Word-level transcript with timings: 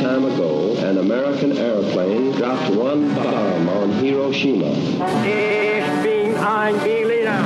time 0.00 0.24
ago, 0.24 0.74
an 0.78 0.98
American 0.98 1.56
airplane 1.56 2.32
dropped 2.32 2.74
one 2.74 3.14
bomb 3.14 3.68
on 3.68 3.90
Hiroshima. 3.92 4.70
Ich 5.24 6.02
bin 6.02 6.34
ein 6.36 6.74
Berliner. 6.78 7.42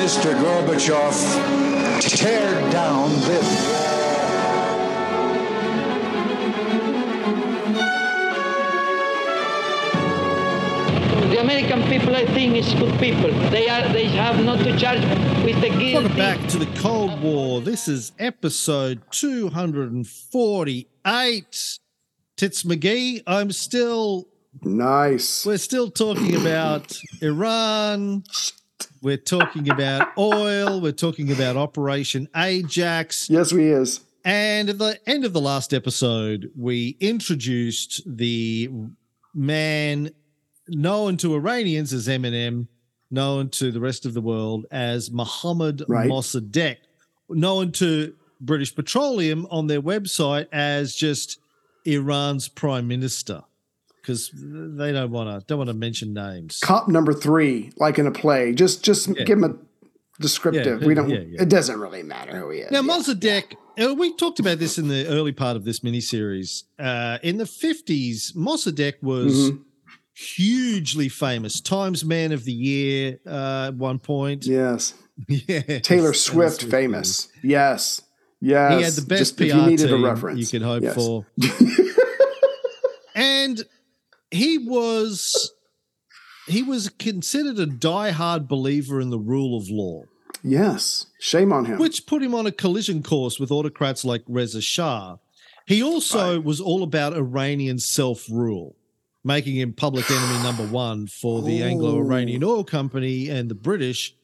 Mr. 0.00 0.34
Gorbachev, 0.40 1.14
tear 2.00 2.70
down 2.72 3.10
this. 3.28 3.48
The 11.30 11.38
American 11.40 11.82
people, 11.84 12.16
I 12.16 12.24
think, 12.26 12.56
is 12.56 12.72
good 12.74 12.98
people. 12.98 13.30
They 13.50 13.68
are. 13.68 13.86
They 13.92 14.06
have 14.06 14.42
not 14.44 14.58
to 14.64 14.76
charge 14.78 15.00
with 15.44 15.60
the 15.60 15.68
guilty. 15.68 15.94
Welcome 15.94 16.16
back 16.16 16.48
to 16.48 16.58
the 16.58 16.80
Cold 16.80 17.20
War. 17.22 17.60
This 17.60 17.86
is 17.86 18.12
episode 18.18 19.02
248. 21.04 21.78
Tits 22.36 22.62
McGee, 22.62 23.22
I'm 23.26 23.52
still, 23.52 24.26
Nice. 24.62 25.44
we're 25.44 25.58
still 25.58 25.90
talking 25.90 26.36
about 26.36 26.98
Iran. 27.22 28.24
We're 29.02 29.18
talking 29.18 29.68
about 29.70 30.08
oil. 30.16 30.80
We're 30.80 30.92
talking 30.92 31.32
about 31.32 31.56
Operation 31.56 32.28
Ajax. 32.34 33.28
Yes, 33.28 33.52
we 33.52 33.66
is. 33.70 34.00
And 34.24 34.70
at 34.70 34.78
the 34.78 34.98
end 35.06 35.24
of 35.24 35.32
the 35.34 35.40
last 35.40 35.72
episode, 35.74 36.50
we 36.56 36.96
introduced 37.00 38.02
the 38.06 38.70
man 39.34 40.10
known 40.68 41.16
to 41.18 41.34
Iranians 41.34 41.92
as 41.92 42.08
Eminem, 42.08 42.68
known 43.10 43.48
to 43.50 43.70
the 43.72 43.80
rest 43.80 44.06
of 44.06 44.14
the 44.14 44.20
world 44.20 44.66
as 44.70 45.10
Mohammed 45.10 45.82
Right. 45.88 46.08
Mossadegh, 46.08 46.76
known 47.28 47.72
to 47.72 48.14
British 48.40 48.74
Petroleum 48.74 49.46
on 49.50 49.66
their 49.66 49.82
website 49.82 50.46
as 50.52 50.94
just 50.94 51.38
Iran's 51.84 52.48
prime 52.48 52.86
minister, 52.88 53.42
because 54.00 54.30
they 54.34 54.92
don't 54.92 55.10
want 55.10 55.28
to 55.40 55.46
don't 55.46 55.58
want 55.58 55.68
to 55.68 55.74
mention 55.74 56.12
names. 56.14 56.58
Cop 56.62 56.88
number 56.88 57.12
three, 57.12 57.72
like 57.76 57.98
in 57.98 58.06
a 58.06 58.10
play. 58.12 58.52
Just 58.52 58.84
just 58.84 59.12
give 59.14 59.28
him 59.38 59.44
a 59.44 59.54
descriptive. 60.20 60.82
Yeah, 60.82 60.86
we 60.86 60.94
don't. 60.94 61.08
yeah, 61.10 61.20
yeah. 61.20 61.42
It 61.42 61.48
doesn't 61.48 61.78
really 61.80 62.02
matter 62.02 62.36
who 62.36 62.50
he 62.50 62.58
is. 62.60 62.70
Now, 62.70 62.82
Yeah. 62.82 62.88
Mossadegh, 62.92 63.54
uh, 63.82 63.94
we 63.94 64.14
talked 64.16 64.38
about 64.40 64.58
this 64.58 64.76
in 64.78 64.88
the 64.88 65.06
early 65.06 65.32
part 65.32 65.56
of 65.56 65.64
this 65.64 65.80
miniseries. 65.80 66.64
Uh, 66.78 67.18
in 67.22 67.38
the 67.38 67.44
50s, 67.46 68.32
Mossadegh 68.36 69.02
was 69.02 69.50
Mhm. 69.52 69.60
hugely 70.14 71.08
famous, 71.08 71.60
Times 71.60 72.04
Man 72.04 72.32
of 72.32 72.44
the 72.44 72.52
Year 72.52 73.18
uh, 73.26 73.68
at 73.68 73.74
one 73.74 73.98
point. 73.98 74.46
Yes. 74.46 74.94
Yeah. 75.28 75.80
Taylor 75.80 76.14
Swift, 76.14 76.62
famous. 76.64 77.28
Yes. 77.42 78.00
Yes. 78.40 78.78
He 78.78 78.82
had 78.84 78.92
the 78.94 79.02
best 79.02 79.20
Just 79.20 79.36
PR 79.36 79.44
you 79.44 79.66
needed 79.66 79.88
team 79.88 80.04
a 80.04 80.08
reference. 80.08 80.38
you 80.40 80.46
could 80.46 80.66
hope 80.66 80.82
Yes. 80.82 80.94
for. 80.94 81.26
and 83.14 83.62
he 84.30 84.58
was 84.58 85.52
he 86.46 86.62
was 86.62 86.88
considered 86.88 87.58
a 87.58 87.66
diehard 87.66 88.48
believer 88.48 89.00
in 89.00 89.10
the 89.10 89.18
rule 89.18 89.56
of 89.56 89.68
law. 89.68 90.02
Yes. 90.42 91.06
Shame 91.20 91.52
on 91.52 91.66
him. 91.66 91.78
which 91.78 92.06
put 92.06 92.22
him 92.22 92.34
on 92.34 92.46
a 92.46 92.52
collision 92.52 93.02
course 93.02 93.38
with 93.38 93.50
autocrats 93.50 94.04
like 94.04 94.22
Reza 94.26 94.60
Shah. 94.62 95.16
He 95.66 95.82
also 95.82 96.40
was 96.40 96.60
all 96.60 96.82
about 96.82 97.12
Iranian 97.14 97.78
self 97.78 98.26
rule, 98.30 98.74
making 99.22 99.56
him 99.56 99.72
public 99.74 100.10
enemy 100.10 100.42
number 100.42 100.66
one 100.66 101.06
for 101.06 101.42
the 101.42 101.62
Anglo 101.62 101.98
Iranian 101.98 102.42
Oil 102.42 102.64
Company 102.64 103.28
and 103.28 103.48
the 103.50 103.54
British. 103.54 104.16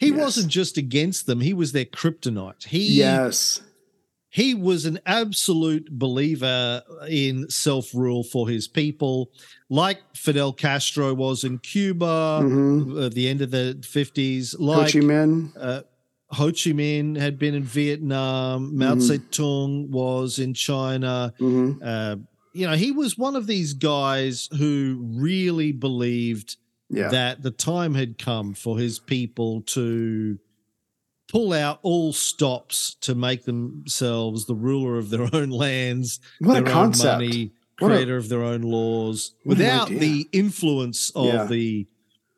He 0.00 0.08
Yes. 0.08 0.18
wasn't 0.18 0.48
just 0.48 0.76
against 0.76 1.26
them, 1.26 1.40
he 1.40 1.54
was 1.54 1.72
their 1.72 1.84
kryptonite. 1.84 2.64
He, 2.66 2.94
yes. 2.98 3.60
he 4.28 4.52
was 4.54 4.84
an 4.86 4.98
absolute 5.06 5.88
believer 5.96 6.82
in 7.08 7.48
self 7.48 7.94
rule 7.94 8.24
for 8.24 8.48
his 8.48 8.66
people, 8.68 9.30
like 9.70 9.98
Fidel 10.16 10.52
Castro 10.52 11.14
was 11.14 11.44
in 11.44 11.58
Cuba 11.58 12.40
Mhm. 12.42 13.06
at 13.06 13.14
the 13.14 13.28
end 13.28 13.40
of 13.40 13.50
the 13.52 13.78
50s, 13.82 14.54
Ho 14.58 14.82
Chi 14.82 14.98
Minh. 15.00 15.52
uh, 15.58 15.82
Ho 16.30 16.46
Chi 16.46 16.72
Minh 16.72 17.16
had 17.16 17.38
been 17.38 17.54
in 17.54 17.62
Vietnam. 17.62 18.76
Mao 18.76 18.94
Mhm. 18.96 19.00
Zedong 19.00 19.88
was 19.90 20.40
in 20.40 20.52
China. 20.54 21.32
Mhm. 21.38 21.78
Uh, 21.82 22.16
you 22.52 22.66
know, 22.66 22.74
he 22.74 22.90
was 22.90 23.16
one 23.16 23.36
of 23.36 23.46
these 23.46 23.72
guys 23.74 24.48
who 24.58 24.98
really 25.16 25.70
believed 25.70 26.56
Yeah. 26.94 27.08
that 27.08 27.42
the 27.42 27.50
time 27.50 27.94
had 27.94 28.18
come 28.18 28.54
for 28.54 28.78
his 28.78 28.98
people 28.98 29.62
to 29.62 30.38
pull 31.30 31.52
out 31.52 31.80
all 31.82 32.12
stops 32.12 32.94
to 33.00 33.14
make 33.14 33.44
themselves 33.44 34.46
the 34.46 34.54
ruler 34.54 34.98
of 34.98 35.10
their 35.10 35.28
own 35.32 35.50
lands, 35.50 36.20
What 36.38 36.64
their 36.64 36.74
own 36.74 36.92
money, 36.98 37.52
What 37.78 37.90
a- 37.90 37.94
creator 37.96 38.16
of 38.16 38.28
their 38.28 38.42
own 38.42 38.62
laws, 38.62 39.32
without 39.44 39.88
the 39.88 40.28
influence 40.32 41.10
of 41.14 41.26
Yeah. 41.26 41.44
the 41.46 41.86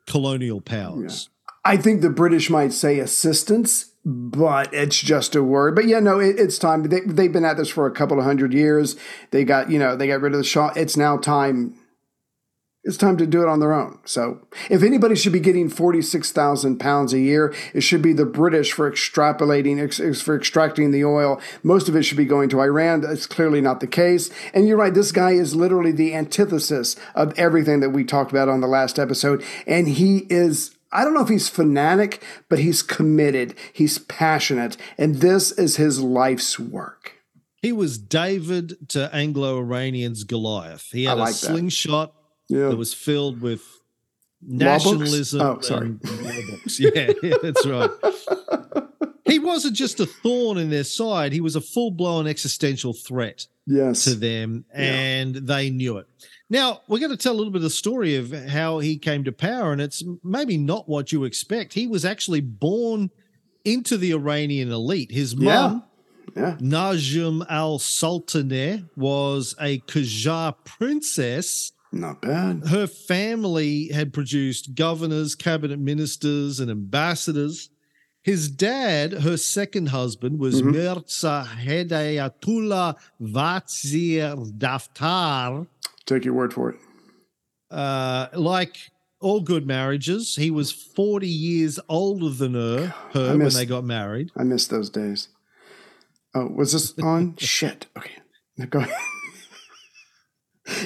colonial 0.06 0.60
powers. 0.60 1.28
I 1.64 1.76
think 1.76 2.00
the 2.00 2.10
British 2.10 2.48
might 2.48 2.72
say 2.72 3.00
assistance, 3.00 3.86
but 4.04 4.72
it's 4.72 5.00
just 5.00 5.34
a 5.34 5.42
word. 5.42 5.74
But 5.74 5.86
yeah, 5.88 5.98
no, 5.98 6.20
it, 6.20 6.38
it's 6.38 6.58
time. 6.58 6.84
They, 6.84 7.00
they've 7.00 7.32
been 7.32 7.44
at 7.44 7.56
this 7.56 7.68
for 7.68 7.86
a 7.86 7.90
couple 7.90 8.18
of 8.20 8.24
hundred 8.24 8.52
years. 8.54 8.94
They 9.32 9.42
got, 9.44 9.68
you 9.68 9.78
know, 9.80 9.96
they 9.96 10.06
got 10.06 10.20
rid 10.20 10.32
of 10.32 10.38
the 10.38 10.44
Shah. 10.44 10.72
It's 10.76 10.96
now 10.96 11.16
time. 11.16 11.74
It's 12.86 12.96
time 12.96 13.16
to 13.16 13.26
do 13.26 13.42
it 13.42 13.48
on 13.48 13.58
their 13.58 13.72
own. 13.72 13.98
So, 14.04 14.46
if 14.70 14.84
anybody 14.84 15.16
should 15.16 15.32
be 15.32 15.40
getting 15.40 15.68
forty-six 15.68 16.30
thousand 16.30 16.78
pounds 16.78 17.12
a 17.12 17.18
year, 17.18 17.52
it 17.74 17.80
should 17.80 18.00
be 18.00 18.12
the 18.12 18.24
British 18.24 18.72
for 18.72 18.88
extrapolating, 18.90 19.82
ex, 19.82 19.98
ex- 19.98 20.22
for 20.22 20.36
extracting 20.36 20.92
the 20.92 21.04
oil. 21.04 21.40
Most 21.64 21.88
of 21.88 21.96
it 21.96 22.04
should 22.04 22.16
be 22.16 22.24
going 22.24 22.48
to 22.50 22.60
Iran. 22.60 23.00
That's 23.00 23.26
clearly 23.26 23.60
not 23.60 23.80
the 23.80 23.88
case. 23.88 24.30
And 24.54 24.68
you're 24.68 24.76
right. 24.76 24.94
This 24.94 25.10
guy 25.10 25.32
is 25.32 25.56
literally 25.56 25.90
the 25.90 26.14
antithesis 26.14 26.94
of 27.16 27.36
everything 27.36 27.80
that 27.80 27.90
we 27.90 28.04
talked 28.04 28.30
about 28.30 28.48
on 28.48 28.60
the 28.60 28.68
last 28.68 29.00
episode. 29.00 29.44
And 29.66 29.88
he 29.88 30.26
is 30.30 30.76
I 30.92 31.02
don't 31.02 31.14
know 31.14 31.22
if 31.22 31.28
he's 31.28 31.48
fanatic, 31.48 32.22
but 32.48 32.60
he's 32.60 32.82
committed. 32.82 33.56
He's 33.72 33.98
passionate. 33.98 34.76
And 34.96 35.16
this 35.16 35.50
is 35.50 35.76
his 35.76 36.00
life's 36.00 36.58
work. 36.58 37.14
He 37.60 37.72
was 37.72 37.98
David 37.98 38.90
to 38.90 39.12
Anglo 39.12 39.58
Iranians 39.58 40.22
Goliath. 40.22 40.88
He 40.92 41.04
had 41.04 41.18
like 41.18 41.34
a 41.34 41.46
that. 41.46 42.12
Yeah. 42.48 42.68
that 42.68 42.76
was 42.76 42.94
filled 42.94 43.40
with 43.40 43.62
nationalism. 44.42 45.40
Oh, 45.40 45.60
sorry. 45.60 45.86
and 45.86 46.00
law 46.22 46.32
books. 46.50 46.78
Yeah, 46.80 47.12
yeah, 47.22 47.34
that's 47.42 47.66
right. 47.66 47.90
he 49.24 49.38
wasn't 49.38 49.74
just 49.76 49.98
a 50.00 50.06
thorn 50.06 50.58
in 50.58 50.70
their 50.70 50.84
side, 50.84 51.32
he 51.32 51.40
was 51.40 51.56
a 51.56 51.60
full 51.60 51.90
blown 51.90 52.26
existential 52.26 52.92
threat 52.92 53.46
Yes. 53.66 54.04
to 54.04 54.14
them, 54.14 54.64
and 54.72 55.34
they 55.34 55.70
knew 55.70 55.98
it. 55.98 56.06
Now, 56.48 56.82
we're 56.86 57.00
going 57.00 57.10
to 57.10 57.16
tell 57.16 57.32
a 57.34 57.36
little 57.38 57.50
bit 57.52 57.56
of 57.58 57.62
the 57.64 57.70
story 57.70 58.14
of 58.14 58.30
how 58.48 58.78
he 58.78 58.96
came 58.98 59.24
to 59.24 59.32
power, 59.32 59.72
and 59.72 59.80
it's 59.80 60.04
maybe 60.22 60.56
not 60.56 60.88
what 60.88 61.10
you 61.10 61.24
expect. 61.24 61.72
He 61.72 61.88
was 61.88 62.04
actually 62.04 62.40
born 62.40 63.10
into 63.64 63.96
the 63.96 64.12
Iranian 64.12 64.70
elite. 64.70 65.10
His 65.10 65.34
Yeah. 65.34 65.54
mom, 65.68 65.82
Yeah. 66.36 66.56
Najm 66.60 67.44
al 67.50 67.78
Sultaneh 67.80 68.88
was 68.94 69.56
a 69.60 69.80
Qajar 69.80 70.54
princess. 70.64 71.72
Not 71.92 72.20
bad. 72.20 72.66
Her 72.68 72.86
family 72.86 73.88
had 73.88 74.12
produced 74.12 74.74
governors, 74.74 75.34
cabinet 75.34 75.78
ministers, 75.78 76.60
and 76.60 76.70
ambassadors. 76.70 77.70
His 78.22 78.50
dad, 78.50 79.12
her 79.12 79.36
second 79.36 79.90
husband, 79.90 80.40
was 80.40 80.60
Mhm. 80.60 80.72
Mirza 80.72 81.48
Hedayatullah 81.64 82.96
Vazir 83.22 84.52
Daftar. 84.58 85.66
Take 86.06 86.24
your 86.24 86.34
word 86.34 86.52
for 86.52 86.70
it. 86.70 86.76
Uh, 87.70 88.26
like 88.34 88.76
all 89.20 89.40
good 89.40 89.66
marriages, 89.66 90.36
he 90.36 90.50
was 90.50 90.70
40 90.72 91.28
years 91.28 91.78
older 91.88 92.30
than 92.30 92.54
her, 92.54 92.86
her 93.12 93.36
when 93.38 93.48
they 93.50 93.64
got 93.66 93.84
married. 93.84 94.30
I 94.36 94.42
miss 94.42 94.66
those 94.66 94.90
days. 94.90 95.28
Oh, 96.34 96.48
was 96.48 96.72
this 96.72 96.92
on? 96.98 97.36
Shit. 97.38 97.86
Okay. 97.96 98.10
Now 98.58 98.66
go 98.66 98.80
ahead. 98.80 98.94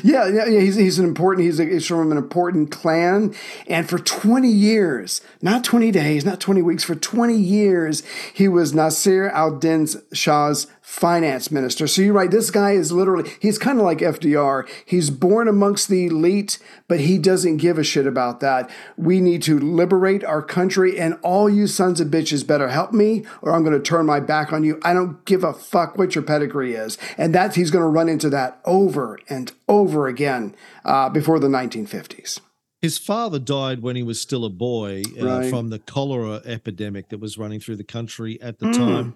Yeah, 0.03 0.29
yeah. 0.29 0.61
He's, 0.61 0.77
he's 0.77 0.99
an 0.99 1.07
important. 1.07 1.47
He's, 1.47 1.59
a, 1.59 1.65
he's 1.65 1.87
from 1.87 2.13
an 2.13 2.19
important 2.19 2.71
clan, 2.71 3.35
and 3.67 3.89
for 3.89 3.99
twenty 3.99 4.51
years, 4.51 5.23
not 5.41 5.65
twenty 5.65 5.91
days, 5.91 6.25
not 6.25 6.41
twenty 6.41 6.63
weeks, 6.63 6.85
for 6.85 6.95
twenty 6.95 7.39
years, 7.39 8.03
he 8.33 8.47
was 8.47 8.75
Nasir 8.75 9.29
al-Din 9.31 9.87
Shah's 10.13 10.67
finance 10.91 11.53
minister. 11.53 11.87
So 11.87 12.03
you're 12.03 12.13
right. 12.13 12.31
This 12.33 12.51
guy 12.51 12.73
is 12.73 12.91
literally. 12.91 13.31
He's 13.39 13.59
kind 13.59 13.79
of 13.79 13.85
like 13.85 13.99
FDR. 13.99 14.69
He's 14.85 15.09
born 15.09 15.47
amongst 15.47 15.89
the 15.89 16.07
elite, 16.07 16.59
but 16.89 16.99
he 16.99 17.17
doesn't 17.17 17.59
give 17.59 17.79
a 17.79 17.85
shit 17.85 18.09
about 18.09 18.41
that. 18.41 18.69
We 18.97 19.21
need 19.21 19.41
to 19.45 19.57
liberate 19.61 20.25
our 20.25 20.43
country, 20.43 20.99
and 20.99 21.17
all 21.23 21.49
you 21.49 21.69
sons 21.69 22.01
of 22.01 22.09
bitches 22.09 22.45
better 22.45 22.69
help 22.71 22.93
me, 22.93 23.25
or 23.41 23.53
I'm 23.53 23.63
going 23.63 23.81
to 23.81 23.81
turn 23.81 24.05
my 24.05 24.19
back 24.19 24.53
on 24.53 24.65
you. 24.65 24.81
I 24.83 24.93
don't 24.93 25.25
give 25.27 25.45
a 25.45 25.53
fuck 25.53 25.97
what 25.97 26.17
your 26.17 26.25
pedigree 26.25 26.75
is, 26.75 26.99
and 27.17 27.33
that 27.37 27.55
he's 27.55 27.71
going 27.71 27.85
to 27.85 27.89
run 27.89 28.09
into 28.09 28.29
that 28.31 28.61
over 28.65 29.17
and 29.29 29.53
over 29.69 30.09
again 30.09 30.57
uh, 30.85 31.09
before 31.09 31.39
the 31.39 31.47
1950s. 31.49 32.41
His 32.83 32.99
father 32.99 33.39
died 33.39 33.81
when 33.83 33.95
he 33.95 34.03
was 34.03 34.21
still 34.21 34.45
a 34.45 34.51
boy 34.51 35.03
uh, 35.21 35.25
Right. 35.25 35.51
from 35.51 35.69
the 35.69 35.79
cholera 35.79 36.41
epidemic 36.47 37.11
that 37.11 37.21
was 37.21 37.39
running 37.39 37.61
through 37.61 37.77
the 37.77 37.85
country 37.85 38.41
at 38.43 38.59
the 38.59 38.67
Mm. 38.67 38.77
time. 38.77 39.15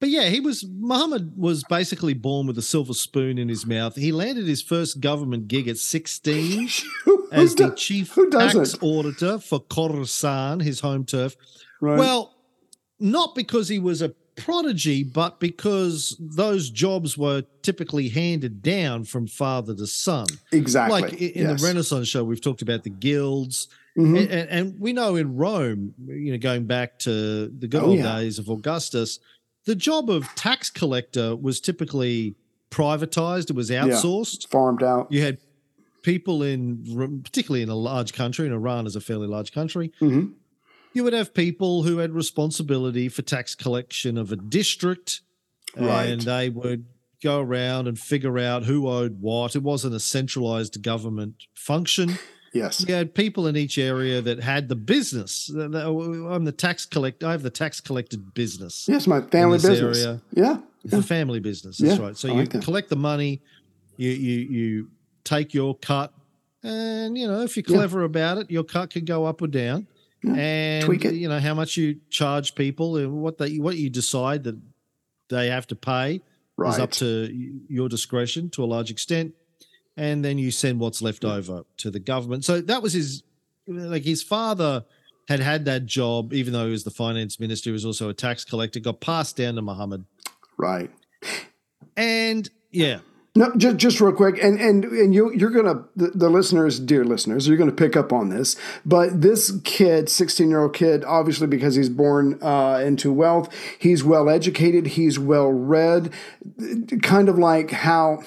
But 0.00 0.08
yeah, 0.10 0.28
he 0.28 0.40
was 0.40 0.64
Muhammad 0.66 1.32
was 1.36 1.64
basically 1.64 2.14
born 2.14 2.46
with 2.46 2.58
a 2.58 2.62
silver 2.62 2.92
spoon 2.94 3.38
in 3.38 3.48
his 3.48 3.64
mouth. 3.64 3.96
He 3.96 4.12
landed 4.12 4.46
his 4.46 4.60
first 4.60 5.00
government 5.00 5.48
gig 5.48 5.66
at 5.68 5.78
16 5.78 6.68
Who 7.04 7.28
as 7.32 7.54
the 7.54 7.68
do- 7.68 7.74
chief 7.74 8.14
tax 8.30 8.54
doesn't? 8.54 8.82
auditor 8.82 9.38
for 9.38 9.60
Khorasan, 9.60 10.62
his 10.62 10.80
home 10.80 11.04
turf. 11.04 11.36
Right. 11.80 11.98
Well, 11.98 12.34
not 13.00 13.34
because 13.34 13.68
he 13.68 13.78
was 13.78 14.02
a 14.02 14.10
prodigy, 14.36 15.04
but 15.04 15.38
because 15.38 16.16
those 16.18 16.68
jobs 16.70 17.16
were 17.16 17.42
typically 17.62 18.08
handed 18.08 18.62
down 18.62 19.04
from 19.04 19.26
father 19.28 19.74
to 19.76 19.86
son. 19.86 20.26
exactly. 20.52 21.00
Like 21.02 21.12
in 21.14 21.46
Yes. 21.46 21.60
the 21.60 21.66
Renaissance 21.66 22.08
show, 22.08 22.24
we've 22.24 22.40
talked 22.40 22.62
about 22.62 22.82
the 22.82 22.90
guilds. 22.90 23.68
Mhm. 23.96 24.18
And, 24.22 24.30
and, 24.30 24.50
and 24.50 24.80
we 24.80 24.92
know 24.92 25.14
in 25.14 25.36
Rome, 25.36 25.94
you 26.04 26.32
know, 26.32 26.38
going 26.38 26.64
back 26.66 26.98
to 27.00 27.46
the 27.48 27.68
good 27.68 27.82
Oh, 27.82 27.86
old 27.90 27.98
yeah. 27.98 28.16
days 28.18 28.40
of 28.40 28.48
Augustus, 28.48 29.20
the 29.64 29.74
job 29.74 30.10
of 30.10 30.26
tax 30.34 30.70
collector 30.70 31.34
was 31.36 31.60
typically 31.60 32.34
privatized, 32.70 33.50
it 33.50 33.56
was 33.56 33.70
outsourced. 33.70 34.48
farmed 34.48 34.82
out. 34.82 35.10
You 35.10 35.22
had 35.22 35.38
people 36.02 36.42
in, 36.42 37.22
particularly 37.24 37.62
in 37.62 37.68
a 37.68 37.74
large 37.76 38.12
country, 38.12 38.46
and 38.46 38.54
Iran 38.54 38.86
is 38.86 38.96
a 38.96 39.00
fairly 39.00 39.26
large 39.26 39.52
country, 39.52 39.92
Mhm. 40.00 40.32
you 40.92 41.02
would 41.04 41.12
have 41.12 41.32
people 41.34 41.84
who 41.84 41.98
had 41.98 42.12
responsibility 42.12 43.08
for 43.08 43.22
tax 43.22 43.54
collection 43.54 44.18
of 44.18 44.30
a 44.32 44.36
district, 44.36 45.22
Right. 45.76 46.06
and 46.10 46.20
they 46.22 46.50
would 46.50 46.84
go 47.22 47.40
around 47.40 47.88
and 47.88 47.98
figure 47.98 48.38
out 48.38 48.64
who 48.64 48.86
owed 48.86 49.20
what. 49.20 49.56
It 49.56 49.62
wasn't 49.62 49.94
a 49.94 50.00
centralized 50.00 50.82
government 50.82 51.36
function. 51.54 52.18
Yes. 52.54 52.84
You 52.86 52.94
had 52.94 53.14
people 53.14 53.46
in 53.48 53.56
each 53.56 53.76
area 53.78 54.22
that 54.22 54.38
had 54.40 54.68
the 54.68 54.76
business. 54.76 55.50
I'm 55.50 56.44
the 56.44 56.54
tax 56.56 56.86
collector. 56.86 57.26
I 57.26 57.32
have 57.32 57.42
the 57.42 57.50
tax 57.50 57.80
collected 57.80 58.32
business. 58.32 58.86
Yes, 58.88 59.06
my 59.06 59.20
family 59.20 59.58
business. 59.58 59.98
area. 60.04 60.20
Yeah. 60.32 60.58
It's 60.84 60.92
a 60.94 61.02
family 61.02 61.40
business. 61.40 61.78
That's 61.78 61.98
Yeah, 61.98 62.04
right. 62.06 62.16
So 62.16 62.28
I 62.28 62.32
you 62.32 62.38
like 62.40 62.62
collect 62.62 62.88
the 62.90 62.96
money, 62.96 63.42
you 63.96 64.10
you 64.10 64.38
you 64.58 64.90
take 65.24 65.52
your 65.52 65.74
cut, 65.76 66.12
and 66.62 67.18
you 67.18 67.26
know 67.26 67.40
if 67.42 67.56
you're 67.56 67.64
Yeah. 67.66 67.76
clever 67.76 68.04
about 68.04 68.38
it, 68.38 68.50
your 68.50 68.64
cut 68.64 68.90
can 68.90 69.04
go 69.04 69.24
up 69.24 69.42
or 69.42 69.48
down. 69.48 69.86
And 70.26 71.02
you 71.02 71.28
know 71.28 71.38
how 71.40 71.52
much 71.54 71.76
you 71.76 72.00
charge 72.08 72.54
people 72.54 72.96
and 72.96 73.12
what 73.20 73.36
they 73.38 73.58
what 73.58 73.76
you 73.76 73.90
decide 73.90 74.44
that 74.44 74.56
they 75.28 75.48
have 75.48 75.66
to 75.66 75.74
pay 75.76 76.22
is 76.66 76.78
up 76.78 76.92
to 76.92 77.28
your 77.68 77.88
discretion 77.88 78.48
to 78.50 78.62
a 78.64 78.66
large 78.66 78.90
extent. 78.90 79.34
And 79.96 80.24
then 80.24 80.38
you 80.38 80.50
send 80.50 80.80
what's 80.80 81.00
left 81.02 81.24
over 81.24 81.64
to 81.78 81.90
the 81.90 82.00
government. 82.00 82.44
So 82.44 82.60
that 82.60 82.82
was 82.82 82.92
his 82.92 83.22
like 83.66 84.02
his 84.02 84.22
father 84.22 84.84
had 85.28 85.40
had 85.40 85.64
that 85.64 85.86
job, 85.86 86.32
even 86.32 86.52
though 86.52 86.66
he 86.66 86.72
was 86.72 86.84
the 86.84 86.90
finance 86.90 87.40
minister, 87.40 87.70
he 87.70 87.72
was 87.72 87.84
also 87.84 88.08
a 88.08 88.14
tax 88.14 88.44
collector, 88.44 88.80
got 88.80 89.00
passed 89.00 89.36
down 89.36 89.54
to 89.54 89.62
Muhammad. 89.62 90.04
Right. 90.58 90.90
And 91.96 92.50
yeah, 92.70 92.98
No, 93.36 93.52
just 93.56 93.76
just 93.78 94.00
real 94.00 94.12
quick, 94.12 94.42
and 94.42 94.60
and 94.60 94.84
and 94.84 95.14
you 95.14 95.32
you're 95.32 95.50
gonna 95.50 95.84
the, 95.96 96.08
the 96.08 96.28
listeners, 96.28 96.78
dear 96.78 97.04
listeners, 97.04 97.48
you're 97.48 97.56
gonna 97.56 97.72
pick 97.72 97.96
up 97.96 98.12
on 98.12 98.28
this. 98.28 98.56
But 98.84 99.22
this 99.22 99.58
kid, 99.64 100.08
16 100.08 100.48
year 100.48 100.60
old 100.60 100.74
kid, 100.74 101.04
obviously 101.04 101.46
because 101.46 101.74
he's 101.74 101.88
born 101.88 102.38
uh, 102.42 102.82
into 102.84 103.12
wealth, 103.12 103.52
he's 103.78 104.04
well 104.04 104.28
educated, 104.28 104.88
he's 104.88 105.18
well 105.18 105.50
read, 105.50 106.12
kind 107.02 107.28
of 107.28 107.38
like 107.38 107.70
how 107.70 108.22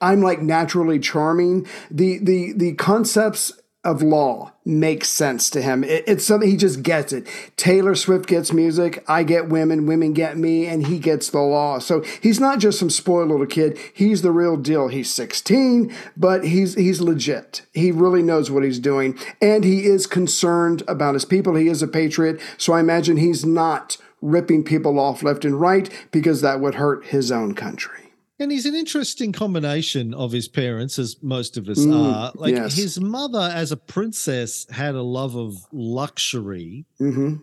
I'm 0.00 0.20
like 0.20 0.42
naturally 0.42 0.98
charming. 0.98 1.66
The 1.90 2.18
the 2.18 2.52
the 2.52 2.74
concepts 2.74 3.52
of 3.84 4.02
law 4.02 4.52
makes 4.64 5.08
sense 5.08 5.48
to 5.48 5.62
him. 5.62 5.84
It- 5.84 6.02
it's 6.08 6.24
something 6.26 6.50
he 6.50 6.56
just 6.56 6.82
gets 6.82 7.12
it. 7.12 7.24
Taylor 7.56 7.94
Swift 7.94 8.26
gets 8.26 8.52
music, 8.52 9.04
I 9.06 9.22
get 9.22 9.48
women, 9.48 9.86
women 9.86 10.12
get 10.12 10.36
me, 10.36 10.66
and 10.66 10.88
he 10.88 10.98
gets 10.98 11.30
the 11.30 11.38
law. 11.38 11.78
So 11.78 12.02
he's 12.20 12.40
not 12.40 12.58
just 12.58 12.80
some 12.80 12.90
spoiled 12.90 13.28
little 13.28 13.46
kid. 13.46 13.78
He's 13.94 14.22
the 14.22 14.32
real 14.32 14.56
deal. 14.56 14.88
He's 14.88 15.14
16, 15.14 15.94
but 16.16 16.44
he's 16.44 16.74
he's 16.74 17.00
legit. 17.00 17.62
He 17.72 17.92
really 17.92 18.22
knows 18.22 18.50
what 18.50 18.64
he's 18.64 18.80
doing, 18.80 19.16
and 19.40 19.62
he 19.62 19.84
is 19.86 20.08
concerned 20.08 20.82
about 20.88 21.14
his 21.14 21.24
people. 21.24 21.54
He 21.54 21.68
is 21.68 21.80
a 21.80 21.86
patriot, 21.88 22.40
so 22.58 22.72
I 22.72 22.80
imagine 22.80 23.18
he's 23.18 23.44
not 23.46 23.98
ripping 24.20 24.64
people 24.64 24.98
off 24.98 25.22
left 25.22 25.44
and 25.44 25.60
right 25.60 25.88
because 26.10 26.40
that 26.40 26.58
would 26.60 26.74
hurt 26.74 27.06
his 27.06 27.30
own 27.30 27.54
country. 27.54 28.05
And 28.38 28.52
he's 28.52 28.66
an 28.66 28.74
interesting 28.74 29.32
combination 29.32 30.12
of 30.14 30.32
his 30.32 30.48
parents, 30.48 30.98
as 30.98 31.16
most 31.22 31.56
of 31.56 31.68
us 31.68 31.78
Mm, 31.86 31.94
are. 31.94 32.32
Like 32.34 32.54
yes. 32.54 32.74
his 32.76 33.00
mother, 33.00 33.50
as 33.52 33.72
a 33.72 33.76
princess, 33.76 34.66
had 34.70 34.94
a 34.94 35.02
love 35.02 35.36
of 35.36 35.56
luxury, 35.72 36.86
hmm 36.98 37.36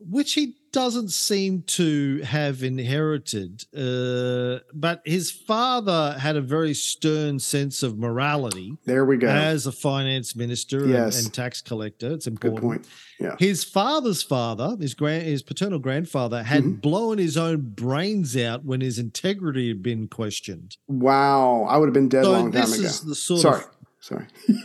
which 0.00 0.34
he 0.34 0.54
doesn't 0.72 1.10
seem 1.10 1.62
to 1.62 2.20
have 2.22 2.62
inherited. 2.62 3.64
Uh, 3.76 4.60
but 4.74 5.02
his 5.04 5.30
father 5.30 6.16
had 6.18 6.36
a 6.36 6.40
very 6.40 6.74
stern 6.74 7.38
sense 7.38 7.82
of 7.82 7.98
morality 7.98 8.76
There 8.84 9.04
we 9.04 9.16
go. 9.16 9.28
as 9.28 9.66
a 9.66 9.72
finance 9.72 10.36
minister 10.36 10.80
and- 10.84 10.90
Yes. 10.90 11.24
and, 11.24 11.32
tax 11.32 11.62
collector. 11.62 12.12
It's 12.12 12.26
important. 12.26 12.60
Good 12.60 12.66
point. 12.66 12.86
Yeah. 13.20 13.36
His 13.38 13.64
father's 13.64 14.22
father, 14.22 14.76
his 14.80 14.94
grand, 14.94 15.24
his 15.24 15.42
paternal 15.42 15.78
grandfather, 15.78 16.42
had 16.42 16.62
Mm-hmm. 16.62 16.72
blown 16.80 17.18
his 17.18 17.36
own 17.36 17.60
brains 17.74 18.36
out 18.36 18.64
when 18.64 18.80
his 18.80 18.98
integrity 18.98 19.68
had 19.68 19.82
been 19.82 20.06
questioned. 20.08 20.76
Wow, 20.86 21.64
I 21.68 21.76
would 21.78 21.86
have 21.88 21.94
been 21.94 22.08
dead 22.08 22.22
a 22.22 22.24
So 22.26 22.32
long 22.32 22.52
time 22.52 22.72
ago. 22.72 22.82
is 22.82 23.00
the 23.00 23.14
sort 23.14 23.40
Sorry, 23.40 23.62
of 23.62 23.70
sorry. 24.00 24.26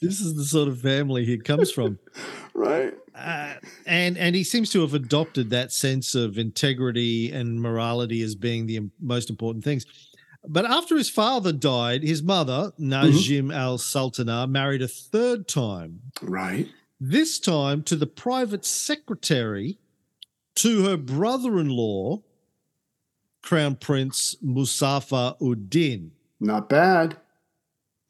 this 0.00 0.20
is 0.20 0.34
the 0.36 0.44
sort 0.44 0.68
of 0.68 0.80
family 0.80 1.24
he 1.24 1.38
comes 1.38 1.70
from, 1.70 1.98
Right. 2.54 2.94
uh, 3.14 3.54
and 3.86 4.16
and 4.18 4.34
he 4.36 4.44
seems 4.44 4.70
to 4.70 4.80
have 4.82 4.94
adopted 4.94 5.50
that 5.50 5.72
sense 5.72 6.14
of 6.14 6.38
integrity 6.38 7.32
and 7.32 7.60
morality 7.60 8.22
as 8.22 8.34
being 8.34 8.66
the 8.66 8.80
most 9.00 9.30
important 9.30 9.64
things. 9.64 9.84
But 10.46 10.64
after 10.66 10.96
his 10.96 11.10
father 11.10 11.52
died, 11.52 12.02
his 12.02 12.22
mother 12.22 12.72
Najim 12.80 13.52
al 13.54 13.76
Sultana 13.78 14.46
married 14.46 14.82
a 14.82 14.88
third 14.88 15.48
time. 15.48 16.00
Right. 16.22 16.68
this 17.00 17.38
time 17.40 17.82
to 17.84 17.96
the 17.96 18.06
private 18.06 18.64
secretary 18.64 19.78
to 20.56 20.84
her 20.84 20.96
brother-in-law 20.96 22.22
crown 23.42 23.76
prince 23.76 24.34
Muzaffar 24.44 25.36
ud 25.40 25.70
Din 25.70 26.12
Not 26.40 26.68
bad. 26.68 27.16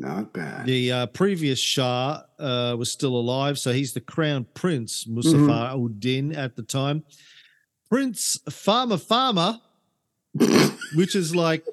Not 0.00 0.32
bad. 0.32 0.64
the 0.66 0.92
uh, 0.92 1.06
previous 1.06 1.58
shah 1.58 2.22
uh, 2.38 2.76
was 2.78 2.90
still 2.92 3.16
alive 3.16 3.58
so 3.58 3.72
he's 3.72 3.92
the 3.94 4.00
crown 4.00 4.46
prince 4.54 5.04
Muzaffar 5.04 5.74
ud 5.74 5.98
Din 5.98 6.34
at 6.34 6.54
the 6.54 6.62
time 6.62 7.02
prince 7.90 8.38
farmer 8.48 8.96
farmer 8.96 9.60
which 10.94 11.16
is 11.16 11.34
like 11.34 11.64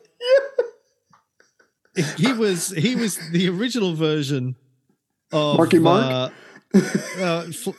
he 2.17 2.33
was 2.33 2.69
he 2.69 2.95
was 2.95 3.17
the 3.29 3.47
original 3.49 3.93
version 3.93 4.55
of 5.31 5.57
Marky 5.57 5.79
Mark? 5.79 6.33
uh, 6.73 6.79
uh, 7.21 7.41
fl- 7.51 7.71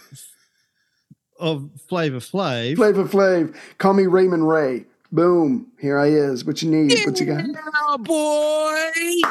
of 1.38 1.68
Flavor 1.88 2.18
Flav. 2.18 2.76
Flavor 2.76 3.04
Flav. 3.04 3.54
Call 3.78 3.92
me 3.94 4.06
Raymond 4.06 4.48
Ray. 4.48 4.84
Boom. 5.12 5.66
Here 5.78 5.98
I 5.98 6.06
is. 6.06 6.44
What 6.46 6.62
you 6.62 6.70
need? 6.70 6.98
What 7.04 7.20
you 7.20 7.26
got? 7.26 7.44
Oh 7.74 7.98
boy! 7.98 9.28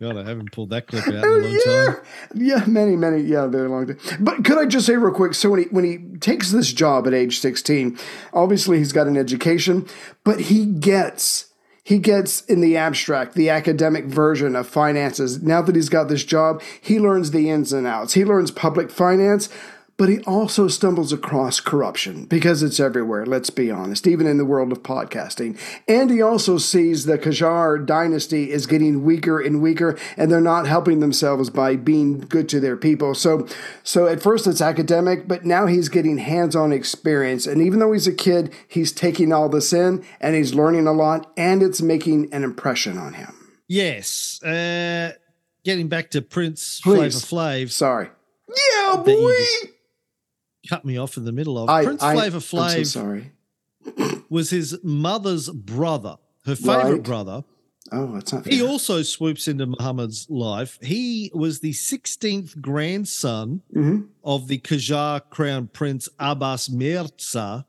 God, 0.00 0.16
I 0.16 0.24
haven't 0.24 0.52
pulled 0.52 0.70
that 0.70 0.86
clip 0.86 1.08
out 1.08 1.14
in 1.14 1.24
a 1.24 1.26
oh, 1.26 1.38
long 1.38 1.60
yeah. 1.66 1.84
time. 1.84 1.96
Yeah, 2.34 2.64
many, 2.66 2.94
many, 2.94 3.20
yeah, 3.20 3.48
very 3.48 3.68
long 3.68 3.86
time. 3.86 3.98
But 4.20 4.44
could 4.44 4.56
I 4.56 4.64
just 4.64 4.86
say 4.86 4.96
real 4.96 5.12
quick? 5.12 5.34
So 5.34 5.50
when 5.50 5.60
he 5.60 5.66
when 5.66 5.84
he 5.84 5.98
takes 6.18 6.52
this 6.52 6.72
job 6.72 7.06
at 7.08 7.14
age 7.14 7.40
sixteen, 7.40 7.98
obviously 8.32 8.78
he's 8.78 8.92
got 8.92 9.08
an 9.08 9.16
education, 9.16 9.88
but 10.22 10.40
he 10.42 10.66
gets 10.66 11.52
he 11.82 11.98
gets 11.98 12.42
in 12.42 12.60
the 12.60 12.76
abstract 12.76 13.34
the 13.34 13.50
academic 13.50 14.04
version 14.04 14.54
of 14.54 14.68
finances. 14.68 15.42
Now 15.42 15.62
that 15.62 15.74
he's 15.74 15.88
got 15.88 16.08
this 16.08 16.22
job, 16.22 16.62
he 16.80 17.00
learns 17.00 17.32
the 17.32 17.50
ins 17.50 17.72
and 17.72 17.86
outs. 17.86 18.14
He 18.14 18.24
learns 18.24 18.50
public 18.52 18.90
finance. 18.90 19.48
But 19.98 20.08
he 20.08 20.20
also 20.20 20.68
stumbles 20.68 21.12
across 21.12 21.58
corruption 21.58 22.26
because 22.26 22.62
it's 22.62 22.78
everywhere, 22.78 23.26
let's 23.26 23.50
be 23.50 23.68
honest, 23.68 24.06
even 24.06 24.28
in 24.28 24.38
the 24.38 24.44
world 24.44 24.70
of 24.70 24.84
podcasting. 24.84 25.58
And 25.88 26.08
he 26.08 26.22
also 26.22 26.56
sees 26.56 27.04
the 27.04 27.18
Qajar 27.18 27.84
dynasty 27.84 28.52
is 28.52 28.68
getting 28.68 29.02
weaker 29.02 29.40
and 29.40 29.60
weaker, 29.60 29.98
and 30.16 30.30
they're 30.30 30.40
not 30.40 30.68
helping 30.68 31.00
themselves 31.00 31.50
by 31.50 31.74
being 31.74 32.20
good 32.20 32.48
to 32.50 32.60
their 32.60 32.76
people. 32.76 33.12
So, 33.12 33.48
so 33.82 34.06
at 34.06 34.22
first 34.22 34.46
it's 34.46 34.60
academic, 34.60 35.26
but 35.26 35.44
now 35.44 35.66
he's 35.66 35.88
getting 35.88 36.18
hands 36.18 36.54
on 36.54 36.72
experience. 36.72 37.44
And 37.48 37.60
even 37.60 37.80
though 37.80 37.92
he's 37.92 38.06
a 38.06 38.14
kid, 38.14 38.54
he's 38.68 38.92
taking 38.92 39.32
all 39.32 39.48
this 39.48 39.72
in 39.72 40.04
and 40.20 40.36
he's 40.36 40.54
learning 40.54 40.86
a 40.86 40.92
lot, 40.92 41.32
and 41.36 41.60
it's 41.60 41.82
making 41.82 42.32
an 42.32 42.44
impression 42.44 42.98
on 42.98 43.14
him. 43.14 43.34
Yes. 43.66 44.40
Uh, 44.44 45.14
getting 45.64 45.88
back 45.88 46.10
to 46.12 46.22
Prince 46.22 46.80
Please. 46.80 47.24
Flavor 47.24 47.66
Flav, 47.66 47.70
Sorry. 47.72 48.10
Yeah, 48.48 49.02
boy! 49.04 49.34
Cut 50.68 50.84
me 50.84 50.96
off 50.98 51.16
in 51.16 51.24
the 51.24 51.32
middle 51.32 51.58
of. 51.58 51.68
I, 51.68 51.84
Prince 51.84 52.02
I, 52.02 52.14
Flavor 52.14 52.36
I'm 52.36 52.40
so 52.40 52.56
Flav 52.58 52.86
sorry. 52.86 53.32
was 54.28 54.50
his 54.50 54.78
mother's 54.82 55.48
brother, 55.48 56.16
her 56.44 56.54
favorite 56.56 56.92
Right. 56.92 57.02
brother, 57.02 57.44
Oh, 57.90 58.12
that's 58.12 58.34
not. 58.34 58.46
He 58.46 58.62
also 58.62 59.00
swoops 59.00 59.48
into 59.48 59.64
Muhammad's 59.64 60.28
life. 60.28 60.78
He 60.82 61.30
was 61.32 61.60
the 61.60 61.72
16th 61.72 62.60
grandson 62.60 63.62
Mhm. 63.74 64.08
of 64.22 64.46
the 64.48 64.58
Qajar 64.58 65.22
crown 65.30 65.68
prince 65.72 66.06
Abbas 66.18 66.68
Mirza. 66.68 67.64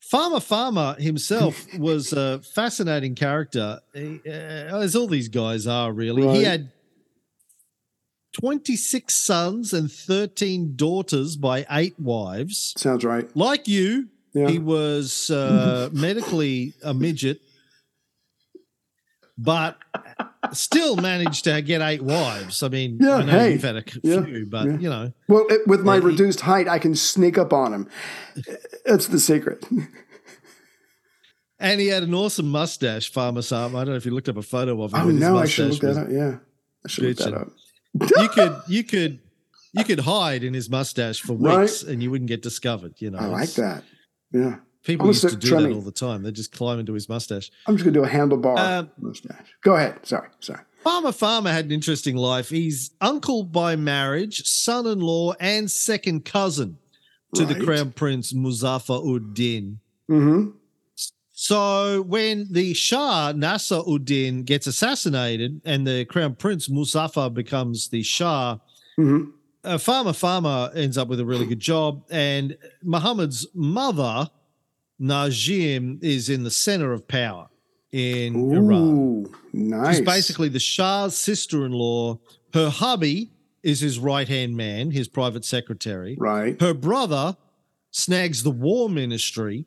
Farmer 0.00 0.40
Farmer 0.40 0.96
himself 0.98 1.66
was 1.78 2.12
a 2.14 2.40
fascinating 2.54 3.14
character, 3.14 3.80
He, 3.92 4.20
uh, 4.26 4.30
as 4.80 4.96
all 4.96 5.08
these 5.08 5.28
guys 5.28 5.66
are, 5.66 5.92
really. 5.92 6.22
Right. 6.22 6.36
He 6.36 6.44
had 6.44 6.70
26 8.34 9.14
sons 9.24 9.72
and 9.72 9.90
13 9.90 10.74
daughters 10.76 11.36
by 11.36 11.64
eight 11.70 11.98
wives. 11.98 12.74
Sounds 12.76 13.04
right. 13.04 13.28
Like 13.36 13.66
you, 13.68 14.08
Yeah. 14.34 14.48
he 14.48 14.58
was 14.58 15.30
uh, 15.30 15.88
medically 15.92 16.74
a 16.82 16.92
midget, 16.92 17.40
but 19.38 19.78
still 20.52 20.96
managed 20.96 21.44
to 21.44 21.60
get 21.62 21.80
eight 21.80 22.02
wives. 22.02 22.62
I 22.62 22.68
mean, 22.68 22.98
Yeah, 23.00 23.16
I 23.16 23.22
know 23.24 23.32
hey, 23.32 23.52
you've 23.52 23.62
had 23.62 23.76
a 23.76 23.84
yeah, 24.02 24.22
few, 24.24 24.46
but 24.46 24.66
yeah. 24.66 24.78
you 24.78 24.88
know, 24.90 25.12
Well, 25.28 25.46
it, 25.48 25.66
with 25.66 25.80
my 25.82 25.94
he- 25.96 26.00
reduced 26.02 26.40
height, 26.42 26.68
I 26.68 26.78
can 26.78 26.94
sneak 26.94 27.38
up 27.38 27.52
on 27.52 27.72
him. 27.72 27.88
That's 28.84 29.06
the 29.06 29.18
secret. 29.20 29.64
and 31.58 31.80
he 31.80 31.86
had 31.88 32.02
an 32.02 32.14
awesome 32.14 32.48
mustache, 32.50 33.10
Farmer 33.12 33.42
Sam. 33.42 33.74
I 33.76 33.80
don't 33.80 33.90
know 33.90 33.96
if 33.96 34.04
you 34.06 34.12
looked 34.12 34.28
up 34.28 34.36
a 34.36 34.42
photo 34.42 34.82
of 34.82 34.92
him. 34.92 35.00
Oh 35.00 35.10
no, 35.10 35.38
I 35.38 35.46
should 35.46 35.70
look 35.70 35.80
that 35.80 35.96
up. 35.96 36.08
Yeah, 36.10 36.36
I 36.84 36.88
should 36.88 37.04
look 37.04 37.16
that 37.18 37.34
up. 37.34 37.48
You 38.00 38.28
could, 38.28 38.56
you 38.68 38.84
could, 38.84 39.20
you 39.72 39.84
could 39.84 40.00
hide 40.00 40.42
in 40.44 40.54
his 40.54 40.68
mustache 40.68 41.20
for 41.20 41.34
Right. 41.34 41.60
weeks, 41.60 41.82
and 41.82 42.02
you 42.02 42.10
wouldn't 42.10 42.28
get 42.28 42.42
discovered. 42.42 42.94
You 42.98 43.10
know, 43.10 43.18
I 43.18 43.26
like 43.26 43.52
that. 43.54 43.84
Yeah, 44.32 44.56
People 44.84 45.06
used 45.06 45.28
to 45.28 45.36
do 45.36 45.50
that 45.50 45.70
all 45.72 45.80
the 45.80 45.92
time. 45.92 46.22
They 46.22 46.32
just 46.32 46.52
climb 46.52 46.78
into 46.80 46.92
his 46.92 47.08
mustache. 47.08 47.50
I'm 47.66 47.76
just 47.76 47.84
gonna 47.84 47.94
do 47.94 48.04
a 48.04 48.08
handlebar 48.08 48.58
Uh, 48.58 48.84
mustache. 49.00 49.46
Go 49.62 49.76
ahead. 49.76 49.98
Sorry, 50.02 50.28
sorry. 50.40 50.60
Farmer 50.82 51.12
Farmer 51.12 51.50
had 51.50 51.64
an 51.66 51.70
interesting 51.72 52.16
life. 52.16 52.50
He's 52.50 52.90
uncle 53.00 53.42
by 53.44 53.76
marriage, 53.76 54.42
son 54.44 54.86
in 54.86 55.00
law, 55.00 55.32
and 55.40 55.70
second 55.70 56.24
cousin 56.24 56.76
to 57.34 57.44
the 57.46 57.54
Crown 57.64 57.92
Prince 57.92 58.32
Muzaffar 58.32 59.02
ud 59.14 59.34
Din. 59.34 59.78
Mm-hmm. 60.10 60.50
So 61.48 62.00
when 62.00 62.46
the 62.50 62.72
Shah 62.72 63.32
Nasser 63.36 63.82
ud 63.86 64.06
Din 64.06 64.44
gets 64.44 64.66
assassinated 64.66 65.60
and 65.66 65.86
the 65.86 66.06
Crown 66.06 66.36
Prince 66.36 66.68
Muzaffar 66.68 67.34
becomes 67.34 67.88
the 67.88 68.02
Shah, 68.02 68.56
Mm-hmm. 68.98 69.30
uh, 69.62 69.76
Farmer 69.76 70.14
Farmer 70.14 70.70
ends 70.74 70.96
up 70.96 71.08
with 71.08 71.20
a 71.20 71.24
really 71.26 71.44
good 71.44 71.60
job, 71.60 72.02
and 72.10 72.56
Muhammad's 72.82 73.46
mother, 73.54 74.30
Najim, 74.98 76.02
is 76.02 76.30
in 76.30 76.44
the 76.44 76.50
center 76.50 76.92
of 76.94 77.06
power 77.06 77.48
in 77.92 78.34
Iran. 78.52 79.26
Nice. 79.52 79.96
She's 79.96 80.06
basically 80.06 80.48
the 80.48 80.58
Shah's 80.60 81.14
sister 81.14 81.66
in 81.66 81.72
law. 81.72 82.20
Her 82.54 82.70
hubby 82.70 83.32
is 83.62 83.80
his 83.80 83.98
right 83.98 84.28
hand 84.28 84.56
man, 84.56 84.90
his 84.92 85.08
private 85.08 85.44
secretary. 85.44 86.16
right. 86.18 86.58
Her 86.58 86.72
brother 86.72 87.36
snags 87.90 88.44
the 88.44 88.50
war 88.50 88.88
ministry. 88.88 89.66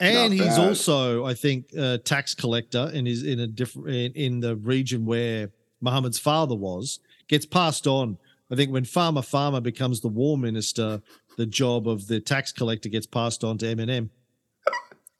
And 0.00 0.32
he's 0.32 0.42
bad. 0.42 0.68
also, 0.68 1.24
I 1.24 1.34
think, 1.34 1.72
a 1.76 1.98
tax 1.98 2.34
collector 2.34 2.90
and 2.92 3.06
is 3.06 3.22
in 3.22 3.40
a 3.40 3.46
different 3.46 3.88
in, 3.88 4.12
in 4.12 4.40
the 4.40 4.56
region 4.56 5.04
where 5.06 5.50
Muhammad's 5.80 6.18
father 6.18 6.54
was. 6.54 6.98
Gets 7.28 7.46
passed 7.46 7.86
on. 7.86 8.18
I 8.50 8.56
think 8.56 8.70
when 8.72 8.84
Farmer 8.84 9.22
Farmer 9.22 9.60
becomes 9.60 10.00
the 10.00 10.08
war 10.08 10.36
minister, 10.36 11.00
the 11.38 11.46
job 11.46 11.88
of 11.88 12.06
the 12.06 12.20
tax 12.20 12.52
collector 12.52 12.88
gets 12.88 13.06
passed 13.06 13.42
on 13.44 13.58
to 13.58 13.66
Eminem. 13.66 14.10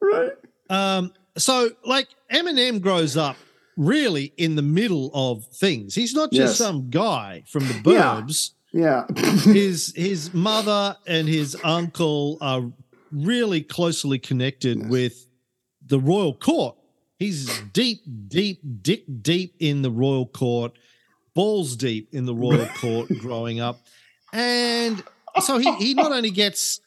Right. 0.01 0.33
Um, 0.69 1.13
so 1.37 1.71
like 1.85 2.09
Eminem 2.31 2.81
grows 2.81 3.17
up 3.17 3.37
really 3.77 4.33
in 4.37 4.55
the 4.55 4.63
middle 4.63 5.11
of 5.15 5.47
things. 5.47 5.95
He's 5.95 6.15
not 6.15 6.31
just 6.31 6.53
Yes. 6.53 6.57
some 6.59 6.91
guy 6.91 7.43
from 7.47 7.67
the 7.67 7.75
burbs. 7.75 8.51
Yeah. 8.73 9.05
burbs. 9.09 9.47
Yeah. 9.47 9.53
his 9.53 9.93
his 9.97 10.35
mother 10.35 10.97
and 11.07 11.27
his 11.29 11.57
uncle 11.65 12.39
are 12.41 12.71
really 13.15 13.63
closely 13.63 14.19
connected 14.19 14.79
Yes. 14.79 14.89
with 14.91 15.27
the 15.87 15.99
royal 16.01 16.35
court. 16.35 16.77
He's 17.19 17.61
deep, 17.73 18.01
deep, 18.29 18.61
dick 18.83 19.05
deep 19.23 19.55
in 19.61 19.83
the 19.83 19.91
royal 19.91 20.27
court, 20.27 20.73
balls 21.35 21.77
deep 21.77 22.09
in 22.13 22.27
the 22.27 22.35
royal 22.35 22.67
court 22.81 23.09
growing 23.21 23.61
up. 23.61 23.81
And 24.33 25.03
so 25.41 25.59
he, 25.59 25.73
he 25.77 25.95
not 25.95 26.13
only 26.13 26.31
gets 26.31 26.81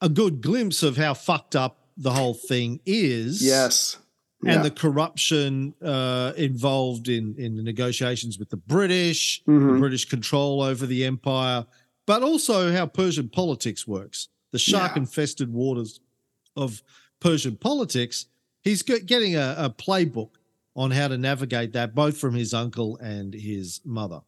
a 0.00 0.08
good 0.08 0.40
glimpse 0.42 0.82
of 0.82 0.96
how 0.96 1.14
fucked 1.14 1.54
up 1.54 1.78
the 1.96 2.10
whole 2.10 2.34
thing 2.34 2.80
is 2.84 3.40
yes. 3.44 3.96
and 4.44 4.54
Yeah. 4.56 4.62
the 4.62 4.70
corruption 4.72 5.74
uh, 5.80 6.32
involved 6.36 7.08
in 7.08 7.36
in 7.38 7.54
the 7.56 7.62
negotiations 7.62 8.38
with 8.38 8.50
the 8.50 8.56
British, 8.56 9.42
Mhm. 9.46 9.74
the 9.74 9.78
British 9.78 10.04
control 10.06 10.60
over 10.62 10.84
the 10.86 11.04
empire, 11.04 11.64
but 12.06 12.22
also 12.24 12.72
how 12.72 12.86
Persian 12.86 13.28
politics 13.28 13.86
works, 13.86 14.28
the 14.54 14.58
shark-infested 14.60 15.52
waters 15.52 15.98
of 16.54 16.80
Persian 17.18 17.56
politics. 17.56 18.26
He's 18.62 18.82
getting 18.82 19.34
a, 19.34 19.56
a 19.58 19.68
playbook 19.68 20.30
on 20.76 20.92
how 20.92 21.08
to 21.08 21.18
navigate 21.18 21.72
that, 21.72 21.92
both 21.92 22.16
from 22.16 22.34
his 22.36 22.54
uncle 22.54 22.96
and 22.98 23.34
his 23.34 23.80
mother. 23.84 24.20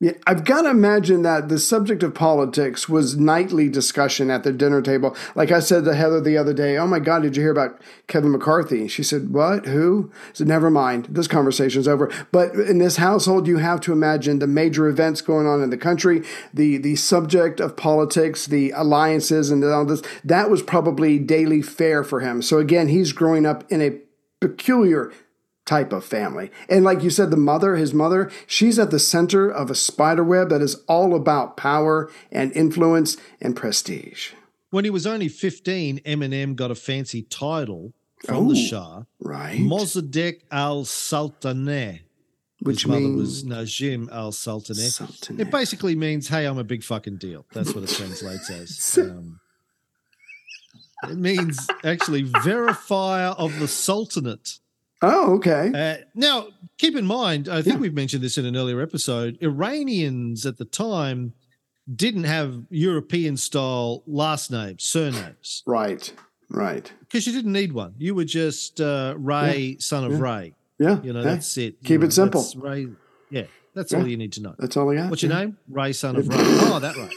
Yeah, 0.00 0.12
I've 0.28 0.44
got 0.44 0.62
to 0.62 0.70
imagine 0.70 1.22
that 1.22 1.48
the 1.48 1.58
subject 1.58 2.04
of 2.04 2.14
politics 2.14 2.88
was 2.88 3.16
nightly 3.16 3.68
discussion 3.68 4.30
at 4.30 4.44
the 4.44 4.52
dinner 4.52 4.80
table. 4.80 5.16
Like 5.34 5.50
I 5.50 5.58
said 5.58 5.84
to 5.84 5.94
Heather 5.94 6.20
the 6.20 6.36
other 6.36 6.52
day, 6.52 6.78
"Oh 6.78 6.86
my 6.86 7.00
God, 7.00 7.22
did 7.22 7.36
you 7.36 7.42
hear 7.42 7.50
about 7.50 7.80
Kevin 8.06 8.30
McCarthy?" 8.30 8.86
She 8.86 9.02
said, 9.02 9.30
"What? 9.30 9.66
Who?" 9.66 10.12
I 10.12 10.30
said, 10.34 10.46
"Never 10.46 10.70
mind. 10.70 11.08
This 11.10 11.26
conversation's 11.26 11.88
over." 11.88 12.12
But 12.30 12.54
in 12.54 12.78
this 12.78 12.98
household, 12.98 13.48
you 13.48 13.56
have 13.56 13.80
to 13.82 13.92
imagine 13.92 14.38
the 14.38 14.46
major 14.46 14.86
events 14.86 15.20
going 15.20 15.48
on 15.48 15.62
in 15.62 15.70
the 15.70 15.76
country, 15.76 16.22
the 16.54 16.76
the 16.76 16.94
subject 16.94 17.58
of 17.58 17.74
politics, 17.74 18.46
the 18.46 18.70
alliances, 18.76 19.50
and 19.50 19.64
all 19.64 19.84
this. 19.84 20.02
That 20.24 20.48
was 20.48 20.62
probably 20.62 21.18
daily 21.18 21.60
fare 21.60 22.04
for 22.04 22.20
him. 22.20 22.40
So 22.40 22.58
again, 22.58 22.86
he's 22.86 23.12
growing 23.12 23.44
up 23.44 23.64
in 23.68 23.82
a 23.82 23.98
peculiar 24.38 25.10
type 25.68 25.92
of 25.92 26.02
family. 26.04 26.50
And 26.68 26.82
like 26.82 27.02
you 27.02 27.10
said, 27.10 27.30
the 27.30 27.36
mother, 27.36 27.76
his 27.76 27.92
mother, 27.92 28.30
she's 28.46 28.78
at 28.78 28.90
the 28.90 28.98
center 28.98 29.50
of 29.50 29.70
a 29.70 29.74
spider 29.74 30.24
web 30.24 30.48
that 30.48 30.62
is 30.62 30.82
all 30.88 31.14
about 31.14 31.56
power 31.56 32.10
and 32.32 32.50
influence 32.56 33.18
and 33.40 33.54
prestige. 33.54 34.32
When 34.70 34.84
he 34.84 34.90
was 34.90 35.06
only 35.06 35.28
15, 35.28 36.00
Eminem 36.00 36.56
got 36.56 36.70
a 36.70 36.74
fancy 36.74 37.22
title 37.22 37.92
from 38.24 38.48
the 38.48 38.54
Oh, 38.54 38.66
Shah, 38.66 39.02
Right. 39.20 39.60
Mossadegh 39.60 40.40
al-Sultaneh. 40.50 42.00
Which 42.60 42.82
his 42.82 42.86
mother 42.86 43.00
means 43.00 43.16
was 43.20 43.44
Najim 43.44 44.10
al 44.10 44.32
Sultaneh. 44.32 44.90
Sultaneh. 44.90 45.38
It 45.38 45.50
basically 45.52 45.94
means, 45.94 46.26
"Hey, 46.26 46.44
I'm 46.44 46.58
a 46.58 46.64
big 46.64 46.82
fucking 46.82 47.18
deal." 47.18 47.46
That's 47.52 47.72
what 47.72 47.84
it 47.84 47.90
translates 47.90 48.50
as. 48.50 48.98
Um, 49.08 49.38
it 51.08 51.16
means 51.16 51.68
actually 51.84 52.24
verifier 52.24 53.32
of 53.38 53.56
the 53.60 53.68
Sultanate. 53.68 54.58
Oh, 55.00 55.34
okay. 55.36 55.70
Uh, 55.74 56.04
now, 56.14 56.48
keep 56.76 56.96
in 56.96 57.06
mind, 57.06 57.48
I 57.48 57.62
think 57.62 57.76
Yeah. 57.76 57.80
we've 57.80 57.94
mentioned 57.94 58.22
this 58.22 58.36
in 58.36 58.44
an 58.44 58.56
earlier 58.56 58.80
episode. 58.80 59.38
Iranians 59.40 60.44
at 60.44 60.56
the 60.58 60.64
time 60.64 61.34
didn't 61.94 62.24
have 62.24 62.62
European 62.70 63.36
style 63.36 64.02
last 64.06 64.50
names, 64.50 64.82
surnames, 64.84 65.62
Right. 65.66 66.12
Right. 66.50 66.92
because 67.00 67.26
you 67.26 67.32
didn't 67.32 67.52
need 67.52 67.72
one. 67.72 67.94
You 67.98 68.14
were 68.14 68.24
just 68.24 68.80
uh, 68.80 69.14
Ray, 69.16 69.76
son 69.78 70.04
of 70.04 70.12
Yeah. 70.12 70.18
Ray. 70.18 70.54
Yeah. 70.78 71.02
You 71.02 71.12
know, 71.12 71.22
that's 71.22 71.56
it. 71.56 71.76
You 71.80 71.86
keep 71.86 72.00
know, 72.00 72.06
it 72.08 72.12
simple. 72.12 72.42
that's 72.42 72.56
Ray. 72.56 72.88
Yeah, 73.30 73.44
that's 73.74 73.92
Yeah. 73.92 73.98
all 74.00 74.06
you 74.08 74.16
need 74.16 74.32
to 74.32 74.42
know. 74.42 74.54
that's 74.58 74.76
all 74.76 74.90
I 74.90 74.96
got. 74.96 75.10
What's 75.10 75.22
your 75.22 75.32
Yeah. 75.32 75.38
name? 75.40 75.58
Ray, 75.70 75.92
son 75.92 76.16
of 76.16 76.28
Ray. 76.28 76.36
Oh, 76.38 76.78
that 76.80 76.96
Ray. 76.96 77.10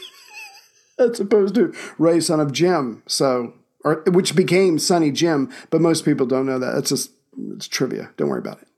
As 0.98 1.18
opposed 1.20 1.54
to 1.56 1.72
Ray, 1.98 2.20
son 2.20 2.38
of 2.40 2.52
Jim. 2.52 3.02
So, 3.06 3.54
or 3.84 4.02
which 4.06 4.36
became 4.36 4.78
Sonny 4.78 5.10
Jim, 5.10 5.50
but 5.70 5.80
most 5.80 6.04
people 6.04 6.26
don't 6.26 6.46
know 6.46 6.58
that. 6.60 6.76
It's 6.78 6.90
just 6.90 7.10
it's 7.54 7.68
trivia. 7.68 8.10
Don't 8.16 8.28
worry 8.28 8.38
about 8.40 8.60
it. 8.62 8.68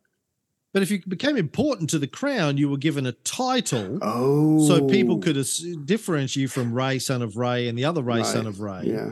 But 0.73 0.83
if 0.83 0.91
you 0.91 1.01
became 1.07 1.37
important 1.37 1.89
to 1.91 1.99
the 2.01 2.07
crown, 2.09 2.57
you 2.57 2.69
were 2.69 2.77
given 2.77 3.07
a 3.07 3.13
title. 3.13 3.99
Oh, 4.03 4.67
So 4.67 4.89
people 4.89 5.19
could 5.19 5.37
differentiate 5.85 6.37
you 6.43 6.49
from 6.49 6.75
Ray, 6.75 6.99
son 6.99 7.23
of 7.23 7.37
Ray, 7.37 7.69
and 7.69 7.79
the 7.79 7.85
other 7.85 8.03
Ray, 8.03 8.25
son 8.25 8.47
of 8.49 8.61
Ray, 8.61 8.83
Yeah. 8.87 9.11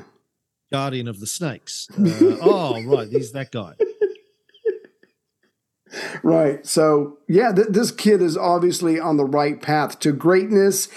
guardian 0.72 1.06
of 1.06 1.20
the 1.20 1.26
snakes. 1.26 1.86
Uh, 1.98 2.36
oh, 2.42 2.82
right, 2.84 3.08
he's 3.08 3.30
that 3.32 3.52
guy. 3.52 3.74
Right. 6.22 6.66
So, 6.66 7.18
yeah, 7.28 7.52
th- 7.52 7.68
this 7.68 7.90
kid 7.90 8.22
is 8.22 8.36
obviously 8.36 8.98
on 8.98 9.18
the 9.18 9.26
right 9.26 9.60
path 9.60 9.98
to 10.00 10.12
greatness 10.12 10.88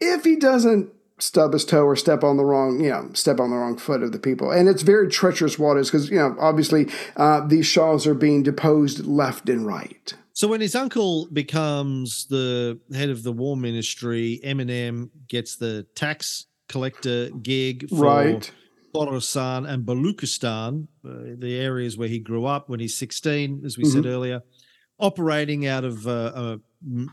if 0.00 0.24
he 0.24 0.34
doesn't 0.34 0.90
stub 1.22 1.52
his 1.52 1.64
toe 1.64 1.84
or 1.84 1.94
step 1.94 2.24
on 2.24 2.36
the 2.36 2.44
wrong, 2.44 2.80
you 2.80 2.90
know, 2.90 3.08
step 3.12 3.38
on 3.38 3.50
the 3.50 3.56
wrong 3.56 3.78
foot 3.78 4.02
of 4.02 4.10
the 4.10 4.18
people. 4.18 4.50
And 4.50 4.68
it's 4.68 4.82
very 4.82 5.08
treacherous 5.08 5.58
waters 5.58 5.88
because, 5.88 6.10
you 6.10 6.18
know, 6.18 6.36
obviously 6.40 6.88
uh, 7.16 7.46
these 7.46 7.66
Shahs 7.66 8.06
are 8.06 8.14
being 8.14 8.42
deposed 8.42 9.06
left 9.06 9.48
and 9.48 9.64
right. 9.64 10.12
So 10.32 10.48
when 10.48 10.60
his 10.60 10.74
uncle 10.74 11.28
becomes 11.32 12.26
the 12.26 12.80
head 12.92 13.10
of 13.10 13.22
the 13.22 13.32
war 13.32 13.56
ministry, 13.56 14.40
Eminem 14.44 15.10
gets 15.28 15.56
the 15.56 15.86
tax 15.94 16.46
collector 16.68 17.30
gig 17.30 17.88
for 17.88 18.04
Right. 18.04 18.50
Khorasan 18.94 19.66
and 19.66 19.86
Baluchistan, 19.86 20.88
uh, 21.04 21.36
the 21.38 21.58
areas 21.58 21.96
where 21.96 22.08
he 22.08 22.18
grew 22.18 22.44
up 22.44 22.68
when 22.68 22.80
he's 22.80 22.96
16, 22.98 23.62
as 23.64 23.78
we 23.78 23.84
said 23.84 24.04
earlier. 24.04 24.42
Operating 24.98 25.66
out 25.66 25.84
of 25.84 26.06
a, 26.06 26.32
a 26.34 26.60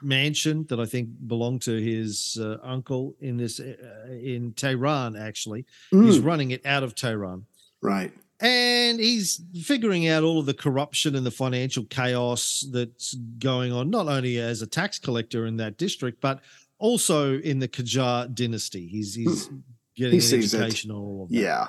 mansion 0.01 0.65
that 0.69 0.79
I 0.79 0.86
think 0.86 1.09
belonged 1.27 1.62
to 1.63 1.79
his 1.81 2.38
uh, 2.41 2.57
uncle 2.63 3.15
in 3.19 3.38
this 3.38 3.59
uh, 3.59 3.74
in 4.09 4.53
Tehran. 4.53 5.15
Actually, 5.15 5.65
he's 5.91 6.19
Mm, 6.19 6.25
running 6.25 6.51
it 6.51 6.65
out 6.65 6.83
of 6.83 6.95
Tehran, 6.95 7.45
right. 7.81 8.12
and 8.39 9.00
he's 9.00 9.41
figuring 9.63 10.07
out 10.07 10.24
all 10.24 10.39
of 10.39 10.45
the 10.45 10.53
corruption 10.53 11.15
and 11.15 11.25
the 11.25 11.31
financial 11.31 11.83
chaos 11.86 12.65
that's 12.71 13.13
going 13.39 13.71
on, 13.71 13.89
not 13.89 14.07
only 14.07 14.38
as 14.39 14.62
a 14.62 14.67
tax 14.67 14.98
collector 15.00 15.45
in 15.45 15.57
that 15.57 15.77
district, 15.77 16.19
but 16.21 16.41
also 16.79 17.38
in 17.39 17.59
the 17.59 17.67
Qajar 17.67 18.33
dynasty. 18.33 18.88
He's 18.88 19.13
he's 19.15 19.50
getting 19.95 20.12
He 20.13 20.17
an 20.17 20.21
sees 20.21 20.53
it. 20.53 20.57
education 20.62 20.91
on 20.91 20.98
all 20.98 21.24
of 21.24 21.29
that. 21.29 21.36
Yeah. 21.36 21.67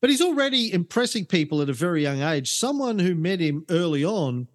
But 0.00 0.10
he's 0.10 0.20
already 0.20 0.70
impressing 0.72 1.24
people 1.24 1.62
at 1.62 1.70
a 1.70 1.72
very 1.72 2.02
young 2.02 2.20
age. 2.20 2.52
Someone 2.52 2.98
who 2.98 3.14
met 3.14 3.40
him 3.40 3.64
early 3.70 4.04
on 4.04 4.48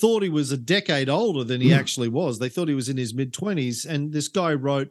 thought 0.00 0.22
he 0.22 0.28
was 0.28 0.52
a 0.52 0.56
decade 0.56 1.08
older 1.08 1.42
than 1.44 1.60
he 1.60 1.68
Mm. 1.70 1.76
actually 1.78 2.08
was. 2.08 2.38
They 2.38 2.48
thought 2.48 2.68
he 2.68 2.74
was 2.74 2.88
in 2.88 2.96
his 2.96 3.14
mid 3.14 3.32
20s. 3.32 3.84
And 3.84 4.12
this 4.12 4.28
guy 4.28 4.52
wrote 4.54 4.90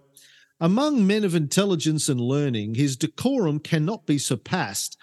Among 0.60 1.06
men 1.06 1.26
of 1.26 1.36
intelligence 1.36 2.08
and 2.08 2.20
learning, 2.22 2.76
his 2.76 2.96
decorum 2.96 3.60
cannot 3.60 4.06
be 4.06 4.18
surpassed. 4.18 4.96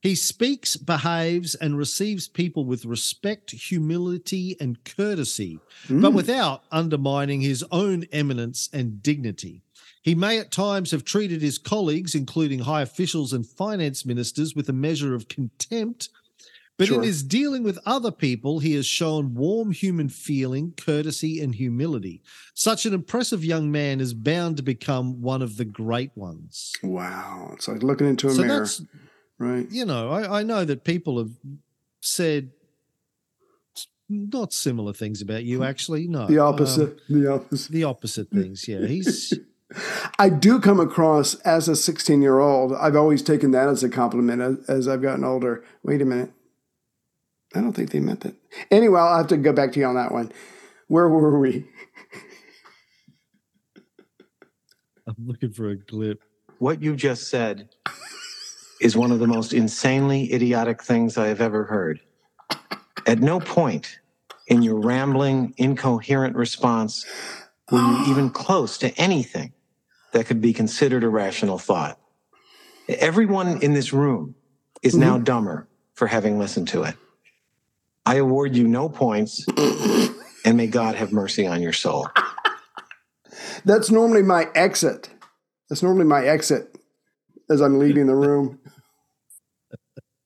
He 0.00 0.14
speaks, 0.14 0.76
behaves, 0.76 1.54
and 1.54 1.76
receives 1.76 2.26
people 2.26 2.64
with 2.64 2.84
respect, 2.86 3.50
humility, 3.50 4.56
and 4.60 4.82
courtesy, 4.84 5.58
but 5.88 6.12
Mm. 6.12 6.14
without 6.14 6.64
undermining 6.72 7.42
his 7.42 7.62
own 7.70 8.04
eminence 8.12 8.68
and 8.72 9.02
dignity. 9.02 9.62
He 10.02 10.14
may 10.14 10.38
at 10.38 10.50
times 10.50 10.90
have 10.90 11.04
treated 11.04 11.40
his 11.42 11.58
colleagues, 11.58 12.14
including 12.14 12.60
high 12.60 12.82
officials 12.82 13.32
and 13.32 13.46
finance 13.46 14.04
ministers, 14.06 14.54
with 14.54 14.68
a 14.68 14.74
measure 14.74 15.14
of 15.14 15.28
contempt. 15.28 16.08
But 16.76 16.90
in 16.90 17.02
his 17.04 17.22
dealing 17.22 17.62
with 17.62 17.78
other 17.86 18.10
people, 18.10 18.58
he 18.58 18.74
has 18.74 18.84
shown 18.84 19.34
warm 19.34 19.70
human 19.70 20.08
feeling, 20.08 20.72
courtesy, 20.76 21.40
and 21.40 21.54
humility. 21.54 22.20
Such 22.52 22.84
an 22.84 22.92
impressive 22.92 23.44
young 23.44 23.70
man 23.70 24.00
is 24.00 24.12
bound 24.12 24.56
to 24.56 24.62
become 24.64 25.22
one 25.22 25.40
of 25.40 25.56
the 25.56 25.64
great 25.64 26.10
ones. 26.16 26.72
Wow. 26.82 27.50
It's 27.54 27.68
like 27.68 27.84
looking 27.84 28.08
into 28.08 28.26
a 28.26 28.32
so 28.32 28.42
mirror. 28.42 28.58
that's, 28.60 28.82
Right. 29.38 29.70
you 29.70 29.84
know, 29.84 30.10
I, 30.10 30.40
I 30.40 30.42
know 30.42 30.64
that 30.64 30.82
people 30.84 31.18
have 31.18 31.30
said 32.00 32.50
not 34.08 34.52
similar 34.52 34.92
things 34.92 35.22
about 35.22 35.44
you, 35.44 35.62
actually. 35.64 36.06
No. 36.08 36.26
The 36.26 36.38
Um, 36.44 36.54
opposite. 36.54 37.00
the 37.08 37.32
opposite. 37.32 37.72
the 37.72 37.84
opposite 37.84 38.30
things. 38.30 38.66
Yeah. 38.68 38.84
He's. 38.86 39.32
I 40.18 40.28
do 40.28 40.60
come 40.60 40.78
across 40.78 41.34
as 41.36 41.68
a 41.68 41.74
16 41.76 42.20
year 42.22 42.38
old. 42.38 42.72
I've 42.74 42.96
always 42.96 43.22
taken 43.22 43.50
that 43.52 43.68
as 43.68 43.82
a 43.82 43.88
compliment 43.88 44.42
as, 44.42 44.56
as 44.68 44.88
I've 44.88 45.02
gotten 45.02 45.24
older. 45.24 45.64
Wait 45.82 46.00
a 46.02 46.04
minute. 46.04 46.30
I 47.54 47.60
don't 47.60 47.72
think 47.72 47.90
they 47.90 48.00
meant 48.00 48.20
that. 48.20 48.34
Anyway, 48.70 48.98
I'll 48.98 49.18
have 49.18 49.28
to 49.28 49.36
go 49.36 49.52
back 49.52 49.72
to 49.72 49.80
you 49.80 49.86
on 49.86 49.94
that 49.94 50.12
one. 50.12 50.32
Where 50.88 51.08
were 51.08 51.38
we? 51.38 51.66
I'm 55.06 55.16
looking 55.26 55.52
for 55.52 55.70
a 55.70 55.76
clip. 55.76 56.22
What 56.58 56.82
you 56.82 56.96
just 56.96 57.28
said 57.28 57.68
is 58.80 58.96
one 58.96 59.12
of 59.12 59.18
the 59.18 59.26
most 59.26 59.52
insanely 59.52 60.32
idiotic 60.32 60.82
things 60.82 61.18
I 61.18 61.28
have 61.28 61.40
ever 61.40 61.64
heard. 61.64 62.00
At 63.06 63.20
no 63.20 63.38
point 63.40 63.98
in 64.46 64.62
your 64.62 64.80
rambling, 64.80 65.54
incoherent 65.56 66.36
response 66.36 67.06
were 67.70 67.78
you 67.80 68.04
even 68.06 68.30
close 68.30 68.78
to 68.78 68.90
anything 68.98 69.52
that 70.12 70.26
could 70.26 70.40
be 70.40 70.52
considered 70.52 71.04
a 71.04 71.08
rational 71.08 71.58
thought. 71.58 71.98
Everyone 72.88 73.62
in 73.62 73.74
this 73.74 73.92
room 73.92 74.34
is 74.82 74.94
now 74.94 75.14
mm-hmm. 75.14 75.24
dumber 75.24 75.68
for 75.94 76.06
having 76.06 76.38
listened 76.38 76.68
to 76.68 76.84
it. 76.84 76.96
I 78.06 78.16
award 78.16 78.54
you 78.54 78.68
no 78.68 78.88
points, 78.88 79.44
and 80.44 80.56
may 80.56 80.66
God 80.66 80.94
have 80.94 81.12
mercy 81.12 81.46
on 81.46 81.62
your 81.62 81.72
soul. 81.72 82.08
That's 83.64 83.90
normally 83.90 84.22
my 84.22 84.48
exit. 84.54 85.08
That's 85.68 85.82
normally 85.82 86.04
my 86.04 86.26
exit 86.26 86.76
as 87.50 87.60
I'm 87.60 87.78
leaving 87.78 88.06
the 88.06 88.14
room. 88.14 88.60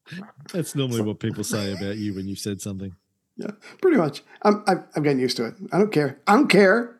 That's 0.52 0.74
normally 0.74 1.02
what 1.02 1.20
people 1.20 1.44
say 1.44 1.72
about 1.72 1.96
you 1.96 2.14
when 2.14 2.26
you've 2.26 2.38
said 2.38 2.60
something. 2.60 2.94
Yeah, 3.36 3.52
pretty 3.80 3.98
much. 3.98 4.22
I'm, 4.42 4.64
I'm, 4.66 4.84
I'm 4.96 5.02
getting 5.02 5.20
used 5.20 5.36
to 5.36 5.46
it. 5.46 5.54
I 5.72 5.78
don't 5.78 5.92
care. 5.92 6.18
I 6.26 6.34
don't 6.34 6.48
care. 6.48 6.96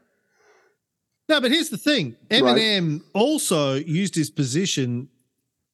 No, 1.28 1.40
but 1.40 1.50
here's 1.50 1.68
the 1.68 1.76
thing 1.76 2.16
Eminem 2.30 3.02
also 3.12 3.74
used 3.74 4.14
his 4.14 4.30
position 4.30 5.08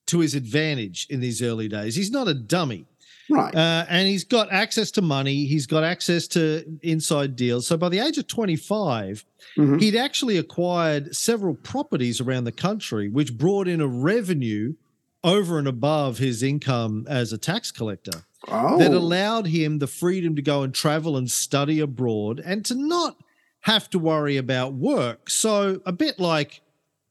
to 0.07 0.20
his 0.20 0.35
advantage 0.35 1.07
in 1.11 1.20
these 1.20 1.42
early 1.42 1.68
days. 1.68 1.94
He's 1.94 2.11
not 2.11 2.29
a 2.29 2.35
dummy. 2.35 2.87
Right. 3.30 3.54
Uh, 3.54 3.87
and 3.88 4.06
he's 4.06 4.24
got 4.24 4.52
access 4.52 4.90
to 4.92 5.02
money. 5.02 5.46
He's 5.46 5.66
got 5.66 5.82
access 5.84 6.26
to 6.28 6.64
inside 6.82 7.37
deals. 7.37 7.66
So 7.66 7.76
by 7.76 7.88
the 7.88 7.98
age 8.00 8.18
of 8.18 8.26
25, 8.26 9.24
Mhm. 9.56 9.80
he'd 9.80 9.96
actually 9.96 10.37
acquired 10.37 11.14
several 11.16 11.54
properties 11.54 12.20
around 12.20 12.44
the 12.44 12.52
country, 12.52 13.08
which 13.08 13.37
brought 13.37 13.68
in 13.68 13.80
a 13.80 13.87
revenue 13.87 14.74
over 15.22 15.58
and 15.58 15.66
above 15.66 16.18
his 16.18 16.42
income 16.42 17.06
as 17.08 17.32
a 17.32 17.38
tax 17.38 17.70
collector 17.70 18.24
oh. 18.48 18.78
that 18.78 18.92
allowed 18.92 19.46
him 19.46 19.78
the 19.78 19.87
freedom 19.87 20.37
to 20.37 20.42
go 20.42 20.62
and 20.62 20.74
travel 20.74 21.16
and 21.16 21.30
study 21.30 21.80
abroad 21.80 22.42
and 22.44 22.64
to 22.66 22.74
not 22.74 23.16
have 23.60 23.88
to 23.88 23.98
worry 23.98 24.37
about 24.37 24.74
work. 24.74 25.30
So, 25.30 25.80
a 25.87 25.92
bit 25.92 26.20
like 26.20 26.60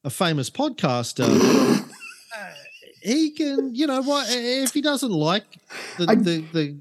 a 0.04 0.12
famous 0.12 0.52
podcaster, 0.52 1.26
he 3.04 3.32
can, 3.32 3.76
you 3.76 3.86
know, 3.88 4.02
what 4.02 4.28
if 4.30 4.74
he 4.74 4.82
doesn't 4.82 5.12
like 5.12 5.44
the 5.98 6.06
I- 6.10 6.16
the, 6.16 6.44
the 6.54 6.78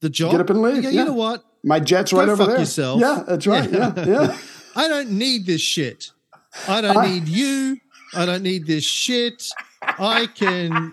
the 0.00 0.10
job, 0.10 0.32
Get 0.32 0.40
up 0.42 0.50
and 0.50 0.62
leave, 0.62 0.82
go, 0.82 0.88
yeah. 0.88 1.00
You 1.00 1.04
know 1.06 1.12
what? 1.14 1.44
my 1.64 1.78
jet's 1.80 2.10
Go 2.12 2.18
right 2.18 2.28
over 2.28 2.36
fuck 2.42 2.48
there. 2.50 2.58
yourself. 2.60 3.00
Yeah, 3.00 3.22
that's 3.26 3.46
right. 3.46 3.70
Yeah, 3.70 3.92
yeah. 4.06 4.36
I 4.74 4.88
don't 4.88 5.10
need 5.12 5.46
this 5.46 5.60
shit. 5.60 6.10
I 6.68 6.80
don't 6.80 6.96
I- 6.96 7.06
need 7.06 7.28
you. 7.28 7.78
I 8.14 8.26
don't 8.26 8.42
need 8.42 8.66
this 8.66 8.84
shit. 8.84 9.44
I 9.80 10.26
can 10.34 10.92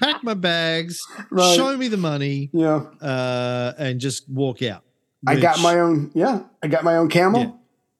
pack 0.00 0.22
my 0.24 0.34
bags, 0.34 0.98
Right. 1.30 1.54
show 1.56 1.76
me 1.76 1.88
the 1.88 1.96
money, 1.96 2.50
yeah. 2.52 2.76
uh, 3.00 3.72
and 3.78 4.00
just 4.00 4.28
walk 4.28 4.62
out. 4.62 4.82
I 5.26 5.36
got 5.36 5.60
my 5.60 5.78
own, 5.78 6.10
yeah, 6.14 6.40
I 6.62 6.66
got 6.68 6.82
my 6.82 6.96
own 6.96 7.08
camel. 7.08 7.40
Yeah. 7.40 7.50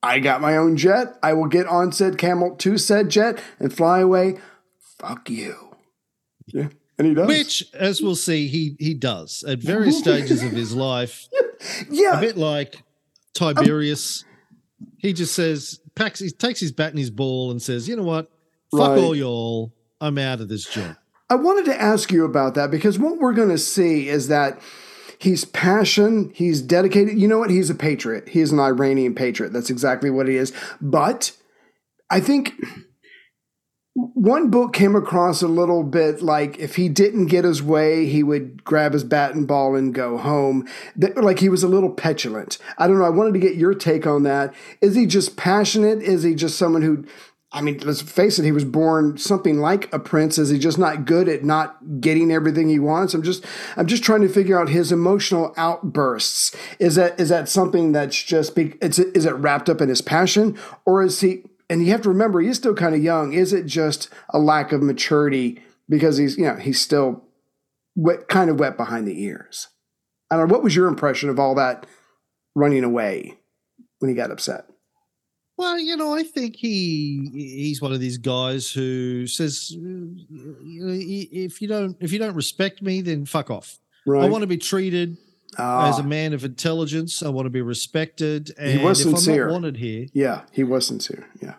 I 0.05 0.19
got 0.19 0.41
my 0.41 0.57
own 0.57 0.77
jet. 0.77 1.17
I 1.23 1.33
will 1.35 1.47
get 1.47 1.69
on 1.69 1.93
said 1.93 2.19
camel 2.19 2.57
to 2.57 2.77
said 2.77 3.09
jet 3.09 3.41
and 3.61 3.73
fly 3.73 4.01
away. 4.01 4.39
Fuck 5.03 5.29
you. 5.29 5.77
Yeah. 6.47 6.69
And 6.99 7.09
he 7.09 7.15
does. 7.15 7.27
Which, 7.29 7.65
as 7.75 8.01
we'll 8.01 8.15
see, 8.17 8.47
he 8.49 8.77
he 8.79 8.95
does 8.95 9.45
at 9.47 9.59
various 9.59 9.99
stages 9.99 10.43
of 10.43 10.53
his 10.53 10.75
life. 10.75 11.29
yeah. 11.91 12.19
A 12.19 12.21
bit 12.21 12.37
like 12.37 12.83
Tiberius. 13.35 14.25
He 14.99 15.13
just 15.13 15.35
says, 15.35 15.81
packs, 15.95 16.21
he 16.21 16.31
takes 16.31 16.61
his 16.61 16.73
bat 16.73 16.91
and 16.91 16.99
his 16.99 17.11
ball 17.11 17.51
and 17.51 17.61
says, 17.61 17.89
you 17.89 17.97
know 17.97 18.03
what? 18.03 18.31
Fuck 18.71 18.91
Right. 18.91 18.99
all 18.99 19.15
y'all. 19.15 19.73
I'm 20.01 20.19
out 20.19 20.41
of 20.41 20.49
this 20.49 20.65
job. 20.65 20.97
I 21.31 21.35
wanted 21.37 21.65
to 21.67 21.81
ask 21.81 22.11
you 22.13 22.25
about 22.25 22.55
that 22.55 22.71
because 22.71 22.99
what 22.99 23.19
we're 23.19 23.33
going 23.33 23.49
to 23.49 23.59
see 23.59 24.09
is 24.09 24.29
that 24.29 24.61
he's 25.19 25.45
passion, 25.45 26.31
he's 26.35 26.61
dedicated. 26.61 27.19
You 27.19 27.27
know 27.29 27.39
what? 27.39 27.51
He's 27.51 27.71
a 27.71 27.75
patriot. 27.75 28.29
He's 28.29 28.53
an 28.53 28.59
Iranian 28.61 29.15
patriot. 29.15 29.53
That's 29.53 29.71
exactly 29.71 30.11
what 30.11 30.29
he 30.29 30.37
is. 30.37 30.53
But 30.81 31.33
I 32.11 32.21
think 32.21 32.53
one 33.95 34.49
book 34.49 34.73
came 34.73 34.97
across 34.97 35.43
a 35.43 35.49
little 35.49 35.83
bit 35.83 36.23
like 36.23 36.59
if 36.59 36.77
he 36.77 36.89
didn't 36.89 37.27
get 37.27 37.45
his 37.45 37.63
way, 37.63 38.07
he 38.07 38.23
would 38.23 38.65
grab 38.65 38.95
his 38.95 39.05
bat 39.05 39.35
and 39.35 39.47
ball 39.47 39.77
and 39.77 39.95
go 39.95 40.17
home. 40.17 40.67
Like 40.97 41.41
he 41.41 41.51
was 41.51 41.63
a 41.63 41.69
little 41.69 41.91
petulant. 41.91 42.57
I 42.79 42.87
don't 42.87 42.99
know. 42.99 43.05
I 43.05 43.11
wanted 43.11 43.35
to 43.35 43.39
get 43.39 43.57
your 43.57 43.75
take 43.75 44.07
on 44.07 44.23
that. 44.23 44.55
Is 44.81 44.95
he 44.95 45.05
just 45.05 45.37
passionate? 45.37 46.03
Is 46.03 46.23
he 46.23 46.35
just 46.35 46.57
someone 46.57 46.83
who 46.83 47.05
I 47.55 47.61
mean, 47.61 47.81
let's 47.85 48.01
face 48.01 48.39
it, 48.39 48.47
he 48.47 48.53
was 48.53 48.65
born 48.65 49.19
something 49.19 49.59
like 49.59 49.93
a 49.93 49.99
prince. 49.99 50.39
Is 50.39 50.49
he 50.49 50.59
just 50.59 50.79
not 50.79 51.05
good 51.05 51.29
at 51.29 51.45
not 51.45 52.01
getting 52.01 52.33
everything 52.33 52.71
he 52.71 52.79
wants? 52.79 53.13
I'm 53.13 53.23
just 53.23 53.45
I'm 53.77 53.87
just 53.87 54.03
trying 54.03 54.23
to 54.23 54.29
figure 54.29 54.59
out 54.59 54.71
his 54.71 54.91
emotional 54.91 55.53
outbursts. 55.59 56.57
Is 56.79 56.95
that 56.95 57.21
is 57.21 57.29
that 57.29 57.51
something 57.51 57.93
that's 57.93 58.23
just 58.23 58.57
be, 58.57 58.75
it's 58.81 58.99
is 58.99 59.27
it 59.27 59.35
wrapped 59.35 59.69
up 59.69 59.83
in 59.83 59.91
his 59.91 60.01
passion 60.01 60.59
or 60.87 61.03
is 61.03 61.21
he 61.21 61.43
and 61.69 61.85
you 61.85 61.93
have 61.93 62.03
to 62.03 62.09
remember 62.09 62.41
he's 62.41 62.57
still 62.57 62.75
kind 62.75 62.95
of 62.95 63.03
young. 63.03 63.33
Is 63.33 63.53
it 63.53 63.67
just 63.67 64.09
a 64.31 64.39
lack 64.39 64.73
of 64.73 64.83
maturity 64.83 65.63
because 65.89 66.17
he's 66.17 66.37
you 66.37 66.45
know, 66.45 66.57
he's 66.57 66.81
still 66.81 67.25
wet, 67.95 68.29
kind 68.29 68.51
of 68.51 68.59
wet 68.59 68.77
behind 68.77 69.07
the 69.07 69.23
ears. 69.23 69.69
I 70.31 70.37
don't 70.37 70.49
know 70.49 70.55
what 70.55 70.63
was 70.63 70.75
your 70.75 70.89
impression 70.89 71.29
of 71.29 71.39
all 71.39 71.55
that 71.57 71.87
running 72.55 72.85
away 72.85 73.39
when 73.99 74.09
he 74.09 74.15
got 74.15 74.31
upset? 74.31 74.67
Well, 75.59 75.79
you 75.79 75.97
know, 75.97 76.15
I 76.15 76.23
think 76.23 76.57
he 76.57 77.29
he's 77.33 77.83
one 77.83 77.93
of 77.93 78.01
these 78.01 78.19
guys 78.19 78.71
who 78.71 79.27
says, 79.27 79.77
uh, 79.77 79.81
if 79.81 81.61
you 81.61 81.69
don't 81.69 81.97
if 82.01 82.13
you 82.13 82.19
don't 82.19 82.35
respect 82.35 82.83
me, 82.83 83.01
then 83.03 83.27
fuck 83.27 83.51
off. 83.51 83.79
Right. 84.07 84.25
I 84.25 84.29
want 84.29 84.43
to 84.43 84.49
be 84.49 84.57
treated 84.57 85.19
Ah. 85.59 85.89
as 85.89 85.99
a 85.99 86.03
man 86.03 86.33
of 86.33 86.45
intelligence. 86.45 87.23
I 87.23 87.29
want 87.29 87.47
to 87.47 87.51
be 87.51 87.63
respected. 87.63 88.53
And 88.59 88.79
he 88.81 88.85
was 88.85 89.01
if 89.01 89.07
I'm 89.09 89.17
sincere. 89.17 89.47
not 89.47 89.53
wanted 89.53 89.77
here, 89.77 90.07
Yeah, 90.13 90.43
he 90.53 90.65
was 90.65 90.87
sincere. 90.87 91.29
Yeah. 91.41 91.55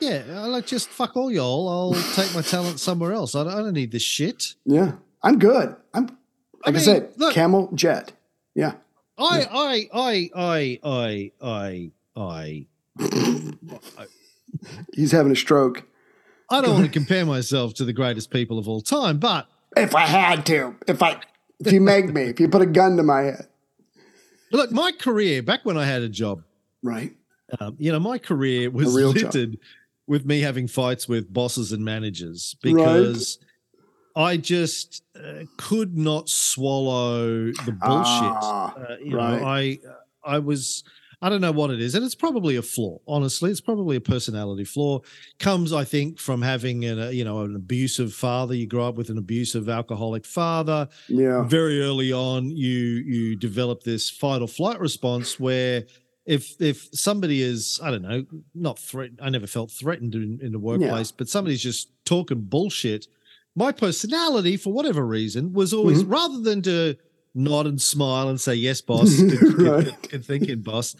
yeah, 0.00 0.22
I 0.30 0.46
like 0.46 0.66
just 0.66 0.88
fuck 0.88 1.16
all 1.16 1.30
y'all. 1.30 1.68
I'll 1.68 2.02
take 2.14 2.34
my 2.34 2.42
talent 2.42 2.80
somewhere 2.80 3.12
else. 3.12 3.34
I 3.34 3.44
don't, 3.44 3.52
I 3.52 3.56
don't 3.58 3.72
need 3.74 3.92
this 3.92 4.02
shit. 4.02 4.54
Yeah. 4.64 4.92
I'm 5.22 5.38
good. 5.38 5.74
I'm 5.94 6.06
like 6.06 6.16
I, 6.66 6.70
mean, 6.72 6.80
said, 6.80 7.10
look- 7.16 7.34
camel 7.34 7.70
jet. 7.74 8.12
Yeah. 8.54 8.74
I, 9.18 9.46
I, 9.50 9.88
I, 9.94 10.30
I, 10.84 11.30
I, 11.42 11.90
I, 12.16 12.16
I, 12.16 12.66
He's 14.94 15.12
having 15.12 15.32
a 15.32 15.36
stroke. 15.36 15.84
I 16.50 16.60
don't 16.60 16.74
want 16.74 16.86
to 16.86 16.92
compare 16.98 17.24
myself 17.26 17.74
to 17.74 17.84
the 17.84 17.92
greatest 17.92 18.30
people 18.30 18.58
of 18.58 18.68
all 18.68 18.80
time, 18.80 19.18
but 19.18 19.46
If 19.76 19.94
I 19.94 20.02
had 20.06 20.46
to, 20.46 20.76
if 20.86 21.02
I, 21.02 21.20
if 21.60 21.72
you 21.72 21.80
make 21.80 22.12
me, 22.12 22.22
if 22.22 22.40
you 22.40 22.48
put 22.48 22.62
a 22.62 22.66
gun 22.66 22.96
to 22.96 23.02
my 23.02 23.22
head, 23.22 23.46
look, 24.52 24.70
my 24.70 24.92
career 24.92 25.42
back 25.42 25.64
when 25.64 25.76
I 25.76 25.84
had 25.84 26.02
a 26.02 26.08
job, 26.08 26.42
right? 26.82 27.12
um, 27.60 27.76
you 27.78 27.92
know, 27.92 28.00
my 28.00 28.18
career 28.18 28.70
was 28.70 28.94
real 28.94 29.12
job. 29.12 29.34
littered 29.34 29.58
with 30.06 30.24
me 30.24 30.40
having 30.40 30.68
fights 30.68 31.08
with 31.08 31.32
bosses 31.32 31.72
and 31.72 31.84
managers 31.84 32.56
because 32.62 33.38
I 34.14 34.36
just 34.36 35.02
uh, 35.16 35.44
could 35.56 35.96
not 35.96 36.28
swallow 36.28 37.50
the 37.52 37.72
bullshit. 37.72 38.32
Ah, 38.32 38.74
uh, 38.74 38.96
you 39.02 39.16
right. 39.16 39.40
know, 39.40 39.46
I 39.46 39.78
I 40.24 40.38
was 40.38 40.84
I 41.22 41.28
don't 41.30 41.40
know 41.40 41.52
what 41.52 41.70
it 41.70 41.80
is, 41.80 41.94
and 41.94 42.04
it's 42.04 42.14
probably 42.14 42.56
a 42.56 42.62
flaw. 42.62 42.98
Honestly, 43.08 43.50
it's 43.50 43.60
probably 43.60 43.96
a 43.96 44.00
personality 44.00 44.64
flaw. 44.64 45.00
Comes, 45.38 45.72
I 45.72 45.84
think, 45.84 46.18
from 46.20 46.42
having 46.42 46.84
an 46.84 47.00
uh, 47.00 47.08
you 47.08 47.24
know 47.24 47.40
an 47.40 47.56
abusive 47.56 48.12
father. 48.12 48.54
You 48.54 48.66
grow 48.66 48.86
up 48.86 48.96
with 48.96 49.08
an 49.08 49.16
abusive 49.18 49.68
alcoholic 49.68 50.26
father. 50.26 50.88
Yeah. 51.08 51.44
Very 51.44 51.80
early 51.80 52.12
on, 52.12 52.50
you 52.50 52.76
you 53.06 53.34
develop 53.36 53.82
this 53.82 54.10
fight 54.10 54.42
or 54.42 54.48
flight 54.48 54.80
response 54.80 55.40
where. 55.40 55.84
If 56.28 56.60
if 56.60 56.88
somebody 56.92 57.40
is 57.40 57.78
I 57.80 57.92
don't 57.92 58.02
know 58.02 58.24
not 58.52 58.80
threatened 58.80 59.20
I 59.22 59.28
never 59.30 59.46
felt 59.46 59.70
threatened 59.70 60.16
in, 60.16 60.40
in 60.42 60.50
the 60.50 60.58
workplace 60.58 61.12
but 61.12 61.28
somebody's 61.28 61.62
just 61.62 61.88
talking 62.04 62.40
bullshit 62.40 63.06
my 63.54 63.70
personality 63.70 64.56
for 64.56 64.72
whatever 64.72 65.06
reason 65.06 65.52
was 65.52 65.72
always 65.72 66.02
Mm-hmm. 66.02 66.12
rather 66.12 66.40
than 66.40 66.62
to 66.62 66.96
nod 67.36 67.66
and 67.66 67.80
smile 67.80 68.28
and 68.28 68.40
say 68.40 68.54
yes 68.54 68.80
boss 68.90 69.14
good, 69.20 69.58
Right. 69.58 69.84
good- 69.84 70.10
good 70.10 70.24
thinking 70.24 70.60
boss 70.62 70.96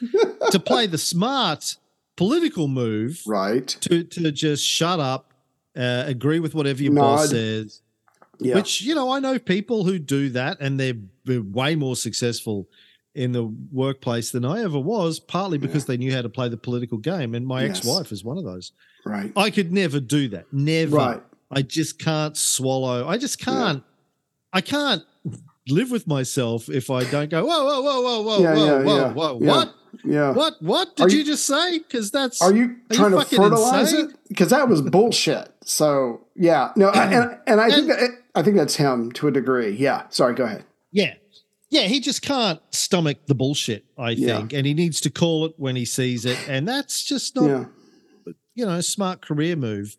to 0.51 0.61
play 0.61 0.87
the 0.87 0.99
smart 0.99 1.77
political 2.17 2.69
move 2.69 3.23
Right. 3.27 3.67
to 3.81 4.05
to 4.05 4.31
just 4.33 4.65
shut 4.65 5.01
up 5.01 5.33
uh, 5.77 6.05
agree 6.07 6.39
with 6.41 6.55
whatever 6.55 6.83
your 6.83 6.93
Nod. 6.93 7.03
boss 7.03 7.31
says 7.31 7.81
Yeah. 8.39 8.55
which 8.57 8.83
you 8.83 8.95
know 8.95 9.11
i 9.11 9.19
know 9.19 9.39
people 9.39 9.85
who 9.85 9.99
do 9.99 10.29
that 10.31 10.59
and 10.61 10.79
they're, 10.81 10.95
way 11.27 11.75
more 11.75 11.97
successful 11.97 12.69
in 13.15 13.33
the 13.33 13.45
workplace 13.73 14.31
than 14.31 14.45
i 14.45 14.63
ever 14.63 14.79
was 14.79 15.19
partly 15.19 15.59
because 15.59 15.87
they 15.87 15.97
knew 15.97 16.13
how 16.13 16.23
to 16.23 16.29
play 16.29 16.49
the 16.49 16.57
political 16.57 16.99
game 16.99 17.35
and 17.35 17.47
my 17.47 17.65
Yes. 17.65 17.79
ex-wife 17.79 18.13
is 18.13 18.23
one 18.25 18.39
of 18.39 18.45
those 18.45 18.73
right. 19.05 19.33
i 19.37 19.51
could 19.51 19.73
never 19.73 20.01
do 20.01 20.29
that 20.29 20.45
never 20.53 20.97
Right. 20.97 21.23
I 21.49 21.63
just 21.63 22.01
can't 22.01 22.37
swallow. 22.37 23.07
I 23.07 23.19
just 23.19 23.39
can't. 23.39 23.85
I 24.53 24.61
can't 24.61 25.05
live 25.69 25.91
with 25.91 26.07
myself 26.07 26.69
if 26.69 26.91
I 26.91 27.05
don't 27.05 27.31
go. 27.31 27.45
Whoa, 27.45 27.65
whoa, 27.65 27.81
whoa, 27.83 28.01
whoa, 28.03 28.23
whoa, 28.23 28.39
Yeah, 28.43 28.55
whoa, 28.55 28.65
yeah, 28.67 28.83
whoa, 28.83 28.97
yeah, 28.97 29.13
whoa. 29.13 29.39
yeah. 29.41 29.49
What? 29.49 29.75
Yeah. 30.05 30.31
What? 30.33 30.55
What 30.61 30.97
did 30.97 31.13
you, 31.13 31.19
you- 31.21 31.25
just 31.25 31.47
say? 31.47 31.79
Because 31.79 32.11
that's. 32.11 32.43
Are 32.43 32.55
you 32.55 32.65
Are 32.65 32.67
you 32.67 32.77
trying 32.97 33.11
to 33.13 33.25
fertilize 33.25 33.93
insane? 33.93 34.11
it? 34.11 34.17
Because 34.29 34.51
that 34.51 34.69
was 34.69 34.83
bullshit. 34.83 35.49
So 35.65 36.27
yeah, 36.35 36.73
no, 36.77 36.89
I, 36.89 37.05
and 37.07 37.39
and 37.47 37.61
I 37.61 37.69
think 37.71 37.91
And- 37.91 37.91
that, 37.91 38.11
I 38.35 38.43
think 38.43 38.57
that's 38.57 38.77
him 38.77 39.11
to 39.13 39.29
a 39.29 39.31
degree. 39.31 39.71
Yeah. 39.71 40.03
Sorry. 40.11 40.35
Go 40.35 40.45
ahead. 40.45 40.65
Yeah. 40.93 41.15
Yeah, 41.71 41.83
he 41.83 41.99
just 41.99 42.23
can't 42.23 42.61
stomach 42.71 43.19
the 43.27 43.35
bullshit, 43.35 43.87
I 43.99 44.11
Yeah. 44.11 44.37
think. 44.39 44.53
And 44.53 44.67
he 44.67 44.75
needs 44.75 45.01
to 45.01 45.11
call 45.11 45.47
it 45.47 45.55
when 45.57 45.75
he 45.75 45.85
sees 45.85 46.25
it. 46.25 46.39
And 46.49 46.69
that's 46.69 47.03
just 47.05 47.35
not, 47.35 47.49
yeah. 47.49 47.65
you 48.55 48.65
know, 48.67 48.75
a 48.75 48.83
smart 48.83 49.21
career 49.21 49.57
move. 49.57 49.97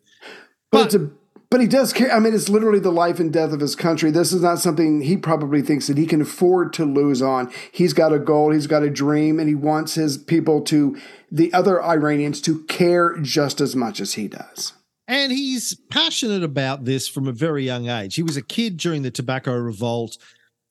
But, 0.72 0.78
But- 0.78 0.86
it's 0.86 0.94
a 0.94 1.10
but 1.50 1.60
he 1.60 1.66
does 1.66 1.92
care. 1.92 2.12
I 2.12 2.18
mean, 2.18 2.34
it's 2.34 2.48
literally 2.48 2.78
the 2.78 2.92
life 2.92 3.18
and 3.18 3.32
death 3.32 3.52
of 3.52 3.60
his 3.60 3.74
country. 3.74 4.10
This 4.10 4.32
is 4.32 4.42
not 4.42 4.58
something 4.58 5.00
he 5.00 5.16
probably 5.16 5.62
thinks 5.62 5.86
that 5.86 5.98
he 5.98 6.06
can 6.06 6.20
afford 6.20 6.72
to 6.74 6.84
lose 6.84 7.22
on. 7.22 7.50
He's 7.72 7.92
got 7.92 8.12
a 8.12 8.18
goal, 8.18 8.52
he's 8.52 8.66
got 8.66 8.82
a 8.82 8.90
dream, 8.90 9.38
and 9.38 9.48
he 9.48 9.54
wants 9.54 9.94
his 9.94 10.18
people 10.18 10.60
to, 10.62 10.98
the 11.30 11.52
other 11.52 11.82
Iranians, 11.82 12.40
to 12.42 12.64
care 12.64 13.16
just 13.18 13.60
as 13.60 13.74
much 13.74 14.00
as 14.00 14.14
he 14.14 14.28
does. 14.28 14.74
And 15.06 15.32
he's 15.32 15.74
passionate 15.74 16.42
about 16.42 16.84
this 16.84 17.08
from 17.08 17.26
a 17.26 17.32
very 17.32 17.64
young 17.64 17.88
age. 17.88 18.14
He 18.14 18.22
was 18.22 18.36
a 18.36 18.42
kid 18.42 18.76
during 18.76 19.02
the 19.02 19.10
Tobacco 19.10 19.56
Revolt. 19.56 20.18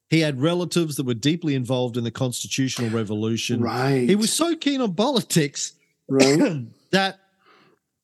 He 0.09 0.19
had 0.19 0.41
relatives 0.41 0.95
that 0.95 1.07
were 1.07 1.15
deeply 1.15 1.55
involved 1.55 1.97
in 1.97 2.03
the 2.03 2.11
Constitutional 2.11 2.91
Revolution. 2.91 3.61
Right. 3.61 4.07
He 4.07 4.15
was 4.15 4.31
so 4.31 4.55
keen 4.55 4.79
on 4.79 4.93
politics 4.93 5.73
Right. 6.07 6.65
that 6.91 7.19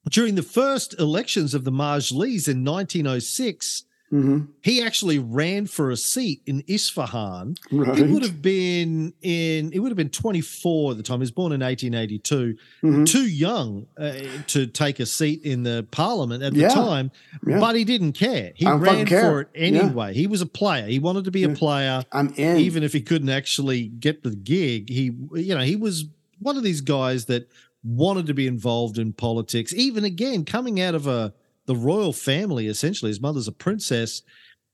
during 0.09 0.35
the 0.35 0.43
first 0.43 0.99
elections 0.99 1.53
of 1.53 1.63
the 1.63 1.71
Majlis 1.71 2.47
in 2.47 2.63
1906, 2.65 3.83
hmm 4.09 4.41
he 4.61 4.81
actually 4.81 5.17
ran 5.19 5.65
for 5.65 5.89
a 5.91 5.97
seat 5.97 6.41
in 6.45 6.63
Isfahan. 6.67 7.55
Right. 7.71 7.97
He 7.97 8.03
would 8.03 8.21
have 8.21 8.41
been 8.41 9.11
in. 9.23 9.71
He 9.71 9.79
would 9.79 9.89
have 9.89 9.97
been 9.97 10.09
24 10.11 10.91
at 10.91 10.97
the 10.97 11.03
time. 11.03 11.17
He 11.17 11.21
was 11.21 11.31
born 11.31 11.51
in 11.51 11.61
1882. 11.61 12.55
Mhm. 12.83 13.05
Too 13.07 13.27
young 13.27 13.87
uh, 13.97 14.13
to 14.47 14.67
take 14.67 14.99
a 14.99 15.05
seat 15.07 15.41
in 15.43 15.63
the 15.63 15.85
parliament 15.91 16.43
at 16.43 16.53
the 16.53 16.59
Yeah. 16.61 16.69
time, 16.69 17.11
Yeah. 17.45 17.59
but 17.59 17.75
he 17.75 17.83
didn't 17.83 18.13
care. 18.13 18.53
He 18.55 18.65
ran 18.67 19.05
care. 19.07 19.21
for 19.21 19.41
it 19.41 19.49
Yeah. 19.55 19.61
anyway. 19.81 20.13
He 20.13 20.27
was 20.27 20.41
a 20.41 20.45
player. 20.45 20.85
He 20.87 20.99
wanted 20.99 21.25
to 21.25 21.31
be 21.31 21.43
a 21.43 21.49
player, 21.49 22.03
I'm 22.11 22.31
in. 22.37 22.57
even 22.57 22.83
if 22.83 22.93
he 22.93 23.01
couldn't 23.01 23.29
actually 23.29 23.87
get 23.87 24.21
the 24.23 24.35
gig. 24.35 24.89
He, 24.89 25.05
you 25.35 25.55
know, 25.55 25.61
he 25.63 25.75
was 25.75 26.05
one 26.39 26.55
of 26.55 26.63
these 26.63 26.81
guys 26.81 27.25
that 27.25 27.49
wanted 27.84 28.28
to 28.28 28.34
be 28.34 28.48
involved 28.48 28.98
in 28.98 29.13
politics. 29.13 29.74
Even 29.74 30.04
again, 30.04 30.46
coming 30.46 30.80
out 30.82 30.96
of 30.96 31.08
a 31.08 31.34
the 31.65 31.76
royal 31.76 32.12
family, 32.12 32.67
essentially, 32.67 33.10
his 33.10 33.22
mother's 33.22 33.48
a 33.48 33.52
princess 33.52 34.22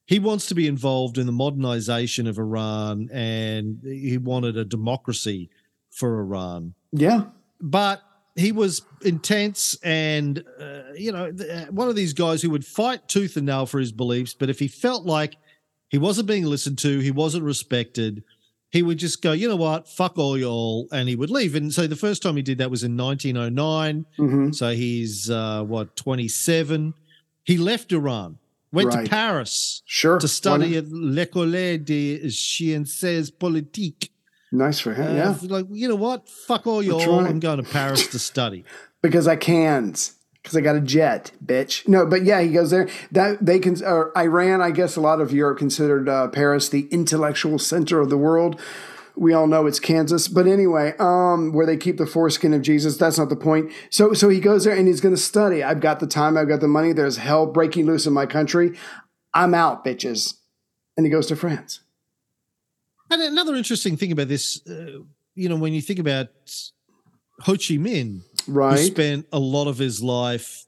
he 0.10 0.18
wants 0.18 0.48
to 0.48 0.56
be 0.56 0.66
involved 0.66 1.20
in 1.20 1.28
the 1.28 1.32
modernization 1.32 2.26
of 2.26 2.40
Iran 2.40 3.12
and 3.14 3.78
he 3.84 4.18
wanted 4.18 4.58
a 4.58 4.66
democracy 4.66 5.52
for 5.92 6.20
Iran. 6.20 6.74
yeah. 6.92 7.26
But 7.62 8.02
he 8.36 8.52
was 8.52 8.82
intense 9.04 9.78
and, 9.84 10.44
uh, 10.60 10.94
you 10.96 11.12
know, 11.12 11.32
one 11.70 11.90
of 11.90 11.96
these 11.96 12.14
guys 12.14 12.42
who 12.42 12.50
would 12.50 12.66
fight 12.66 13.08
tooth 13.08 13.38
and 13.38 13.46
nail 13.46 13.68
for 13.68 13.80
his 13.80 13.92
beliefs. 13.92 14.34
But 14.34 14.50
if 14.50 14.58
he 14.58 14.68
felt 14.68 15.06
like 15.06 15.36
he 15.90 16.00
wasn't 16.00 16.28
being 16.28 16.46
listened 16.46 16.80
to, 16.80 16.98
he 16.98 17.12
wasn't 17.12 17.44
respected, 17.44 18.24
he 18.72 18.84
would 18.84 18.98
just 19.00 19.22
go, 19.22 19.32
you 19.32 19.48
know 19.50 19.56
what, 19.56 19.88
fuck 19.88 20.18
all 20.18 20.38
y'all, 20.38 20.88
and 20.92 21.10
he 21.10 21.16
would 21.16 21.30
leave. 21.32 21.56
And 21.56 21.74
so 21.74 21.88
the 21.88 21.96
first 21.96 22.22
time 22.22 22.36
he 22.36 22.42
did 22.44 22.60
that 22.60 22.70
was 22.70 22.84
in 22.84 22.96
1909. 22.96 24.06
hmm 24.18 24.52
So 24.52 24.72
he's, 24.74 25.30
uh, 25.30 25.64
what, 25.64 25.96
27. 25.96 26.94
He 27.44 27.58
left 27.58 27.92
Iran, 27.92 28.38
went 28.72 28.90
Right. 28.90 29.04
to 29.06 29.10
Paris 29.10 29.82
Sure. 29.86 30.20
to 30.20 30.28
study 30.28 30.78
at 30.78 30.88
l'École 30.92 31.84
des 31.84 32.30
Sciences 32.30 33.32
Politiques. 33.32 34.10
Nice 34.52 34.80
for 34.80 34.94
him. 34.94 35.12
Uh, 35.12 35.14
yeah. 35.16 35.36
Like, 35.44 35.66
you 35.72 35.88
know 35.88 35.96
what? 35.96 36.28
Fuck 36.30 36.66
all 36.68 36.82
y'all, 36.84 37.26
I'm 37.26 37.40
going 37.40 37.64
to 37.64 37.70
Paris 37.72 38.08
to 38.08 38.20
study. 38.32 38.66
because 39.02 39.28
I 39.28 39.36
cans. 39.36 40.14
Because 40.50 40.58
I 40.58 40.62
got 40.62 40.76
a 40.78 40.82
jet, 40.82 41.32
bitch. 41.46 41.88
No, 41.88 42.08
but 42.08 42.24
yeah, 42.24 42.42
he 42.42 42.50
goes 42.50 42.72
there. 42.72 42.90
That 43.12 43.46
they 43.46 43.60
can. 43.60 43.86
Or 43.86 44.12
Iran, 44.18 44.62
I 44.62 44.72
guess 44.72 44.96
a 44.96 45.00
lot 45.00 45.22
of 45.22 45.32
Europe 45.32 45.60
considered 45.60 46.10
uh, 46.10 46.28
Paris 46.30 46.70
the 46.70 46.88
intellectual 46.90 47.60
center 47.60 48.00
of 48.00 48.10
the 48.10 48.18
world. 48.18 48.60
We 49.16 49.32
all 49.32 49.46
know 49.46 49.68
it's 49.68 49.80
Kansas, 49.80 50.28
but 50.28 50.48
anyway, 50.48 50.96
um, 50.98 51.54
where 51.54 51.68
they 51.68 51.78
keep 51.78 51.98
the 51.98 52.08
foreskin 52.08 52.56
of 52.56 52.64
Jesus. 52.64 52.98
That's 52.98 53.20
not 53.20 53.30
the 53.30 53.36
point. 53.36 53.72
So, 53.92 54.14
so 54.14 54.28
he 54.28 54.40
goes 54.40 54.64
there 54.64 54.76
and 54.76 54.88
he's 54.88 55.02
going 55.02 55.14
to 55.14 55.22
study. 55.22 55.62
I've 55.62 55.82
got 55.82 56.00
the 56.00 56.08
time. 56.08 56.36
I've 56.36 56.48
got 56.48 56.62
the 56.62 56.68
money. 56.68 56.94
There's 56.94 57.18
hell 57.18 57.46
breaking 57.46 57.86
loose 57.86 58.08
in 58.08 58.14
my 58.14 58.26
country. 58.26 58.76
I'm 59.36 59.54
out, 59.54 59.86
bitches. 59.86 60.34
And 60.98 61.06
he 61.06 61.12
goes 61.12 61.28
to 61.28 61.36
France. 61.36 61.82
And 63.12 63.22
another 63.22 63.54
interesting 63.54 63.98
thing 63.98 64.12
about 64.12 64.30
this, 64.30 64.66
uh, 64.68 65.04
you 65.36 65.48
know, 65.48 65.58
when 65.58 65.74
you 65.74 65.82
think 65.82 66.00
about 66.00 66.30
Ho 67.42 67.54
Chi 67.54 67.76
Minh, 67.78 68.22
who 68.50 68.78
spent 68.78 69.28
a 69.32 69.40
lot 69.40 69.68
of 69.68 69.78
his 69.78 70.02
life 70.02 70.66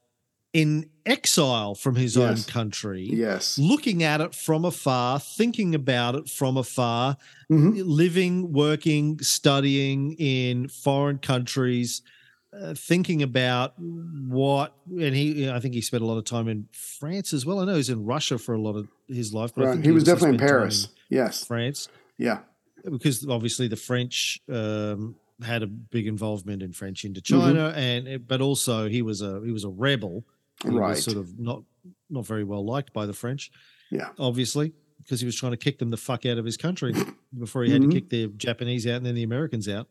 in 0.54 0.90
exile 1.06 1.74
from 1.76 1.96
his 1.96 2.18
own 2.18 2.36
country, 2.44 3.10
Yes. 3.12 3.58
looking 3.58 4.04
at 4.04 4.20
it 4.22 4.36
from 4.36 4.66
afar, 4.66 5.20
thinking 5.20 5.74
about 5.74 6.16
it 6.16 6.30
from 6.30 6.58
afar, 6.58 7.18
Mhm. 7.50 7.82
living, 7.86 8.52
working, 8.52 9.18
studying 9.22 10.14
in 10.14 10.68
foreign 10.68 11.18
countries, 11.20 12.02
uh, 12.54 12.74
thinking 12.76 13.24
about 13.24 13.74
what, 13.80 14.76
and 15.00 15.16
he, 15.16 15.50
I 15.50 15.60
think 15.62 15.74
he 15.74 15.80
spent 15.82 16.04
a 16.04 16.06
lot 16.06 16.18
of 16.18 16.26
time 16.26 16.50
in 16.50 16.68
France 16.74 17.32
as 17.34 17.46
well. 17.46 17.60
I 17.60 17.66
know 17.66 17.76
he's 17.76 17.90
in 17.90 18.04
Russia 18.04 18.38
for 18.38 18.54
a 18.54 18.62
lot 18.62 18.76
of 18.76 18.88
his 19.08 19.34
life, 19.34 19.54
but 19.56 19.64
I 19.64 19.66
Right. 19.68 19.74
think 19.76 19.86
He 19.86 19.92
was 19.92 20.04
definitely 20.04 20.32
in 20.36 20.40
Paris. 20.40 20.90
Yes. 21.10 21.46
France, 21.46 21.88
Yeah. 22.18 22.40
because 22.84 23.26
obviously 23.26 23.70
the 23.70 23.78
French 23.78 24.42
um, 24.50 25.16
had 25.44 25.64
a 25.64 25.68
big 25.68 26.08
involvement 26.08 26.62
in 26.64 26.72
French 26.74 27.04
Mm-hmm. 27.04 27.14
Indochina, 27.36 27.74
and 27.76 28.28
but 28.28 28.42
also 28.42 28.88
he 28.90 29.02
was 29.02 29.22
a 29.22 29.42
he 29.46 29.52
was 29.52 29.64
a 29.64 29.70
rebel. 29.70 30.24
He 30.64 30.70
Right. 30.70 30.90
was 30.92 31.04
sort 31.04 31.18
of 31.18 31.38
not 31.40 31.64
not 32.10 32.26
very 32.26 32.44
well 32.44 32.64
liked 32.66 32.94
by 32.94 33.06
the 33.06 33.14
French 33.14 33.52
Yeah. 33.90 34.10
obviously, 34.20 34.74
because 35.00 35.20
he 35.20 35.26
was 35.26 35.36
trying 35.36 35.54
to 35.54 35.58
kick 35.58 35.80
them 35.80 35.90
the 35.90 35.98
fuck 35.98 36.26
out 36.26 36.38
of 36.38 36.46
his 36.46 36.58
country 36.58 36.94
before 37.40 37.64
he 37.64 37.72
had 37.72 37.82
Mhm. 37.82 37.90
to 37.90 37.96
kick 38.02 38.10
the 38.10 38.28
Japanese 38.38 38.86
out 38.86 38.98
and 38.98 39.06
then 39.06 39.16
the 39.16 39.24
Americans 39.24 39.68
out. 39.68 39.88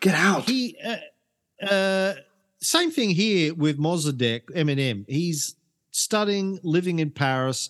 Get 0.00 0.14
out. 0.14 0.48
He, 0.48 0.76
uh, 0.82 1.64
uh, 1.64 2.14
same 2.62 2.90
thing 2.90 3.10
here 3.10 3.54
with 3.54 3.78
Mossadegh, 3.78 4.44
Eminem. 4.54 5.04
He's 5.08 5.56
studying, 5.90 6.58
living 6.62 6.98
in 7.00 7.10
Paris, 7.10 7.68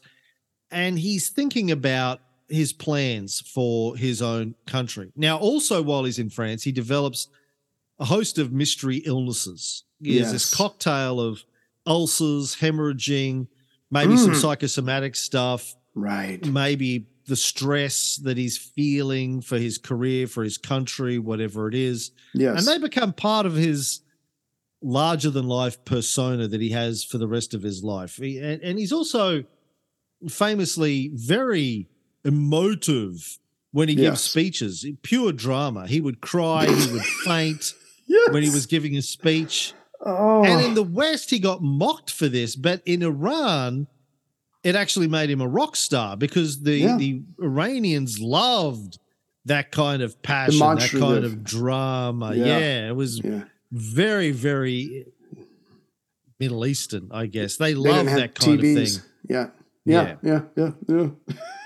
and 0.70 0.98
he's 0.98 1.30
thinking 1.30 1.70
about 1.70 2.20
his 2.50 2.72
plans 2.72 3.40
for 3.40 3.96
his 3.96 4.20
own 4.20 4.54
country. 4.66 5.12
Now, 5.16 5.38
also 5.38 5.82
while 5.82 6.04
he's 6.04 6.18
in 6.18 6.30
France, 6.30 6.62
he 6.62 6.72
develops 6.72 7.28
a 7.98 8.04
host 8.04 8.38
of 8.38 8.52
mystery 8.52 8.96
illnesses. 8.98 9.84
He 10.02 10.18
has 10.18 10.32
this 10.32 10.52
cocktail 10.54 11.20
of 11.20 11.44
ulcers, 11.86 12.56
hemorrhaging, 12.56 13.48
maybe 13.90 14.16
some 14.16 14.32
mm. 14.32 14.40
psychosomatic 14.40 15.16
stuff, 15.16 15.74
Right. 15.94 16.44
maybe 16.46 17.06
the 17.26 17.36
stress 17.36 18.16
that 18.24 18.36
he's 18.36 18.56
feeling 18.56 19.40
for 19.40 19.58
his 19.58 19.78
career, 19.78 20.26
for 20.26 20.42
his 20.42 20.58
country, 20.58 21.18
whatever 21.18 21.68
it 21.68 21.74
is. 21.74 22.10
Yes. 22.34 22.58
And 22.58 22.66
they 22.66 22.78
become 22.78 23.12
part 23.12 23.46
of 23.46 23.54
his 23.54 24.00
larger 24.82 25.30
than 25.30 25.46
life 25.46 25.84
persona 25.84 26.48
that 26.48 26.60
he 26.60 26.70
has 26.70 27.04
for 27.04 27.18
the 27.18 27.28
rest 27.28 27.54
of 27.54 27.62
his 27.62 27.84
life. 27.84 28.16
He, 28.16 28.38
and, 28.38 28.62
and 28.62 28.78
he's 28.78 28.92
also 28.92 29.44
famously 30.28 31.10
very 31.14 31.88
emotive 32.24 33.38
when 33.72 33.88
he 33.88 33.94
gives 33.94 34.20
speeches, 34.20 34.84
pure 35.02 35.32
drama. 35.32 35.86
He 35.86 36.00
would 36.00 36.20
cry, 36.20 36.66
he 36.66 36.92
would 36.92 37.04
faint 37.24 37.72
yes. 38.06 38.32
when 38.32 38.42
he 38.42 38.50
was 38.50 38.66
giving 38.66 38.96
a 38.96 39.02
speech. 39.02 39.72
Oh. 40.04 40.44
And 40.44 40.60
in 40.64 40.74
the 40.74 40.82
West, 40.82 41.30
he 41.30 41.38
got 41.38 41.62
mocked 41.62 42.10
for 42.10 42.28
this, 42.28 42.56
but 42.56 42.82
in 42.86 43.02
Iran, 43.02 43.86
it 44.64 44.74
actually 44.74 45.08
made 45.08 45.30
him 45.30 45.40
a 45.40 45.48
rock 45.48 45.76
star 45.76 46.16
because 46.16 46.62
the, 46.62 46.76
Yeah. 46.78 46.96
the 46.96 47.22
Iranians 47.40 48.18
loved 48.18 48.98
that 49.44 49.70
kind 49.70 50.02
of 50.02 50.20
passion, 50.22 50.58
that 50.58 50.90
kind 50.90 51.24
of 51.24 51.44
drama. 51.44 52.34
Yeah. 52.34 52.58
Yeah, 52.58 52.88
it 52.88 52.96
was 52.96 53.20
yeah. 53.22 53.44
very, 53.70 54.32
very 54.32 55.06
Middle 56.38 56.66
Eastern, 56.66 57.08
I 57.12 57.26
guess. 57.26 57.56
They 57.56 57.72
They 57.72 57.74
love 57.74 58.06
that 58.06 58.34
kind 58.34 58.58
TVs. 58.60 58.96
of 58.96 59.02
thing. 59.02 59.10
Yeah. 59.28 59.46
Yeah. 59.84 60.16
Yeah. 60.22 60.40
Yeah. 60.56 60.70
Yeah. 60.88 61.08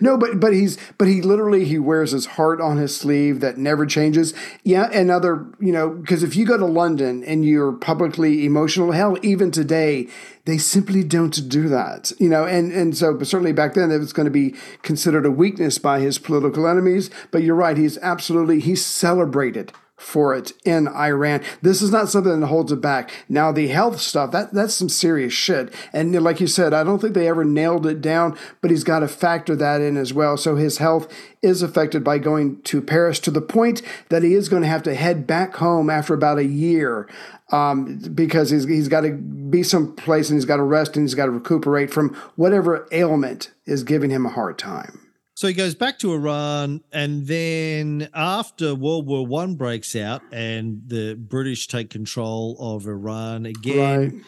no, 0.00 0.16
but 0.16 0.40
but 0.40 0.52
he's 0.52 0.78
but 0.98 1.08
he 1.08 1.22
literally 1.22 1.64
he 1.64 1.78
wears 1.78 2.12
his 2.12 2.26
heart 2.26 2.60
on 2.60 2.76
his 2.76 2.96
sleeve 2.96 3.40
that 3.40 3.58
never 3.58 3.86
changes. 3.86 4.34
Yeah, 4.62 4.88
and 4.92 5.10
other 5.10 5.46
you 5.60 5.72
know 5.72 5.90
because 5.90 6.22
if 6.22 6.36
you 6.36 6.46
go 6.46 6.56
to 6.56 6.66
London 6.66 7.24
and 7.24 7.44
you're 7.44 7.72
publicly 7.72 8.44
emotional, 8.44 8.92
hell, 8.92 9.16
even 9.22 9.50
today 9.50 10.08
they 10.44 10.58
simply 10.58 11.02
don't 11.02 11.48
do 11.48 11.68
that. 11.68 12.12
You 12.18 12.28
know, 12.28 12.44
and 12.44 12.72
and 12.72 12.96
so 12.96 13.18
certainly 13.22 13.52
back 13.52 13.74
then 13.74 13.90
it 13.90 13.98
was 13.98 14.12
going 14.12 14.26
to 14.26 14.30
be 14.30 14.54
considered 14.82 15.26
a 15.26 15.30
weakness 15.30 15.78
by 15.78 16.00
his 16.00 16.18
political 16.18 16.66
enemies. 16.66 17.10
But 17.30 17.42
you're 17.42 17.54
right, 17.54 17.76
he's 17.76 17.98
absolutely 17.98 18.60
he's 18.60 18.84
celebrated 18.84 19.72
for 19.96 20.34
it 20.34 20.52
in 20.64 20.88
Iran. 20.88 21.42
This 21.62 21.80
is 21.80 21.90
not 21.90 22.08
something 22.08 22.40
that 22.40 22.46
holds 22.46 22.72
it 22.72 22.80
back. 22.80 23.12
Now 23.28 23.52
the 23.52 23.68
health 23.68 24.00
stuff, 24.00 24.32
that 24.32 24.52
that's 24.52 24.74
some 24.74 24.88
serious 24.88 25.32
shit. 25.32 25.72
And 25.92 26.12
like 26.22 26.40
you 26.40 26.46
said, 26.46 26.74
I 26.74 26.82
don't 26.82 26.98
think 26.98 27.14
they 27.14 27.28
ever 27.28 27.44
nailed 27.44 27.86
it 27.86 28.00
down, 28.00 28.36
but 28.60 28.70
he's 28.70 28.84
got 28.84 29.00
to 29.00 29.08
factor 29.08 29.54
that 29.56 29.80
in 29.80 29.96
as 29.96 30.12
well. 30.12 30.36
So 30.36 30.56
his 30.56 30.78
health 30.78 31.12
is 31.42 31.62
affected 31.62 32.02
by 32.02 32.18
going 32.18 32.60
to 32.62 32.82
Paris 32.82 33.20
to 33.20 33.30
the 33.30 33.40
point 33.40 33.82
that 34.08 34.22
he 34.22 34.34
is 34.34 34.48
going 34.48 34.62
to 34.62 34.68
have 34.68 34.82
to 34.84 34.94
head 34.94 35.26
back 35.26 35.56
home 35.56 35.88
after 35.88 36.14
about 36.14 36.38
a 36.38 36.44
year 36.44 37.08
um, 37.52 37.98
because 38.14 38.50
he's, 38.50 38.64
he's 38.64 38.88
got 38.88 39.02
to 39.02 39.12
be 39.12 39.62
someplace 39.62 40.28
and 40.28 40.36
he's 40.36 40.44
got 40.44 40.56
to 40.56 40.62
rest 40.62 40.96
and 40.96 41.04
he's 41.04 41.14
got 41.14 41.26
to 41.26 41.30
recuperate 41.30 41.92
from 41.92 42.14
whatever 42.36 42.88
ailment 42.90 43.52
is 43.64 43.84
giving 43.84 44.10
him 44.10 44.26
a 44.26 44.30
hard 44.30 44.58
time. 44.58 45.03
So 45.36 45.48
he 45.48 45.52
goes 45.54 45.74
back 45.74 45.98
to 45.98 46.12
Iran, 46.12 46.80
and 46.92 47.26
then 47.26 48.08
after 48.14 48.72
World 48.74 49.06
War 49.06 49.26
One 49.26 49.56
breaks 49.56 49.96
out 49.96 50.22
and 50.32 50.82
the 50.86 51.14
British 51.14 51.66
take 51.66 51.90
control 51.90 52.56
of 52.60 52.86
Iran 52.86 53.44
again, 53.46 53.78
Right. 54.12 54.24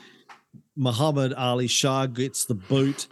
Muhammad 0.75 1.33
Ali 1.35 1.69
Shah 1.69 2.07
gets 2.07 2.45
the 2.45 2.55
boot. 2.57 3.07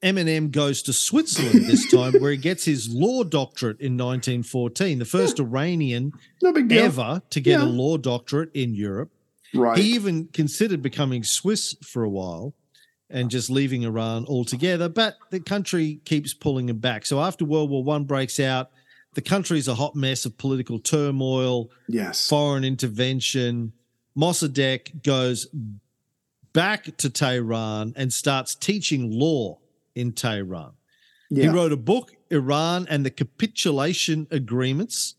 Eminem 0.00 0.50
goes 0.52 0.80
to 0.82 0.92
Switzerland 0.92 1.66
this 1.66 1.90
time, 1.90 2.14
where 2.20 2.30
he 2.32 2.36
gets 2.36 2.64
his 2.64 2.88
law 2.92 3.24
doctorate 3.24 3.80
in 3.80 3.96
1914, 3.96 4.98
the 5.00 5.04
first 5.04 5.38
Iranian 5.40 6.12
No 6.40 6.52
ever 6.70 7.20
to 7.30 7.40
get 7.40 7.58
Yeah. 7.60 7.64
a 7.64 7.66
law 7.66 7.96
doctorate 7.96 8.50
in 8.54 8.74
Europe. 8.74 9.10
Right. 9.54 9.76
He 9.78 9.92
even 9.94 10.26
considered 10.32 10.82
becoming 10.82 11.24
Swiss 11.24 11.76
for 11.82 12.04
a 12.04 12.08
while 12.08 12.54
and 13.12 13.30
just 13.30 13.50
leaving 13.50 13.82
Iran 13.84 14.24
altogether, 14.26 14.88
but 14.88 15.16
the 15.30 15.40
country 15.40 16.00
keeps 16.04 16.34
pulling 16.34 16.68
him 16.68 16.78
back. 16.78 17.06
So 17.06 17.20
after 17.20 17.44
World 17.44 17.70
War 17.70 17.84
One 17.84 18.04
breaks 18.04 18.40
out, 18.40 18.70
the 19.14 19.22
country 19.22 19.58
is 19.58 19.68
a 19.68 19.74
hot 19.74 19.94
mess 19.94 20.24
of 20.24 20.38
political 20.38 20.78
turmoil, 20.78 21.70
yes. 21.86 22.28
foreign 22.28 22.64
intervention. 22.64 23.72
Mossadegh 24.16 25.02
goes 25.02 25.48
back 26.52 26.96
to 26.96 27.10
Tehran 27.10 27.92
and 27.96 28.12
starts 28.12 28.54
teaching 28.54 29.10
law 29.10 29.58
in 29.94 30.12
Tehran. 30.12 30.72
He 31.30 31.48
wrote 31.48 31.72
a 31.72 31.78
book, 31.78 32.14
Iran 32.30 32.86
and 32.90 33.06
the 33.06 33.10
Capitulation 33.10 34.26
Agreements, 34.30 35.14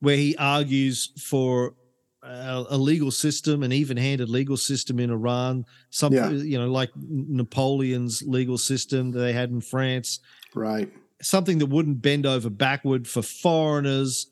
where 0.00 0.16
he 0.16 0.36
argues 0.36 1.12
for 1.16 1.74
uh, 2.24 2.64
a 2.70 2.78
legal 2.78 3.10
system, 3.10 3.62
an 3.62 3.72
even-handed 3.72 4.28
legal 4.28 4.56
system 4.56 4.98
in 4.98 5.10
Iran, 5.10 5.64
something 5.90 6.18
Yeah. 6.38 6.42
you 6.42 6.58
know, 6.58 6.70
like 6.70 6.90
Napoleon's 6.96 8.22
legal 8.22 8.56
system 8.58 9.10
that 9.10 9.18
they 9.20 9.32
had 9.32 9.50
in 9.50 9.60
France, 9.60 10.20
Right. 10.54 10.90
something 11.20 11.58
that 11.58 11.66
wouldn't 11.66 12.00
bend 12.00 12.24
over 12.26 12.48
backward 12.48 13.06
for 13.06 13.22
foreigners. 13.22 14.26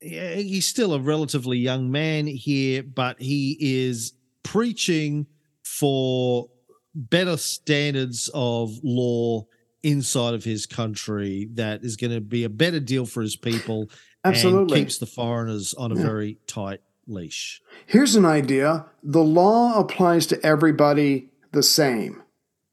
He's 0.00 0.66
still 0.66 0.94
a 0.94 0.98
relatively 0.98 1.58
young 1.58 1.90
man 1.90 2.26
here, 2.26 2.82
but 2.82 3.20
he 3.20 3.56
is 3.60 4.14
preaching 4.42 5.26
for 5.62 6.48
better 6.94 7.36
standards 7.36 8.28
of 8.34 8.76
law 8.82 9.46
inside 9.82 10.34
of 10.34 10.42
his 10.42 10.66
country 10.66 11.48
that 11.54 11.84
is 11.84 11.96
going 11.96 12.12
to 12.12 12.20
be 12.20 12.44
a 12.44 12.48
better 12.48 12.80
deal 12.80 13.06
for 13.06 13.22
his 13.22 13.36
people 13.36 13.88
Absolutely. 14.24 14.78
and 14.78 14.86
keeps 14.86 14.98
the 14.98 15.06
foreigners 15.06 15.74
on 15.74 15.92
a 15.92 15.94
very 15.94 16.38
tight 16.46 16.80
leash. 17.10 17.60
Here's 17.86 18.16
an 18.16 18.24
idea 18.24 18.86
the 19.02 19.24
law 19.24 19.78
applies 19.78 20.26
to 20.28 20.46
everybody 20.46 21.28
the 21.52 21.62
same. 21.62 22.22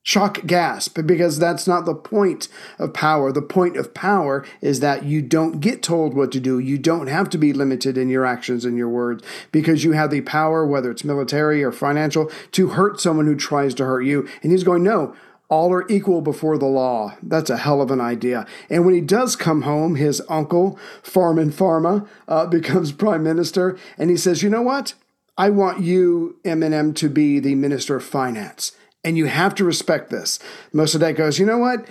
Shock 0.03 0.45
gasp, 0.45 0.99
because 1.05 1.37
that's 1.37 1.67
not 1.67 1.83
the 1.83 1.93
point 1.93 2.47
of 2.79 2.93
power. 2.93 3.33
The 3.33 3.41
point 3.41 3.75
of 3.75 3.93
power 3.93 4.45
is 4.61 4.79
that 4.79 5.03
you 5.03 5.21
don't 5.21 5.59
get 5.59 5.83
told 5.83 6.13
what 6.13 6.31
to 6.31 6.39
do. 6.39 6.59
You 6.59 6.77
don't 6.77 7.07
have 7.07 7.29
to 7.31 7.37
be 7.37 7.51
limited 7.51 7.97
in 7.97 8.07
your 8.07 8.25
actions 8.25 8.63
and 8.63 8.77
your 8.77 8.87
words 8.87 9.21
because 9.51 9.83
you 9.83 9.91
have 9.91 10.09
the 10.09 10.21
power, 10.21 10.65
whether 10.65 10.91
it's 10.91 11.03
military 11.03 11.61
or 11.61 11.73
financial, 11.73 12.31
to 12.53 12.69
hurt 12.69 13.01
someone 13.01 13.25
who 13.25 13.35
tries 13.35 13.75
to 13.75 13.85
hurt 13.85 14.03
you. 14.03 14.25
And 14.41 14.53
he's 14.53 14.63
going, 14.63 14.81
no, 14.81 15.13
all 15.49 15.71
are 15.73 15.87
equal 15.89 16.21
before 16.21 16.57
the 16.57 16.65
law. 16.65 17.15
That's 17.23 17.49
a 17.49 17.57
hell 17.57 17.81
of 17.81 17.91
an 17.91 18.01
idea. 18.01 18.45
And 18.69 18.85
when 18.85 18.93
he 18.93 19.01
does 19.01 19.35
come 19.35 19.61
home, 19.61 19.95
his 19.95 20.21
uncle, 20.29 20.77
Farman 21.01 21.51
Farma, 21.51 22.07
uh, 22.27 22.45
becomes 22.57 22.91
prime 22.91 23.23
minister, 23.23 23.77
and 23.97 24.09
he 24.09 24.17
says, 24.17 24.43
You 24.43 24.49
know 24.49 24.61
what? 24.61 24.93
I 25.37 25.49
want 25.49 25.81
you, 25.81 26.37
Eminem, 26.43 26.95
to 26.95 27.09
be 27.09 27.39
the 27.39 27.55
minister 27.55 27.95
of 27.95 28.03
finance. 28.03 28.71
And 29.03 29.17
you 29.17 29.27
have 29.27 29.55
to 29.55 29.63
respect 29.63 30.09
this. 30.09 30.39
Mossadegh 30.73 31.15
goes, 31.15 31.39
You 31.39 31.45
know 31.45 31.59
what? 31.59 31.87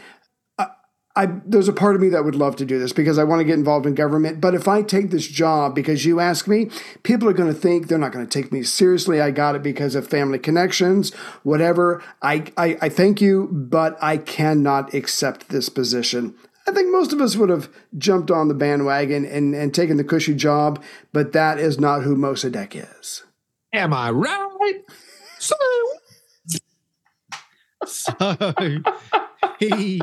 I, 1.17 1.27
there's 1.47 1.69
a 1.69 1.73
part 1.73 1.97
of 1.97 2.03
me 2.03 2.11
that 2.11 2.25
would 2.25 2.35
love 2.35 2.57
to 2.57 2.67
do 2.67 2.79
this 2.79 2.93
because 2.93 3.19
I 3.19 3.25
want 3.25 3.41
to 3.41 3.45
get 3.45 3.55
involved 3.55 3.87
in 3.87 3.95
government. 3.95 4.41
But 4.41 4.55
if 4.55 4.69
I 4.69 4.83
take 4.83 5.11
this 5.11 5.27
job 5.27 5.75
because 5.75 6.05
you 6.05 6.21
ask 6.21 6.47
me, 6.47 6.71
people 7.05 7.29
are 7.29 7.33
going 7.33 7.53
to 7.53 7.59
think 7.59 7.89
they're 7.89 7.97
not 7.97 8.13
going 8.13 8.27
to 8.27 8.43
take 8.43 8.53
me 8.53 8.63
seriously. 8.63 9.21
I 9.21 9.31
got 9.31 9.55
it 9.55 9.63
because 9.63 9.95
of 9.95 10.07
family 10.07 10.39
connections, 10.39 11.15
whatever. 11.43 12.03
I, 12.21 12.53
I, 12.59 12.77
I 12.83 12.89
thank 12.91 13.23
you, 13.23 13.49
but 13.51 13.97
I 14.03 14.19
cannot 14.19 14.93
accept 14.93 15.49
this 15.49 15.71
position. 15.71 16.35
I 16.69 16.73
think 16.73 16.93
most 16.93 17.13
of 17.13 17.21
us 17.21 17.37
would 17.37 17.49
have 17.49 17.71
jumped 17.97 18.31
on 18.31 18.49
the 18.49 18.55
bandwagon 18.55 19.25
and, 19.25 19.55
and 19.55 19.75
taken 19.75 19.97
the 19.97 20.05
cushy 20.05 20.35
job, 20.35 20.83
but 21.13 21.33
that 21.33 21.59
is 21.59 21.81
not 21.81 22.03
who 22.03 22.17
Mossadegh 22.17 23.01
is. 23.01 23.25
Am 23.73 23.95
I 23.95 24.11
right? 24.11 24.83
So 25.39 25.57
So 27.87 28.13
he 29.59 30.01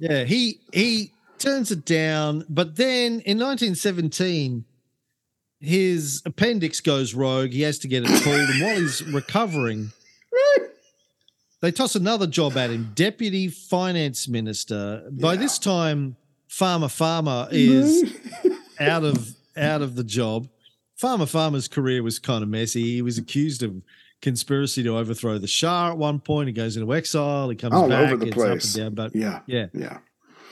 Yeah, 0.00 0.24
he 0.24 0.60
he 0.72 1.12
turns 1.38 1.70
it 1.70 1.84
down, 1.84 2.44
but 2.48 2.76
then 2.76 3.20
in 3.20 3.38
1917 3.38 4.64
his 5.60 6.22
appendix 6.24 6.80
goes 6.80 7.14
rogue. 7.14 7.50
He 7.50 7.62
has 7.62 7.78
to 7.80 7.88
get 7.88 8.02
it 8.04 8.22
pulled, 8.22 8.48
and 8.48 8.62
while 8.62 8.76
he's 8.76 9.02
recovering, 9.04 9.92
they 11.60 11.70
toss 11.70 11.94
another 11.94 12.26
job 12.26 12.56
at 12.56 12.70
him, 12.70 12.92
deputy 12.94 13.48
finance 13.48 14.26
minister. 14.26 15.06
By 15.12 15.36
this 15.36 15.58
time, 15.58 16.16
Farmer 16.48 16.88
Farmer 16.88 17.46
is 17.50 18.16
out 18.80 19.04
of 19.04 19.34
out 19.54 19.82
of 19.82 19.96
the 19.96 20.04
job. 20.04 20.48
Farmer 20.96 21.26
Farmer's 21.26 21.68
career 21.68 22.02
was 22.02 22.18
kind 22.18 22.42
of 22.42 22.48
messy. 22.48 22.82
He 22.82 23.02
was 23.02 23.18
accused 23.18 23.62
of 23.62 23.82
conspiracy 24.22 24.82
to 24.82 24.96
overthrow 24.96 25.38
the 25.38 25.46
Shah 25.46 25.90
at 25.90 25.98
one 25.98 26.20
point. 26.20 26.48
He 26.48 26.52
goes 26.52 26.76
into 26.76 26.92
exile. 26.94 27.48
He 27.48 27.56
comes 27.56 27.74
All 27.74 27.88
back. 27.88 28.12
over 28.12 28.24
the 28.24 28.30
place. 28.32 28.74
up 28.76 28.86
and 28.86 28.96
down. 28.96 29.06
But 29.12 29.16
Yeah. 29.16 29.40
yeah. 29.46 29.66
Yeah. 29.72 29.98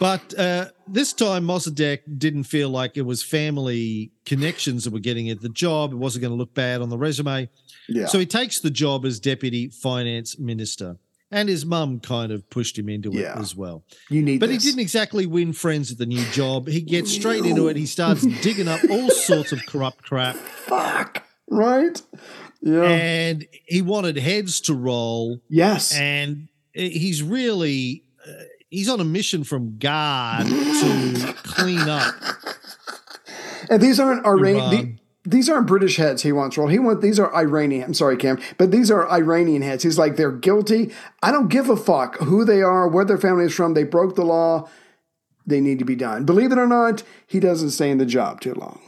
But 0.00 0.38
uh, 0.38 0.66
this 0.86 1.12
time, 1.12 1.44
Mossadegh 1.44 1.98
didn't 2.18 2.44
feel 2.44 2.70
like 2.70 2.96
it 2.96 3.02
was 3.02 3.20
family 3.22 4.12
connections 4.24 4.84
that 4.84 4.92
were 4.92 5.00
getting 5.00 5.28
at 5.28 5.40
the 5.40 5.48
job. 5.48 5.92
It 5.92 5.96
wasn't 5.96 6.22
going 6.22 6.30
to 6.30 6.36
look 6.36 6.54
bad 6.54 6.80
on 6.82 6.88
the 6.88 6.96
resume. 6.98 7.48
Yeah. 7.88 8.06
So 8.06 8.18
he 8.20 8.26
takes 8.26 8.60
the 8.60 8.70
job 8.70 9.04
as 9.04 9.18
deputy 9.18 9.68
finance 9.68 10.38
minister. 10.38 10.98
And 11.32 11.48
his 11.48 11.66
mum 11.66 11.98
kind 12.00 12.30
of 12.32 12.48
pushed 12.48 12.78
him 12.78 12.88
into 12.88 13.10
Yeah. 13.10 13.32
it 13.36 13.40
as 13.40 13.54
well. 13.56 13.84
You 14.08 14.22
need 14.22 14.38
But 14.40 14.48
this. 14.50 14.62
he 14.62 14.70
didn't 14.70 14.80
exactly 14.82 15.26
win 15.26 15.52
friends 15.52 15.90
at 15.92 15.98
the 15.98 16.06
new 16.06 16.24
job. 16.30 16.68
He 16.68 16.80
gets 16.80 17.12
straight 17.12 17.44
into 17.44 17.66
it. 17.68 17.76
He 17.76 17.84
starts 17.84 18.24
digging 18.40 18.68
up 18.68 18.80
all 18.88 19.10
sorts 19.10 19.50
of 19.52 19.66
corrupt 19.66 20.04
crap. 20.04 20.36
Fuck. 20.36 21.24
Right? 21.50 22.00
Yeah. 22.60 22.82
And 22.82 23.46
he 23.66 23.82
wanted 23.82 24.16
heads 24.16 24.60
to 24.62 24.74
roll. 24.74 25.40
yes. 25.48 25.94
And 25.96 26.48
he's 26.72 27.22
really, 27.22 28.04
uh, 28.26 28.32
he's 28.68 28.88
on 28.88 29.00
a 29.00 29.04
mission 29.04 29.44
from 29.44 29.78
God 29.78 30.46
to 30.46 31.34
clean 31.42 31.80
up. 31.80 32.14
And 33.70 33.82
these 33.82 34.00
aren't 34.00 34.24
Iranian. 34.24 34.64
Iran. 34.64 35.00
these 35.26 35.50
aren't 35.50 35.66
British 35.66 35.96
heads 35.96 36.22
he 36.22 36.32
wants 36.32 36.56
rolled. 36.56 36.70
He 36.70 36.78
wants 36.78 37.02
these 37.02 37.20
are 37.20 37.34
Iranian. 37.36 37.84
I'm 37.84 37.92
sorry, 37.92 38.16
Cam, 38.16 38.38
but 38.56 38.70
these 38.70 38.90
are 38.90 39.06
Iranian 39.10 39.60
heads. 39.60 39.82
He's 39.82 39.98
like 39.98 40.16
they're 40.16 40.32
guilty. 40.32 40.90
I 41.22 41.30
don't 41.32 41.48
give 41.48 41.68
a 41.68 41.76
fuck 41.76 42.16
who 42.20 42.46
they 42.46 42.62
are, 42.62 42.88
where 42.88 43.04
their 43.04 43.18
family 43.18 43.44
is 43.44 43.54
from. 43.54 43.74
They 43.74 43.84
broke 43.84 44.14
the 44.16 44.24
law. 44.24 44.70
They 45.46 45.60
need 45.60 45.78
to 45.80 45.84
be 45.84 45.96
done. 45.96 46.24
Believe 46.24 46.50
it 46.50 46.56
or 46.56 46.66
not, 46.66 47.02
he 47.26 47.40
doesn't 47.40 47.70
stay 47.72 47.90
in 47.90 47.98
the 47.98 48.06
job 48.06 48.40
too 48.40 48.54
long. 48.54 48.80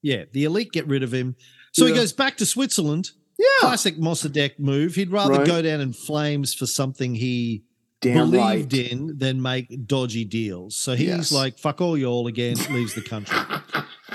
Yeah, 0.00 0.24
the 0.30 0.44
elite 0.44 0.70
get 0.70 0.86
rid 0.86 1.02
of 1.02 1.12
him. 1.12 1.34
So 1.78 1.86
he 1.86 1.92
goes 1.94 2.12
back 2.12 2.36
to 2.38 2.46
Switzerland. 2.46 3.10
Yeah, 3.38 3.46
Classic 3.60 3.96
Mossadegh 3.98 4.58
move. 4.58 4.94
He'd 4.96 5.10
rather 5.12 5.34
Right. 5.34 5.46
go 5.46 5.62
down 5.62 5.80
in 5.80 5.92
flames 5.92 6.54
for 6.54 6.66
something 6.66 7.14
he 7.14 7.62
damn 8.00 8.30
believed 8.32 8.72
right. 8.72 8.90
in 8.92 9.18
than 9.18 9.40
make 9.40 9.86
dodgy 9.86 10.24
deals. 10.24 10.74
So 10.76 10.94
he's 10.96 11.06
Yes. 11.08 11.32
like, 11.32 11.58
fuck 11.58 11.80
all 11.80 11.96
y'all 11.96 12.26
again, 12.26 12.56
leaves 12.70 12.94
the 12.94 13.00
country. 13.02 13.38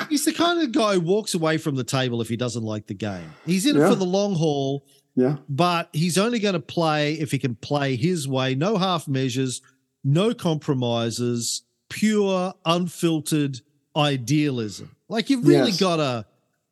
he's 0.10 0.26
the 0.26 0.34
kind 0.34 0.62
of 0.62 0.72
guy 0.74 0.96
who 0.96 1.00
walks 1.02 1.34
away 1.34 1.58
from 1.58 1.76
the 1.76 1.84
table 1.86 2.22
if 2.22 2.28
he 2.28 2.36
doesn't 2.36 2.64
like 2.64 2.88
the 2.88 2.94
game. 2.94 3.34
He's 3.46 3.66
in 3.66 3.78
it 3.78 3.88
for 3.88 3.96
the 3.96 4.06
long 4.06 4.36
haul, 4.36 4.86
Yeah, 5.16 5.38
but 5.48 5.88
he's 5.94 6.18
only 6.18 6.40
going 6.40 6.54
to 6.56 6.60
play 6.60 7.14
if 7.14 7.32
he 7.32 7.40
can 7.40 7.56
play 7.56 7.96
his 7.96 8.28
way. 8.28 8.56
No 8.56 8.78
half 8.78 9.08
measures, 9.08 9.62
no 10.04 10.34
compromises, 10.34 11.64
pure, 11.90 12.54
unfiltered 12.66 13.62
idealism. 13.96 14.96
Like 15.10 15.30
you've 15.30 15.46
really 15.48 15.72
Yes. 15.72 15.80
got 15.80 15.98
to 15.98 16.26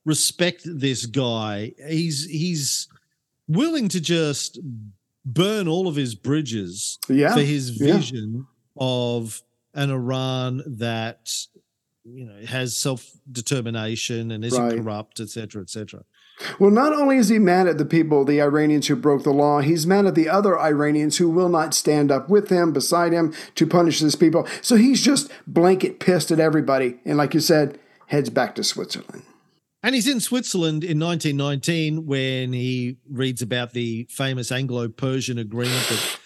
respect 0.05 0.61
this 0.65 1.05
guy. 1.05 1.73
He's 1.87 2.25
he's 2.25 2.87
willing 3.47 3.87
to 3.89 4.01
just 4.01 4.59
burn 5.25 5.67
all 5.67 5.87
of 5.87 5.95
his 5.95 6.15
bridges 6.15 6.97
yeah, 7.07 7.33
for 7.33 7.41
his 7.41 7.79
yeah. 7.79 7.93
vision 7.93 8.47
of 8.77 9.41
an 9.73 9.91
Iran 9.91 10.63
that 10.65 11.31
you 12.03 12.25
know 12.25 12.45
has 12.45 12.75
self 12.75 13.11
determination 13.31 14.31
and 14.31 14.43
isn't 14.43 14.61
Right. 14.61 14.77
corrupt, 14.77 15.19
et 15.19 15.29
cetera, 15.29 15.61
et 15.61 15.69
cetera. 15.69 16.03
Well, 16.59 16.71
not 16.71 16.91
only 16.93 17.17
is 17.17 17.29
he 17.29 17.37
mad 17.37 17.67
at 17.67 17.77
the 17.77 17.85
people, 17.85 18.25
the 18.25 18.41
Iranians 18.41 18.87
who 18.87 18.95
broke 18.95 19.21
the 19.23 19.29
law, 19.31 19.59
he's 19.59 19.85
mad 19.85 20.07
at 20.07 20.15
the 20.15 20.27
other 20.27 20.59
Iranians 20.59 21.17
who 21.17 21.29
will 21.29 21.49
not 21.49 21.75
stand 21.75 22.11
up 22.11 22.29
with 22.29 22.49
him, 22.49 22.73
beside 22.73 23.13
him, 23.13 23.31
to 23.53 23.67
punish 23.67 23.99
these 23.99 24.15
people. 24.15 24.47
So 24.59 24.75
he's 24.75 25.03
just 25.03 25.31
blanket 25.45 25.99
pissed 25.99 26.31
at 26.31 26.39
everybody. 26.39 26.97
And 27.05 27.17
like 27.19 27.35
you 27.35 27.41
said, 27.41 27.77
heads 28.07 28.31
back 28.31 28.55
to 28.55 28.63
Switzerland. 28.63 29.21
And 29.83 29.95
he's 29.95 30.07
in 30.07 30.19
Switzerland 30.19 30.83
in 30.83 30.99
1919 30.99 32.05
when 32.05 32.53
he 32.53 32.97
reads 33.09 33.41
about 33.41 33.73
the 33.73 34.05
famous 34.09 34.51
Anglo-Persian 34.51 35.39
agreement 35.39 35.87
that 35.89 36.19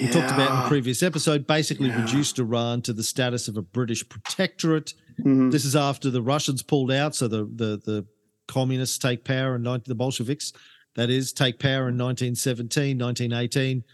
we 0.00 0.06
talked 0.08 0.32
about 0.32 0.50
in 0.50 0.62
the 0.62 0.68
previous 0.68 1.02
episode, 1.02 1.46
basically 1.46 1.88
Yeah. 1.88 2.02
reduced 2.04 2.38
Iran 2.38 2.80
to 2.82 2.94
the 2.94 3.02
status 3.02 3.48
of 3.48 3.58
a 3.58 3.62
British 3.62 4.08
protectorate. 4.08 4.94
Mhm. 5.20 5.52
This 5.52 5.66
is 5.66 5.76
after 5.76 6.08
the 6.10 6.22
Russians 6.22 6.62
pulled 6.62 6.90
out, 6.90 7.14
so 7.14 7.28
the 7.28 7.44
the 7.44 7.80
the 7.84 8.06
communists 8.48 8.96
take 8.98 9.24
power 9.24 9.54
and 9.56 9.64
19, 9.64 9.84
the 9.88 9.94
Bolsheviks, 9.94 10.52
that 10.96 11.10
is, 11.10 11.32
take 11.32 11.58
power 11.58 11.88
in 11.90 11.96
1917, 11.98 12.96
1918. 12.98 13.84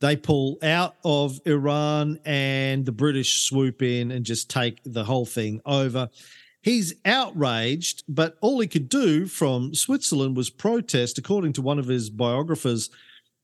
They 0.00 0.16
pull 0.16 0.58
out 0.62 0.94
of 1.04 1.40
Iran 1.44 2.18
and 2.24 2.86
the 2.86 2.92
British 2.92 3.42
swoop 3.42 3.82
in 3.82 4.10
and 4.12 4.24
just 4.24 4.48
take 4.48 4.78
the 4.84 5.04
whole 5.04 5.26
thing 5.26 5.60
over. 5.66 6.08
He's 6.64 6.94
outraged, 7.04 8.04
but 8.08 8.38
all 8.40 8.58
he 8.58 8.66
could 8.66 8.88
do 8.88 9.26
from 9.26 9.74
Switzerland 9.74 10.34
was 10.34 10.48
protest, 10.48 11.18
according 11.18 11.52
to 11.52 11.62
one 11.62 11.78
of 11.78 11.88
his 11.88 12.08
biographers. 12.08 12.88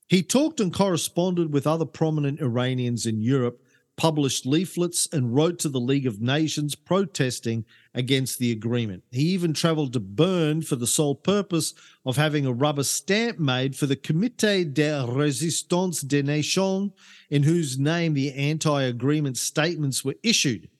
He 0.08 0.22
talked 0.22 0.58
and 0.58 0.72
corresponded 0.72 1.52
with 1.52 1.66
other 1.66 1.84
prominent 1.84 2.40
Iranians 2.40 3.04
in 3.04 3.20
Europe, 3.20 3.62
published 3.98 4.46
leaflets, 4.46 5.06
and 5.12 5.34
wrote 5.34 5.58
to 5.58 5.68
the 5.68 5.78
League 5.78 6.06
of 6.06 6.22
Nations 6.22 6.74
protesting 6.74 7.66
against 7.94 8.38
the 8.38 8.52
agreement. 8.52 9.02
He 9.10 9.24
even 9.24 9.52
traveled 9.52 9.92
to 9.92 10.00
Bern 10.00 10.62
for 10.62 10.76
the 10.76 10.86
sole 10.86 11.14
purpose 11.14 11.74
of 12.06 12.16
having 12.16 12.46
a 12.46 12.52
rubber 12.54 12.84
stamp 12.84 13.38
made 13.38 13.76
for 13.76 13.84
the 13.84 13.96
Comité 13.96 14.64
de 14.72 15.04
Résistance 15.06 16.08
des 16.08 16.22
Nations, 16.22 16.90
in 17.28 17.42
whose 17.42 17.78
name 17.78 18.14
the 18.14 18.32
anti 18.32 18.80
agreement 18.80 19.36
statements 19.36 20.02
were 20.02 20.16
issued. 20.22 20.70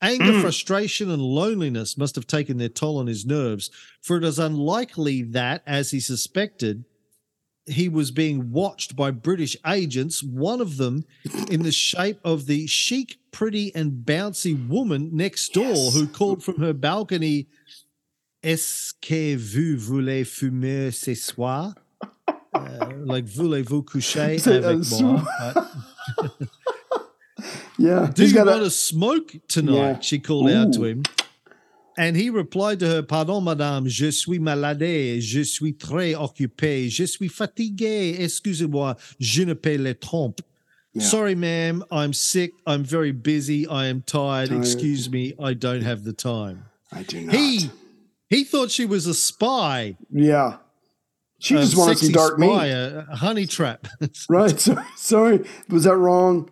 Anger, 0.00 0.32
mm. 0.32 0.40
frustration, 0.40 1.10
and 1.10 1.20
loneliness 1.20 1.98
must 1.98 2.14
have 2.14 2.26
taken 2.26 2.58
their 2.58 2.68
toll 2.68 2.98
on 2.98 3.08
his 3.08 3.26
nerves, 3.26 3.70
for 4.00 4.16
it 4.16 4.24
is 4.24 4.38
unlikely 4.38 5.22
that, 5.22 5.62
as 5.66 5.90
he 5.90 5.98
suspected, 5.98 6.84
he 7.66 7.88
was 7.88 8.10
being 8.10 8.50
watched 8.52 8.96
by 8.96 9.10
British 9.10 9.56
agents, 9.66 10.22
one 10.22 10.60
of 10.60 10.76
them 10.76 11.04
in 11.50 11.62
the 11.62 11.72
shape 11.72 12.20
of 12.24 12.46
the 12.46 12.66
chic, 12.66 13.18
pretty, 13.32 13.74
and 13.74 14.06
bouncy 14.06 14.54
woman 14.68 15.10
next 15.12 15.52
door 15.52 15.64
Yes. 15.64 15.94
who 15.94 16.06
called 16.06 16.42
from 16.42 16.60
her 16.60 16.72
balcony, 16.72 17.48
Est-ce 18.40 18.94
que 19.02 19.36
vous 19.36 19.76
voulez 19.76 20.24
fumer 20.24 20.92
ce 20.92 21.14
soir? 21.14 21.74
Uh, 22.54 22.92
like, 23.04 23.26
voulez-vous 23.26 23.82
coucher 23.82 24.38
uh, 24.46 24.50
avec 24.50 24.90
moi? 24.90 25.22
Uh, 25.38 25.62
Yeah. 27.78 28.10
Do 28.12 28.22
he's 28.22 28.32
you 28.32 28.44
want 28.44 28.64
to 28.64 28.70
smoke 28.70 29.32
tonight? 29.48 29.74
Yeah. 29.74 30.00
She 30.00 30.18
called 30.18 30.50
out 30.50 30.72
to 30.74 30.84
him. 30.84 31.04
And 31.96 32.16
he 32.16 32.30
replied 32.30 32.78
to 32.80 32.86
her, 32.86 33.02
Pardon, 33.02 33.42
madame, 33.42 33.88
je 33.88 34.10
suis 34.12 34.38
malade, 34.38 35.20
je 35.20 35.42
suis 35.42 35.72
très 35.74 36.14
occupé, 36.14 36.88
je 36.88 37.04
suis 37.06 37.28
fatigué, 37.28 38.16
excusez-moi, 38.20 38.96
je 39.18 39.42
ne 39.42 39.54
peux 39.54 39.76
les 39.76 39.94
trompe. 39.94 40.40
Yeah. 40.94 41.04
Sorry, 41.04 41.34
ma'am, 41.34 41.84
I'm 41.90 42.12
sick, 42.12 42.52
I'm 42.66 42.84
very 42.84 43.10
busy, 43.10 43.66
I 43.66 43.86
am 43.86 44.02
tired, 44.02 44.50
Tired. 44.50 44.60
excuse 44.60 45.10
me, 45.10 45.34
I 45.42 45.54
don't 45.54 45.82
have 45.82 46.04
the 46.04 46.12
time. 46.12 46.64
I 46.92 47.02
do 47.02 47.20
not. 47.20 47.34
He 47.34 47.70
he 48.30 48.44
thought 48.44 48.70
she 48.70 48.86
was 48.86 49.06
a 49.06 49.14
spy. 49.14 49.96
yeah. 50.12 50.58
She 51.40 51.54
a 51.56 51.58
just 51.58 51.76
wanted 51.76 51.98
some 51.98 52.12
dark 52.12 52.34
spy, 52.36 52.46
meat. 52.46 52.72
A, 52.72 53.06
a 53.10 53.16
honey 53.16 53.46
trap. 53.46 53.86
Right. 54.28 54.58
Sorry. 54.96 55.44
Was 55.68 55.84
that 55.84 55.96
wrong? 55.96 56.48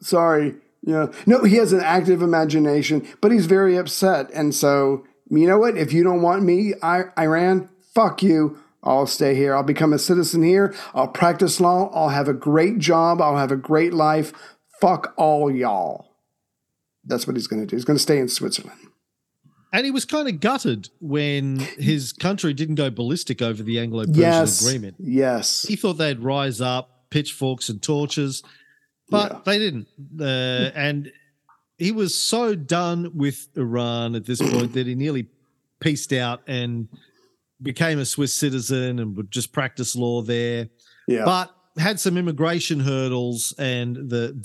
Sorry. 0.00 0.54
Yeah. 0.82 1.06
No, 1.26 1.44
he 1.44 1.56
has 1.56 1.72
an 1.72 1.80
active 1.80 2.20
imagination, 2.22 3.06
but 3.20 3.32
he's 3.32 3.46
very 3.46 3.76
upset. 3.76 4.30
And 4.34 4.54
so, 4.54 5.04
you 5.30 5.46
know 5.46 5.58
what? 5.58 5.76
If 5.78 5.92
you 5.92 6.04
don't 6.04 6.22
want 6.22 6.42
me, 6.42 6.74
I, 6.82 7.04
Iran, 7.18 7.68
fuck 7.94 8.22
you. 8.22 8.58
I'll 8.82 9.06
stay 9.06 9.34
here. 9.34 9.54
I'll 9.56 9.62
become 9.62 9.94
a 9.94 9.98
citizen 9.98 10.42
here. 10.42 10.74
I'll 10.94 11.08
practice 11.08 11.58
law. 11.58 11.90
I'll 11.94 12.10
have 12.10 12.28
a 12.28 12.34
great 12.34 12.78
job. 12.78 13.22
I'll 13.22 13.38
have 13.38 13.50
a 13.50 13.56
great 13.56 13.94
life. 13.94 14.32
Fuck 14.78 15.14
all 15.16 15.50
y'all. 15.50 16.10
That's 17.06 17.26
what 17.26 17.36
he's 17.36 17.46
going 17.46 17.60
to 17.60 17.66
do. 17.66 17.76
He's 17.76 17.84
going 17.86 17.96
to 17.96 18.02
stay 18.02 18.18
in 18.18 18.28
Switzerland. 18.28 18.78
And 19.72 19.84
he 19.86 19.90
was 19.90 20.04
kind 20.04 20.28
of 20.28 20.38
gutted 20.38 20.90
when 21.00 21.58
his 21.78 22.12
country 22.12 22.52
didn't 22.52 22.76
go 22.76 22.90
ballistic 22.90 23.40
over 23.42 23.62
the 23.62 23.80
Anglo 23.80 24.04
Persian 24.04 24.20
Yes. 24.20 24.60
agreement. 24.64 24.96
Yes. 25.00 25.62
He 25.66 25.76
thought 25.76 25.94
they'd 25.94 26.20
rise 26.20 26.60
up, 26.60 27.06
pitchforks 27.10 27.68
and 27.70 27.82
torches, 27.82 28.42
but 29.10 29.32
Yeah. 29.32 29.40
they 29.44 29.58
didn't. 29.58 29.88
Uh, 30.20 30.70
and 30.74 31.12
he 31.78 31.92
was 31.92 32.14
so 32.20 32.54
done 32.54 33.10
with 33.14 33.48
Iran 33.56 34.14
at 34.14 34.24
this 34.24 34.40
point 34.40 34.72
that 34.74 34.86
he 34.86 34.94
nearly 34.94 35.28
pieced 35.80 36.12
out 36.12 36.42
and 36.46 36.88
became 37.62 37.98
a 37.98 38.04
Swiss 38.04 38.32
citizen 38.34 38.98
and 38.98 39.16
would 39.16 39.30
just 39.30 39.52
practice 39.52 39.94
law 39.96 40.22
there. 40.22 40.68
Yeah. 41.08 41.24
But 41.24 41.54
had 41.78 41.98
some 42.00 42.16
immigration 42.16 42.80
hurdles 42.80 43.54
and 43.58 43.96
the 43.96 44.44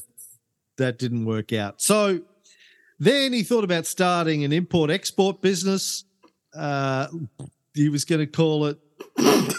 that 0.78 0.98
didn't 0.98 1.26
work 1.26 1.54
out. 1.54 1.82
So 1.82 2.22
then 3.00 3.34
he 3.34 3.44
thought 3.44 3.64
about 3.64 3.86
starting 3.86 4.44
an 4.44 4.52
import 4.54 4.90
export 4.90 5.42
business. 5.42 6.06
Uh, 6.56 7.08
he 7.74 7.90
was 7.90 8.06
going 8.06 8.20
to 8.20 8.28
call 8.28 8.66
it 8.66 8.80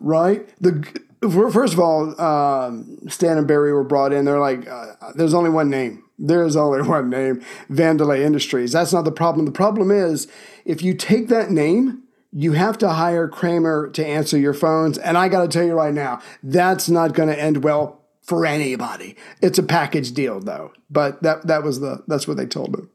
right? 0.00 0.48
The 0.60 1.00
first 1.28 1.74
of 1.74 1.80
all, 1.80 2.20
um, 2.20 2.98
Stan 3.08 3.36
and 3.38 3.46
Barry 3.46 3.72
were 3.72 3.84
brought 3.84 4.12
in. 4.12 4.24
They're 4.24 4.40
like, 4.40 4.68
uh, 4.68 5.12
"There's 5.14 5.34
only 5.34 5.50
one 5.50 5.68
name. 5.68 6.04
There's 6.18 6.56
only 6.56 6.82
one 6.88 7.10
name. 7.10 7.42
Vandelay 7.70 8.20
Industries." 8.20 8.72
That's 8.72 8.92
not 8.92 9.04
the 9.04 9.12
problem. 9.12 9.46
The 9.46 9.52
problem 9.52 9.90
is 9.90 10.28
if 10.64 10.82
you 10.82 10.94
take 10.94 11.28
that 11.28 11.50
name, 11.50 12.04
you 12.32 12.52
have 12.52 12.78
to 12.78 12.90
hire 12.90 13.28
Kramer 13.28 13.90
to 13.90 14.06
answer 14.06 14.38
your 14.38 14.54
phones. 14.54 14.98
And 14.98 15.18
I 15.18 15.28
got 15.28 15.42
to 15.42 15.48
tell 15.48 15.66
you 15.66 15.74
right 15.74 15.94
now, 15.94 16.20
that's 16.42 16.88
not 16.88 17.12
going 17.14 17.28
to 17.28 17.38
end 17.38 17.64
well 17.64 18.00
for 18.22 18.46
anybody. 18.46 19.16
It's 19.42 19.58
a 19.58 19.62
package 19.62 20.12
deal, 20.12 20.40
though. 20.40 20.72
But 20.88 21.22
that 21.22 21.46
that 21.48 21.62
was 21.62 21.80
the 21.80 22.02
that's 22.06 22.26
what 22.26 22.36
they 22.36 22.46
told 22.46 22.74
him. 22.74 22.90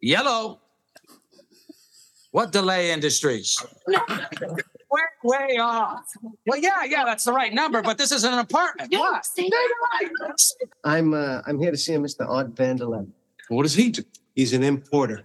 Yellow. 0.00 0.60
What 2.30 2.52
delay 2.52 2.90
industries? 2.90 3.64
Way, 4.96 5.02
way 5.48 5.56
off. 5.58 6.04
Well, 6.46 6.58
yeah, 6.58 6.84
yeah, 6.84 7.04
that's 7.04 7.24
the 7.24 7.32
right 7.32 7.52
number, 7.52 7.82
but 7.82 7.98
this 7.98 8.12
is 8.12 8.24
an 8.24 8.34
apartment. 8.34 8.92
What? 8.92 9.26
I'm 10.84 11.12
uh, 11.14 11.42
I'm 11.46 11.58
here 11.58 11.70
to 11.70 11.76
see 11.76 11.92
Mr. 11.94 12.28
Art 12.28 12.54
Vandelay. 12.54 13.06
What 13.48 13.64
does 13.64 13.74
he 13.74 13.90
do? 13.90 14.02
He's 14.34 14.52
an 14.52 14.62
importer. 14.62 15.22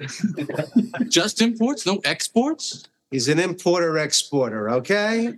Just 1.10 1.42
imports, 1.42 1.86
no 1.86 2.00
exports? 2.06 2.86
He's 3.12 3.28
an 3.28 3.40
importer 3.40 3.98
exporter. 3.98 4.70
Okay. 4.70 5.34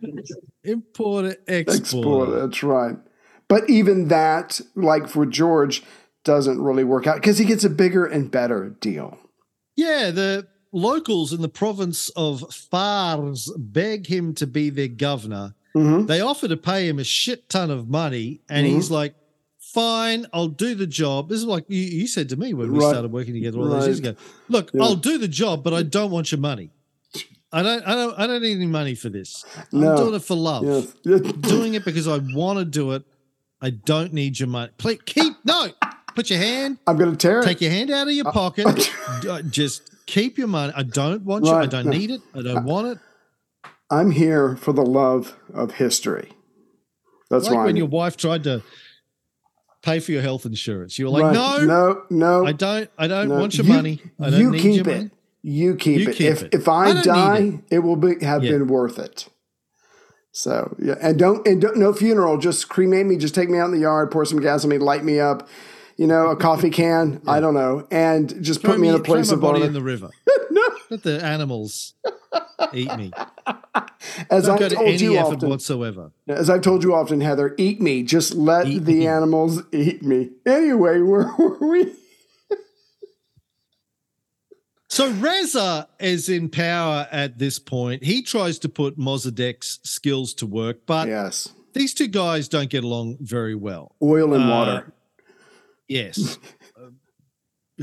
Importer, 0.64 1.36
Export. 1.48 1.80
exporter. 1.80 2.48
That's 2.48 2.62
right. 2.64 2.96
But 3.48 3.70
even 3.70 4.10
that, 4.10 4.62
like 4.76 5.08
for 5.08 5.26
George, 5.26 5.84
doesn't 6.24 6.62
really 6.62 6.84
work 6.84 7.08
out 7.08 7.16
because 7.16 7.38
he 7.40 7.46
gets 7.46 7.64
a 7.64 7.70
bigger 7.70 8.06
and 8.06 8.30
better 8.32 8.70
deal. 8.80 9.18
Yeah, 9.76 10.12
the 10.12 10.48
locals 10.74 11.32
in 11.32 11.42
the 11.42 11.48
province 11.50 12.10
of 12.16 12.44
Fars 12.54 13.50
beg 13.58 14.08
him 14.08 14.34
to 14.36 14.46
be 14.48 14.70
their 14.70 14.88
governor. 14.90 15.56
Mhm. 15.76 16.08
They 16.08 16.20
offer 16.22 16.48
to 16.48 16.58
pay 16.58 16.88
him 16.90 17.00
a 17.00 17.04
shit 17.04 17.48
ton 17.50 17.72
of 17.72 17.88
money, 17.90 18.42
and 18.50 18.66
Mm-hmm. 18.68 18.76
he's 18.76 18.92
like, 18.92 19.16
"Fine, 19.60 20.28
I'll 20.34 20.48
do 20.50 20.76
the 20.76 20.86
job." 20.88 21.30
This 21.30 21.40
is 21.40 21.46
like 21.46 21.66
you, 21.68 21.80
you 21.82 22.08
said 22.08 22.30
to 22.30 22.36
me 22.36 22.54
when 22.54 22.72
we 22.72 22.80
Right. 22.80 22.90
started 22.92 23.12
working 23.12 23.34
together 23.34 23.58
all 23.60 23.70
those 23.70 23.86
years 23.86 24.00
ago. 24.00 24.16
Look, 24.50 24.72
Yeah. 24.74 24.84
I'll 24.84 24.96
do 24.96 25.18
the 25.18 25.28
job, 25.28 25.64
but 25.64 25.74
I 25.74 25.84
don't 25.84 26.12
want 26.12 26.32
your 26.32 26.40
money. 26.42 26.70
I 27.52 27.62
don't. 27.62 27.84
I 27.88 27.94
don't. 27.96 28.20
I 28.20 28.26
don't 28.28 28.42
need 28.42 28.56
any 28.58 28.66
money 28.66 28.96
for 28.96 29.10
this. 29.10 29.46
I'm 29.72 29.80
doing 29.96 30.16
it 30.16 30.24
for 30.24 30.36
love. 30.36 30.64
Yes. 31.06 31.22
doing 31.42 31.76
it 31.76 31.86
because 31.86 32.08
I 32.08 32.18
want 32.18 32.58
to 32.60 32.66
do 32.66 32.92
it. 32.94 33.04
I 33.62 33.70
don't 33.70 34.12
need 34.12 34.40
your 34.40 34.50
money. 34.50 34.72
Please 34.78 35.00
keep 35.06 35.34
no. 35.46 35.70
Put 36.16 36.30
your 36.30 36.40
hand. 36.40 36.78
I'm 36.88 36.98
going 36.98 37.12
to 37.12 37.16
tear 37.18 37.40
it. 37.40 37.46
Take 37.46 37.62
your 37.62 37.72
hand 37.72 37.90
out 37.92 38.08
of 38.08 38.14
your 38.14 38.32
pocket. 38.32 38.68
Just 39.50 39.82
keep 40.06 40.38
your 40.38 40.48
money. 40.48 40.74
I 40.76 40.84
don't 40.84 41.24
want 41.24 41.46
you. 41.46 41.52
I 41.52 41.66
don't 41.66 41.88
need 41.88 42.12
it. 42.12 42.22
I 42.36 42.42
don't 42.42 42.66
want 42.66 42.88
it. 42.88 42.98
I'm 43.90 44.12
here 44.12 44.56
for 44.56 44.74
the 44.74 44.82
love 44.86 45.38
of 45.54 45.74
history. 45.74 46.32
That's 47.30 47.46
like 47.46 47.54
why. 47.54 47.60
when 47.62 47.68
I'm- 47.70 47.78
your 47.78 47.88
wife 47.88 48.18
tried 48.18 48.44
to 48.46 48.64
pay 49.82 50.00
for 50.00 50.12
your 50.12 50.22
health 50.22 50.46
insurance. 50.46 50.98
You 50.98 51.06
were 51.06 51.12
like, 51.12 51.24
Right. 51.24 51.34
no, 51.34 51.66
no, 51.66 52.04
no. 52.10 52.46
I 52.46 52.52
don't. 52.54 52.90
I 52.98 53.08
don't 53.08 53.30
no. 53.30 53.40
want 53.40 53.58
your 53.58 53.66
You- 53.66 53.74
money. 53.74 54.02
I 54.20 54.30
don't 54.30 54.40
you 54.40 54.52
need 54.52 54.62
keep 54.62 54.86
your 54.86 54.94
it. 54.96 54.98
money. 54.98 55.10
You 55.46 55.76
keep 55.76 55.98
it. 55.98 56.02
You 56.04 56.10
it. 56.10 56.16
keep 56.16 56.28
if 56.32 56.44
it. 56.44 56.54
if 56.54 56.68
I 56.70 56.86
I, 56.92 57.02
die, 57.02 57.38
it. 57.70 57.76
it. 57.76 57.80
will 57.80 57.98
be 57.98 58.24
have 58.24 58.44
Yeah. 58.44 58.52
been 58.52 58.68
worth 58.68 58.98
it. 58.98 59.28
So 60.32 60.76
yeah, 60.80 60.96
and 61.02 61.20
don't 61.20 61.46
and 61.48 61.62
don't, 61.62 61.78
no 61.78 61.94
funeral. 61.94 62.38
Just 62.38 62.70
cremate 62.70 63.06
me. 63.06 63.18
Just 63.18 63.36
take 63.36 63.50
me 63.50 63.60
out 63.60 63.66
in 63.66 63.72
the 63.72 63.80
yard, 63.82 64.10
pour 64.10 64.26
some 64.26 64.40
gas 64.40 64.64
on 64.64 64.70
me, 64.70 64.78
light 64.80 65.04
me 65.04 65.20
up. 65.20 65.48
You 65.98 66.08
know, 66.08 66.28
a 66.28 66.36
coffee 66.36 66.70
can. 66.70 67.22
I 67.28 67.40
don't 67.40 67.54
know, 67.54 67.88
and 67.92 68.44
just 68.44 68.62
Throw 68.62 68.72
put 68.72 68.80
me, 68.80 68.90
in 68.90 68.96
a 68.96 69.00
place 69.00 69.32
of 69.32 69.42
body 69.42 69.62
in 69.64 69.74
the 69.74 69.82
river. 69.82 70.10
no, 70.52 70.62
Let 70.90 71.04
the 71.04 71.24
animals 71.24 71.94
eat 72.74 72.96
me. 72.98 73.12
as 74.30 74.50
I've 74.50 74.72
told 74.74 75.00
you 75.02 75.18
often. 75.18 75.50
whatsoever. 75.50 76.12
As 76.28 76.50
I've 76.50 76.62
told 76.62 76.84
you 76.84 76.94
often, 76.96 77.22
Heather, 77.22 77.54
eat 77.58 77.80
me. 77.82 78.04
Just 78.04 78.34
let 78.34 78.68
Eat 78.68 78.86
the 78.86 79.00
me. 79.00 79.08
animals 79.08 79.62
eat 79.72 80.02
me. 80.04 80.32
Anyway, 80.46 81.00
where 81.02 81.32
were 81.38 81.58
we? 81.60 81.94
So 84.90 85.10
Reza 85.10 85.88
is 86.00 86.30
in 86.30 86.50
power 86.50 87.08
at 87.12 87.40
this 87.40 87.58
point. 87.58 88.04
He 88.04 88.22
tries 88.22 88.60
to 88.60 88.70
put 88.70 88.96
Mossadegh's 88.96 89.80
skills 89.84 90.36
to 90.36 90.46
work, 90.46 90.86
but 90.86 91.08
Yes, 91.08 91.50
these 91.74 91.96
two 91.96 92.08
guys 92.08 92.48
don't 92.48 92.70
get 92.70 92.84
along 92.84 93.18
very 93.20 93.56
well. 93.56 93.96
oil 94.04 94.36
and 94.36 94.44
Uh, 94.44 94.48
water. 94.48 94.94
Yes. 95.88 96.38
Uh, 96.76 96.90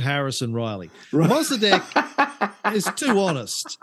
Harris 0.01 0.42
Riley. 0.42 0.90
Right. 1.12 1.30
Mossadegh 1.30 2.74
is 2.74 2.88
too 2.96 3.18
honest. 3.20 3.78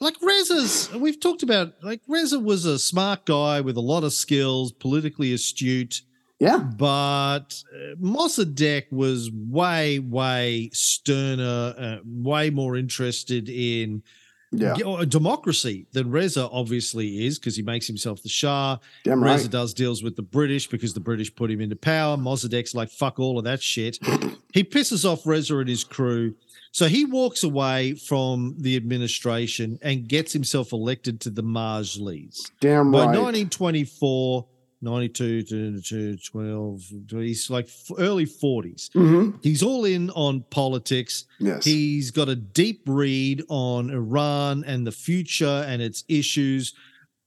Like 0.00 0.16
Reza's, 0.20 0.92
we've 0.94 1.20
talked 1.20 1.42
about, 1.44 1.74
like 1.82 2.00
Reza 2.08 2.40
was 2.40 2.64
a 2.64 2.78
smart 2.78 3.24
guy 3.24 3.60
with 3.60 3.76
a 3.76 3.80
lot 3.80 4.02
of 4.04 4.12
skills, 4.12 4.72
politically 4.72 5.32
astute, 5.32 6.02
Yeah, 6.40 6.58
but 6.58 7.62
uh, 7.72 7.94
Mossadegh 8.00 8.90
was 8.92 9.30
way, 9.32 9.98
way 10.00 10.70
sterner, 10.72 11.74
uh, 11.78 11.96
way 12.04 12.50
more 12.50 12.76
interested 12.76 13.48
in 13.48 14.02
yeah, 14.50 14.74
g- 14.74 14.82
uh, 14.84 15.04
democracy 15.04 15.86
than 15.92 16.10
Reza 16.10 16.48
obviously 16.50 17.26
is 17.26 17.38
because 17.38 17.56
he 17.56 17.62
makes 17.62 17.86
himself 17.86 18.22
the 18.22 18.28
Shah. 18.28 18.78
damn 19.04 19.22
Reza 19.22 19.44
right. 19.44 19.50
does 19.50 19.74
deals 19.74 20.02
with 20.02 20.16
the 20.16 20.22
British 20.22 20.66
because 20.68 20.94
the 20.94 21.00
British 21.00 21.34
put 21.34 21.50
him 21.50 21.60
into 21.60 21.76
power. 21.76 22.16
Mossadegh's 22.16 22.74
like, 22.74 22.90
fuck 22.90 23.18
all 23.18 23.38
of 23.38 23.44
that 23.44 23.62
shit. 23.62 23.98
he 24.52 24.64
pisses 24.64 25.04
off 25.04 25.26
Reza 25.26 25.58
and 25.58 25.68
his 25.68 25.84
crew. 25.84 26.34
So 26.70 26.86
he 26.86 27.04
walks 27.06 27.42
away 27.44 27.94
from 27.94 28.54
the 28.58 28.76
administration 28.76 29.78
and 29.82 30.06
gets 30.06 30.32
himself 30.32 30.72
elected 30.72 31.20
to 31.22 31.30
the 31.30 31.42
Majlis. 31.42 32.50
Damn 32.60 32.92
By 32.92 33.06
right. 33.06 33.18
1924, 33.18 34.46
92 34.80 35.42
to, 35.42 35.80
to 35.80 36.16
12, 36.16 36.82
he's 37.10 37.50
like 37.50 37.68
early 37.98 38.26
40s. 38.26 38.92
hmm 38.92 39.30
He's 39.42 39.62
all 39.62 39.84
in 39.84 40.10
on 40.10 40.44
politics. 40.50 41.24
Yes. 41.40 41.64
He's 41.64 42.10
got 42.10 42.28
a 42.28 42.36
deep 42.36 42.82
read 42.86 43.42
on 43.48 43.90
Iran 43.90 44.62
and 44.64 44.86
the 44.86 44.92
future 44.92 45.64
and 45.66 45.82
its 45.82 46.04
issues. 46.08 46.74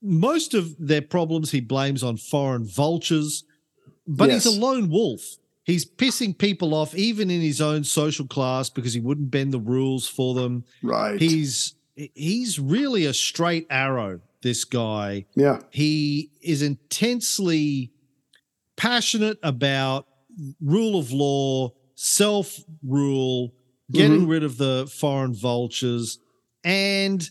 Most 0.01 0.53
of 0.53 0.75
their 0.79 1.01
problems 1.01 1.51
he 1.51 1.59
blames 1.61 2.03
on 2.03 2.17
foreign 2.17 2.65
vultures, 2.65 3.43
but 4.07 4.29
he's 4.31 4.45
a 4.45 4.51
lone 4.51 4.89
wolf. 4.89 5.21
He's 5.63 5.85
pissing 5.85 6.35
people 6.35 6.73
off, 6.73 6.95
even 6.95 7.29
in 7.29 7.39
his 7.41 7.61
own 7.61 7.83
social 7.83 8.25
class, 8.25 8.69
because 8.69 8.93
he 8.93 8.99
wouldn't 8.99 9.29
bend 9.29 9.53
the 9.53 9.59
rules 9.59 10.07
for 10.07 10.33
them. 10.33 10.63
right. 10.81 11.19
He's 11.21 11.75
he's 11.95 12.57
really 12.59 13.05
a 13.05 13.13
straight 13.13 13.67
arrow. 13.69 14.21
This 14.41 14.63
guy, 14.65 15.25
yeah. 15.35 15.59
he 15.69 16.31
is 16.41 16.61
intensely 16.61 17.91
passionate 18.75 19.37
about 19.43 20.07
rule 20.59 20.97
of 20.97 21.11
law, 21.11 21.73
self 21.95 22.59
rule, 22.83 23.53
getting 23.91 24.21
mm-hmm. 24.21 24.29
rid 24.29 24.43
of 24.43 24.57
the 24.57 24.91
foreign 24.91 25.35
vultures, 25.35 26.17
and 26.63 27.29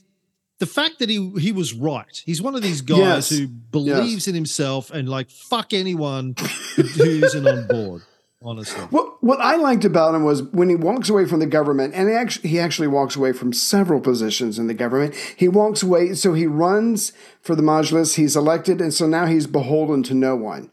the 0.60 0.66
fact 0.66 1.00
that 1.00 1.08
he 1.08 1.32
he 1.38 1.52
was 1.52 1.74
right. 1.74 2.22
He's 2.24 2.40
one 2.40 2.54
of 2.54 2.62
these 2.62 2.82
guys 2.82 2.98
Yes. 2.98 3.30
who 3.30 3.48
believes 3.48 4.28
in 4.28 4.34
himself 4.34 4.90
and 4.90 5.08
like 5.08 5.30
fuck 5.30 5.72
anyone 5.72 6.34
who 6.76 7.02
isn't 7.04 7.48
on 7.48 7.66
board. 7.66 8.02
Honestly, 8.42 8.82
What 8.84 9.22
what 9.22 9.38
I 9.40 9.56
liked 9.56 9.84
about 9.84 10.14
him 10.14 10.24
was 10.24 10.42
when 10.44 10.70
he 10.70 10.74
walks 10.74 11.10
away 11.10 11.26
from 11.26 11.40
the 11.40 11.46
government, 11.46 11.92
and 11.94 12.08
he 12.08 12.14
actually 12.14 12.48
he 12.48 12.58
actually 12.58 12.88
walks 12.88 13.14
away 13.14 13.34
from 13.34 13.52
several 13.52 14.00
positions 14.00 14.58
in 14.58 14.66
the 14.66 14.72
government. 14.72 15.14
He 15.36 15.46
walks 15.46 15.82
away, 15.82 16.14
so 16.14 16.32
he 16.32 16.46
runs 16.46 17.12
for 17.42 17.54
the 17.54 17.62
Majlis. 17.62 18.14
He's 18.14 18.36
elected, 18.36 18.80
and 18.80 18.94
so 18.94 19.06
now 19.06 19.26
he's 19.26 19.46
beholden 19.46 20.02
to 20.04 20.14
no 20.14 20.36
one. 20.36 20.70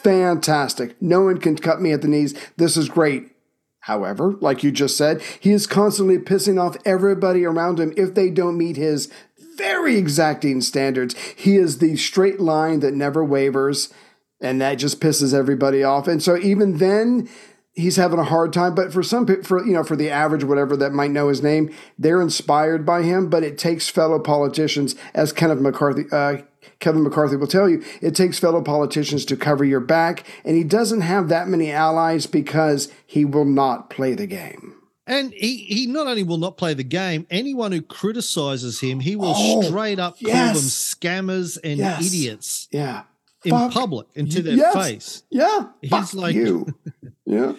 Fantastic! 0.00 0.94
No 1.02 1.22
one 1.22 1.38
can 1.38 1.56
cut 1.56 1.80
me 1.80 1.90
at 1.90 2.02
the 2.02 2.08
knees. 2.08 2.38
This 2.56 2.76
is 2.76 2.88
great. 2.88 3.32
However, 3.80 4.36
like 4.40 4.62
you 4.62 4.70
just 4.70 4.96
said, 4.96 5.20
he 5.40 5.50
is 5.50 5.66
constantly 5.66 6.18
pissing 6.18 6.60
off 6.60 6.76
everybody 6.84 7.44
around 7.44 7.80
him 7.80 7.92
if 7.96 8.14
they 8.14 8.30
don't 8.30 8.58
meet 8.58 8.76
his 8.76 9.10
very 9.56 9.96
exacting 9.96 10.60
standards. 10.60 11.16
He 11.34 11.56
is 11.56 11.78
the 11.78 11.96
straight 11.96 12.38
line 12.38 12.78
that 12.80 12.94
never 12.94 13.24
wavers 13.24 13.92
and 14.40 14.60
that 14.60 14.76
just 14.76 15.00
pisses 15.00 15.34
everybody 15.34 15.82
off. 15.82 16.06
And 16.08 16.22
so 16.22 16.36
even 16.36 16.78
then, 16.78 17.28
he's 17.72 17.96
having 17.96 18.18
a 18.18 18.24
hard 18.24 18.52
time. 18.52 18.74
But 18.74 18.92
for 18.92 19.02
some, 19.02 19.26
for 19.42 19.64
you 19.64 19.72
know, 19.72 19.84
for 19.84 19.96
the 19.96 20.10
average 20.10 20.44
whatever 20.44 20.76
that 20.76 20.92
might 20.92 21.10
know 21.10 21.28
his 21.28 21.42
name, 21.42 21.72
they're 21.98 22.20
inspired 22.22 22.84
by 22.86 23.02
him. 23.02 23.28
But 23.30 23.42
it 23.44 23.58
takes 23.58 23.88
fellow 23.88 24.18
politicians, 24.18 24.94
as 25.14 25.32
Kenneth 25.32 25.60
McCarthy, 25.60 26.04
uh, 26.12 26.38
Kevin 26.80 27.02
McCarthy 27.02 27.36
will 27.36 27.46
tell 27.48 27.68
you, 27.68 27.82
it 28.00 28.14
takes 28.14 28.38
fellow 28.38 28.62
politicians 28.62 29.24
to 29.24 29.36
cover 29.36 29.64
your 29.64 29.80
back, 29.80 30.24
and 30.44 30.56
he 30.56 30.62
doesn't 30.62 31.00
have 31.00 31.28
that 31.28 31.48
many 31.48 31.72
allies 31.72 32.26
because 32.26 32.92
he 33.06 33.24
will 33.24 33.44
not 33.44 33.90
play 33.90 34.14
the 34.14 34.26
game. 34.26 34.74
and 35.06 35.32
he 35.32 35.56
he 35.56 35.86
not 35.86 36.06
only 36.06 36.22
will 36.22 36.36
not 36.38 36.56
play 36.58 36.74
the 36.74 36.84
game. 36.84 37.26
Anyone 37.30 37.72
who 37.72 37.80
criticizes 37.80 38.80
him, 38.80 39.00
he 39.00 39.16
will 39.16 39.32
Oh, 39.34 39.62
straight 39.62 39.98
up 39.98 40.18
call 40.20 40.30
them 40.30 40.54
scammers 40.56 41.58
and 41.64 41.78
Yes. 41.78 42.06
idiots 42.06 42.68
Yeah. 42.70 43.02
In 43.44 43.50
Fuck 43.50 43.72
public 43.72 44.06
and 44.16 44.30
to 44.32 44.42
their 44.42 44.54
yes. 44.54 44.74
face. 44.74 45.22
Yeah. 45.30 45.68
He's 45.80 45.90
Fuck 45.90 46.14
like- 46.14 46.34
you. 46.34 46.66
yeah. 47.24 47.52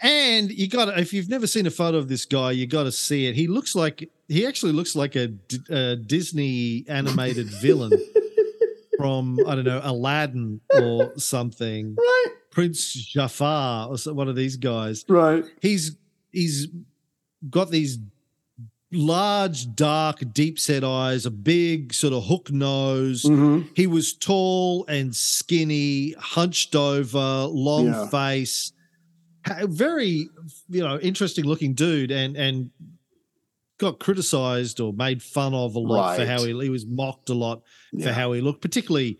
And 0.00 0.50
you 0.50 0.68
got 0.68 0.84
to, 0.84 0.98
if 1.00 1.12
you've 1.12 1.28
never 1.28 1.46
seen 1.48 1.66
a 1.66 1.70
photo 1.70 1.98
of 1.98 2.08
this 2.08 2.24
guy, 2.24 2.52
you 2.52 2.66
got 2.68 2.84
to 2.84 2.92
see 2.92 3.26
it. 3.26 3.34
He 3.34 3.48
looks 3.48 3.74
like 3.74 4.08
he 4.28 4.46
actually 4.46 4.72
looks 4.72 4.94
like 4.94 5.16
a 5.16 5.26
Disney 5.96 6.84
animated 6.88 7.46
villain 7.60 7.92
from 8.96 9.38
I 9.46 9.56
don't 9.56 9.64
know 9.64 9.80
Aladdin 9.82 10.60
or 10.72 11.18
something. 11.18 11.96
Right. 11.98 12.26
Prince 12.50 12.92
Jafar 12.92 13.88
or 13.88 14.14
one 14.14 14.28
of 14.28 14.36
these 14.36 14.56
guys. 14.56 15.04
Right. 15.08 15.44
He's 15.60 15.96
he's 16.30 16.68
got 17.50 17.70
these 17.70 17.98
large, 18.92 19.74
dark, 19.74 20.22
deep 20.32 20.58
set 20.58 20.82
eyes, 20.84 21.26
a 21.26 21.30
big 21.30 21.92
sort 21.92 22.12
of 22.14 22.24
hook 22.26 22.50
nose. 22.50 23.22
hmm 23.22 23.62
He 23.74 23.86
was 23.86 24.14
tall 24.14 24.84
and 24.86 25.14
skinny, 25.14 26.12
hunched 26.18 26.74
over, 26.74 27.44
long 27.50 27.86
Yeah. 27.86 28.08
face, 28.08 28.72
very 29.64 30.28
you 30.68 30.80
know 30.82 30.98
interesting 31.00 31.44
looking 31.44 31.74
dude, 31.74 32.10
and 32.10 32.36
and 32.36 32.70
got 33.78 34.00
criticized 34.00 34.80
or 34.80 34.92
made 34.92 35.22
fun 35.22 35.54
of 35.54 35.76
a 35.76 35.78
lot 35.78 36.16
for 36.16 36.26
how 36.26 36.42
he, 36.42 36.52
he 36.64 36.68
was 36.68 36.84
mocked 36.84 37.28
a 37.30 37.34
lot 37.34 37.62
for 38.02 38.12
how 38.12 38.32
he 38.32 38.40
looked, 38.40 38.60
particularly 38.60 39.18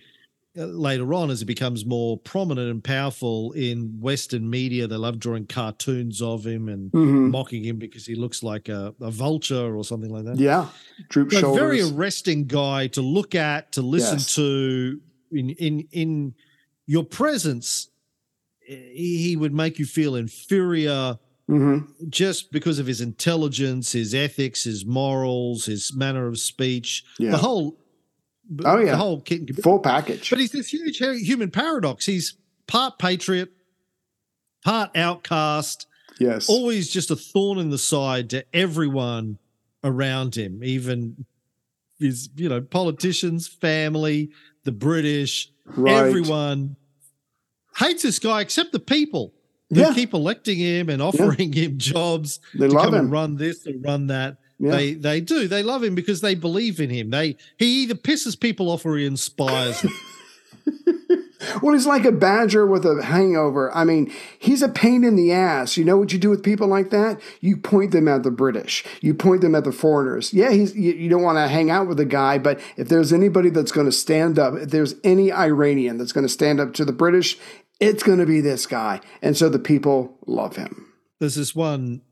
later 0.66 1.14
on 1.14 1.30
as 1.30 1.40
he 1.40 1.44
becomes 1.46 1.86
more 1.86 2.16
prominent 2.18 2.70
and 2.70 2.82
powerful 2.82 3.52
in 3.52 3.98
Western 4.00 4.48
media. 4.50 4.86
They 4.86 4.96
love 4.96 5.18
drawing 5.18 5.46
cartoons 5.46 6.20
of 6.20 6.46
him 6.46 6.68
and 6.68 6.90
Mhm. 6.92 7.30
mocking 7.30 7.64
him 7.64 7.78
because 7.78 8.06
he 8.06 8.14
looks 8.14 8.42
like 8.42 8.68
a, 8.68 8.94
a 9.00 9.10
vulture 9.10 9.76
or 9.76 9.84
something 9.84 10.10
like 10.10 10.24
that. 10.24 10.38
Yeah. 10.38 10.68
Droop 11.08 11.32
a 11.32 11.40
very 11.54 11.80
arresting 11.80 12.46
guy 12.46 12.88
to 12.88 13.02
look 13.02 13.34
at, 13.34 13.72
to 13.72 13.82
listen 13.82 14.18
Yes. 14.18 14.34
to. 14.34 15.00
In 15.30 15.50
in 15.50 15.86
in 15.92 16.34
your 16.86 17.04
presence, 17.04 17.88
he, 18.66 19.18
he 19.22 19.36
would 19.36 19.52
make 19.52 19.78
you 19.78 19.84
feel 19.86 20.14
inferior 20.16 21.18
hmm 21.46 21.78
just 22.10 22.52
because 22.52 22.78
of 22.78 22.86
his 22.86 23.00
intelligence, 23.00 23.92
his 23.92 24.14
ethics, 24.14 24.64
his 24.64 24.84
morals, 24.84 25.64
his 25.66 25.94
manner 25.94 26.26
of 26.26 26.38
speech, 26.38 27.04
Yeah. 27.18 27.30
the 27.32 27.38
whole. 27.38 27.78
Oh, 28.64 28.78
yeah. 28.78 28.92
the 28.92 28.96
whole 28.96 29.20
kit 29.20 29.40
and. 29.40 29.62
Full 29.62 29.78
package. 29.80 30.30
But 30.30 30.38
he's 30.38 30.52
this 30.52 30.72
huge 30.72 30.98
human 30.98 31.50
paradox. 31.50 32.06
He's 32.06 32.34
part 32.66 32.98
patriot, 32.98 33.50
part 34.64 34.96
outcast, 34.96 35.86
Yes. 36.20 36.48
always 36.48 36.90
just 36.90 37.10
a 37.10 37.16
thorn 37.16 37.58
in 37.58 37.70
the 37.70 37.78
side 37.78 38.30
to 38.30 38.44
everyone 38.54 39.38
around 39.84 40.34
him, 40.34 40.62
even 40.64 41.24
his, 42.00 42.28
you 42.36 42.48
know, 42.48 42.60
politicians, 42.60 43.46
family, 43.48 44.30
the 44.64 44.72
British, 44.72 45.50
Right. 45.64 46.06
everyone 46.06 46.76
hates 47.76 48.02
this 48.02 48.18
guy 48.18 48.40
except 48.40 48.72
the 48.72 48.80
people 48.80 49.34
who 49.70 49.80
Yeah. 49.80 49.94
keep 49.94 50.14
electing 50.14 50.58
him 50.58 50.88
and 50.88 51.00
offering 51.02 51.52
him 51.52 51.78
jobs 51.78 52.40
They 52.54 52.68
to 52.68 52.74
love 52.74 52.84
come 52.86 52.94
him. 52.94 53.00
and 53.02 53.10
run 53.12 53.36
this 53.36 53.66
and 53.66 53.84
run 53.84 54.06
that. 54.08 54.38
Yeah. 54.58 54.72
They 54.72 54.94
they 54.94 55.20
do. 55.20 55.46
They 55.46 55.62
love 55.62 55.84
him 55.84 55.94
because 55.94 56.20
they 56.20 56.34
believe 56.34 56.80
in 56.80 56.90
him. 56.90 57.10
They 57.10 57.36
he 57.56 57.82
either 57.82 57.94
pisses 57.94 58.38
people 58.38 58.70
off 58.70 58.84
or 58.84 58.96
he 58.96 59.06
inspires 59.06 59.82
them. 59.82 59.92
Well, 61.62 61.74
he's 61.74 61.86
like 61.86 62.04
a 62.04 62.12
badger 62.12 62.66
with 62.66 62.84
a 62.84 63.02
hangover. 63.02 63.74
I 63.74 63.84
mean, 63.84 64.12
he's 64.38 64.62
a 64.62 64.68
pain 64.68 65.04
in 65.04 65.16
the 65.16 65.32
ass. 65.32 65.76
You 65.76 65.84
know 65.84 65.96
what 65.96 66.12
you 66.12 66.18
do 66.18 66.30
with 66.30 66.42
people 66.42 66.66
like 66.66 66.90
that? 66.90 67.20
You 67.40 67.56
point 67.56 67.92
them 67.92 68.08
at 68.08 68.22
the 68.22 68.30
British. 68.30 68.84
You 69.00 69.14
point 69.14 69.40
them 69.40 69.54
at 69.54 69.64
the 69.64 69.72
foreigners. 69.72 70.32
Yeah, 70.32 70.50
he's 70.50 70.74
you, 70.74 70.92
you 70.92 71.08
don't 71.08 71.22
want 71.22 71.38
to 71.38 71.48
hang 71.48 71.70
out 71.70 71.86
with 71.86 72.00
a 72.00 72.04
guy, 72.04 72.38
but 72.38 72.60
if 72.76 72.88
there's 72.88 73.12
anybody 73.12 73.50
that's 73.50 73.72
going 73.72 73.86
to 73.86 73.92
stand 73.92 74.38
up, 74.38 74.54
if 74.54 74.70
there's 74.70 74.94
any 75.04 75.32
Iranian 75.32 75.96
that's 75.96 76.12
going 76.12 76.26
to 76.26 76.32
stand 76.32 76.60
up 76.60 76.74
to 76.74 76.84
the 76.84 76.92
British, 76.92 77.38
it's 77.80 78.02
going 78.02 78.18
to 78.18 78.26
be 78.26 78.40
this 78.40 78.66
guy. 78.66 79.00
And 79.22 79.36
so 79.36 79.48
the 79.48 79.58
people 79.58 80.18
love 80.26 80.56
him. 80.56 80.92
There's 81.20 81.36
this 81.36 81.54
one 81.54 82.02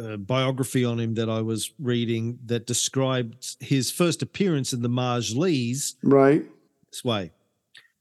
uh, 0.00 0.16
biography 0.16 0.84
on 0.84 0.98
him 1.00 1.14
that 1.14 1.28
I 1.30 1.40
was 1.40 1.72
reading 1.78 2.38
that 2.46 2.66
described 2.66 3.56
his 3.60 3.90
first 3.90 4.22
appearance 4.22 4.72
in 4.72 4.82
the 4.82 4.88
Majlis 4.88 5.94
Right? 6.02 6.44
this 6.90 7.04
way. 7.04 7.30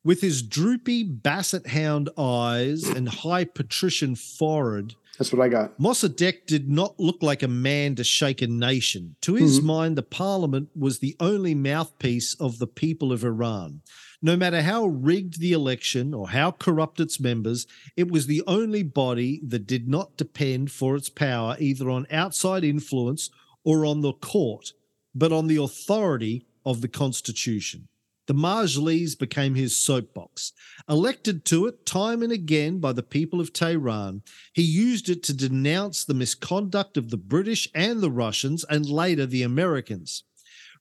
With 0.04 0.22
his 0.22 0.42
droopy 0.42 1.04
basset 1.04 1.68
hound 1.68 2.10
eyes 2.18 2.84
and 2.84 3.08
high 3.08 3.46
patrician 3.46 4.16
forehead, 4.16 4.96
That's 5.18 5.32
what 5.32 5.42
I 5.46 5.48
got. 5.48 5.78
Mossadegh 5.80 6.46
did 6.48 6.70
not 6.70 7.00
look 7.00 7.22
like 7.22 7.44
a 7.44 7.48
man 7.48 7.96
to 7.96 8.04
shake 8.04 8.42
a 8.42 8.48
nation. 8.48 9.16
To 9.22 9.36
his 9.36 9.60
Mhm. 9.60 9.64
mind, 9.64 9.96
the 9.98 10.02
parliament 10.04 10.70
was 10.76 11.00
the 11.00 11.16
only 11.20 11.54
mouthpiece 11.56 12.34
of 12.40 12.58
the 12.60 12.68
people 12.68 13.12
of 13.14 13.24
Iran. 13.24 13.82
No 14.26 14.38
matter 14.38 14.62
how 14.62 14.86
rigged 14.86 15.42
the 15.42 15.52
election 15.52 16.14
or 16.14 16.30
how 16.30 16.52
corrupt 16.52 17.02
its 17.02 17.20
members, 17.20 17.68
it 17.98 18.10
was 18.10 18.26
the 18.26 18.42
only 18.48 18.82
body 18.82 19.42
that 19.46 19.68
did 19.68 19.90
not 19.90 20.16
depend 20.16 20.72
for 20.72 20.96
its 20.96 21.10
power 21.10 21.58
either 21.60 21.90
on 21.90 22.08
outside 22.10 22.64
influence 22.64 23.30
or 23.66 23.86
on 23.86 24.00
the 24.00 24.14
court, 24.14 24.72
but 25.14 25.34
on 25.34 25.48
the 25.48 25.58
authority 25.58 26.46
of 26.66 26.80
the 26.80 26.88
constitution. 26.88 27.90
The 28.28 28.34
Majlis 28.34 29.20
became 29.20 29.56
his 29.56 29.76
soapbox. 29.76 30.54
Elected 30.88 31.44
to 31.46 31.66
it 31.66 31.86
time 31.86 32.24
and 32.24 32.32
again 32.32 32.80
by 32.80 32.94
the 32.94 33.04
people 33.04 33.42
of 33.42 33.52
Tehran, 33.52 34.22
he 34.54 34.62
used 34.62 35.10
it 35.10 35.22
to 35.24 35.34
denounce 35.34 36.06
the 36.06 36.14
misconduct 36.14 36.96
of 36.96 37.10
the 37.10 37.18
British 37.18 37.68
and 37.76 38.00
the 38.00 38.10
Russians 38.10 38.64
and 38.70 38.86
later 38.86 39.26
the 39.26 39.44
Americans. 39.44 40.24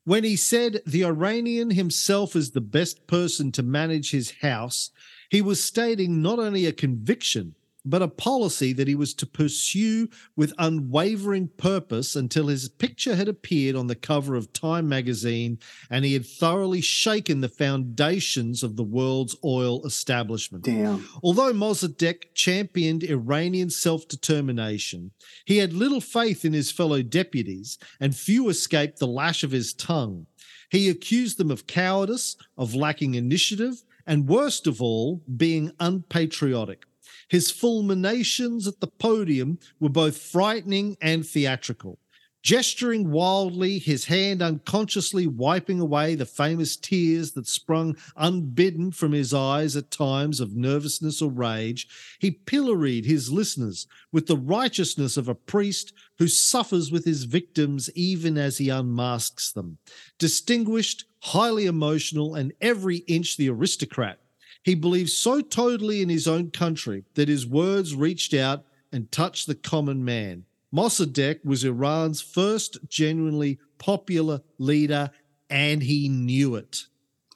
When 0.05 0.25
he 0.25 0.37
said 0.37 0.83
the 0.85 1.05
Iranian 1.05 1.71
himself 1.71 2.35
is 2.35 2.51
the 2.51 2.61
best 2.61 3.07
person 3.07 3.53
to 3.53 3.63
manage 3.63 4.11
his 4.11 4.33
house, 4.41 4.91
he 5.31 5.41
was 5.41 5.63
stating 5.63 6.21
not 6.21 6.39
only 6.39 6.67
a 6.67 6.73
conviction, 6.73 7.55
but 7.85 8.03
a 8.03 8.09
policy 8.09 8.73
that 8.73 8.89
he 8.89 8.95
was 8.95 9.15
to 9.15 9.27
pursue 9.27 10.09
with 10.37 10.55
unwavering 10.59 11.49
purpose 11.57 12.15
until 12.15 12.47
his 12.47 12.69
picture 12.69 13.17
had 13.17 13.29
appeared 13.29 13.75
on 13.75 13.87
the 13.87 13.95
cover 13.95 14.35
of 14.35 14.53
Time 14.53 14.89
magazine 14.89 15.59
and 15.91 16.05
he 16.05 16.13
had 16.13 16.27
thoroughly 16.27 16.81
shaken 16.81 17.41
the 17.41 17.49
foundations 17.49 18.63
of 18.63 18.77
the 18.77 18.85
world's 18.85 19.37
oil 19.45 19.85
establishment. 19.85 20.65
Damn. 20.65 21.09
Although 21.23 21.53
Mossadegh 21.53 22.35
championed 22.35 23.03
Iranian 23.03 23.71
self 23.71 24.07
determination, 24.07 25.11
he 25.45 25.59
had 25.59 25.73
little 25.73 26.01
faith 26.01 26.45
in 26.45 26.53
his 26.53 26.71
fellow 26.71 27.03
deputies, 27.03 27.79
and 28.01 28.15
few 28.15 28.49
escaped 28.49 28.99
the 28.99 29.07
lash 29.07 29.43
of 29.43 29.51
his 29.51 29.73
tongue. 29.73 30.27
He 30.71 30.89
accused 30.89 31.39
them 31.39 31.51
of 31.51 31.67
cowardice, 31.67 32.37
of 32.57 32.75
lacking 32.75 33.15
initiative, 33.15 33.83
and 34.07 34.29
worst 34.29 34.67
of 34.67 34.81
all, 34.81 35.23
being 35.37 35.73
unpatriotic. 35.79 36.87
His 37.33 37.51
fulminations 37.51 38.69
at 38.69 38.81
the 38.81 38.87
podium 38.87 39.59
were 39.81 39.89
both 39.89 40.19
frightening 40.19 40.99
and 41.01 41.27
theatrical. 41.27 41.99
Gesturing 42.43 43.11
wildly, 43.11 43.79
his 43.79 44.05
hand 44.05 44.43
unconsciously 44.43 45.27
wiping 45.27 45.81
away 45.81 46.15
the 46.15 46.27
famous 46.27 46.77
tears 46.77 47.33
that 47.33 47.47
sprung 47.47 47.97
unbidden 48.17 48.91
from 48.91 49.13
his 49.13 49.33
eyes 49.33 49.77
at 49.79 49.91
times 49.91 50.41
of 50.41 50.57
nervousness 50.57 51.23
or 51.23 51.31
rage, 51.31 51.89
he 52.19 52.31
pilloried 52.31 53.07
his 53.07 53.33
listeners 53.33 53.87
with 54.13 54.27
the 54.27 54.37
righteousness 54.37 55.17
of 55.17 55.27
a 55.27 55.35
priest 55.35 55.95
who 56.19 56.29
suffers 56.29 56.93
with 56.93 57.07
his 57.07 57.25
victims 57.25 57.89
even 57.95 58.37
as 58.37 58.59
he 58.59 58.69
unmasks 58.69 59.53
them. 59.53 59.79
Distinguished, 60.19 61.07
highly 61.23 61.65
emotional, 61.65 62.35
and 62.35 62.53
every 62.61 62.99
inch 62.99 63.39
the 63.39 63.49
aristocrat, 63.49 64.19
he 64.63 64.75
believed 64.75 65.11
so 65.11 65.41
totally 65.41 66.03
in 66.03 66.09
his 66.09 66.29
own 66.29 66.51
country 66.51 67.05
that 67.15 67.29
his 67.29 67.47
words 67.47 67.95
reached 67.95 68.33
out 68.33 68.65
and 68.93 69.11
touched 69.11 69.47
the 69.47 69.55
common 69.55 70.05
man. 70.05 70.45
Mossadegh 70.75 71.45
was 71.45 71.65
Iran's 71.65 72.21
first 72.21 72.79
genuinely 72.89 73.59
popular 73.79 74.41
leader, 74.59 75.11
and 75.51 75.83
he 75.83 76.09
knew 76.09 76.55
it. 76.55 76.87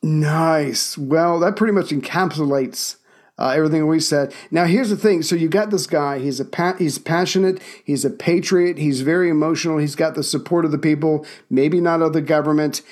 Nice. 0.02 0.96
Well, 0.96 1.40
that 1.40 1.56
pretty 1.56 1.72
much 1.72 1.88
encapsulates 1.88 2.96
uh, 3.38 3.48
everything 3.48 3.86
we 3.86 4.00
said. 4.00 4.32
Now, 4.50 4.64
here's 4.64 4.88
the 4.88 4.96
thing. 4.96 5.22
So 5.22 5.36
you 5.36 5.48
got 5.48 5.70
this 5.70 5.86
guy. 5.86 6.18
He's 6.18 6.40
a 6.40 6.44
pa- 6.44 6.76
he's 6.78 6.98
passionate. 6.98 7.60
He's 7.84 8.04
a 8.04 8.10
patriot. 8.10 8.78
He's 8.78 9.02
very 9.02 9.28
emotional. 9.28 9.78
He's 9.78 9.96
got 9.96 10.14
the 10.14 10.22
support 10.22 10.64
of 10.64 10.70
the 10.70 10.78
people, 10.78 11.26
maybe 11.50 11.80
not 11.80 12.02
of 12.02 12.12
the 12.12 12.22
government. 12.22 12.82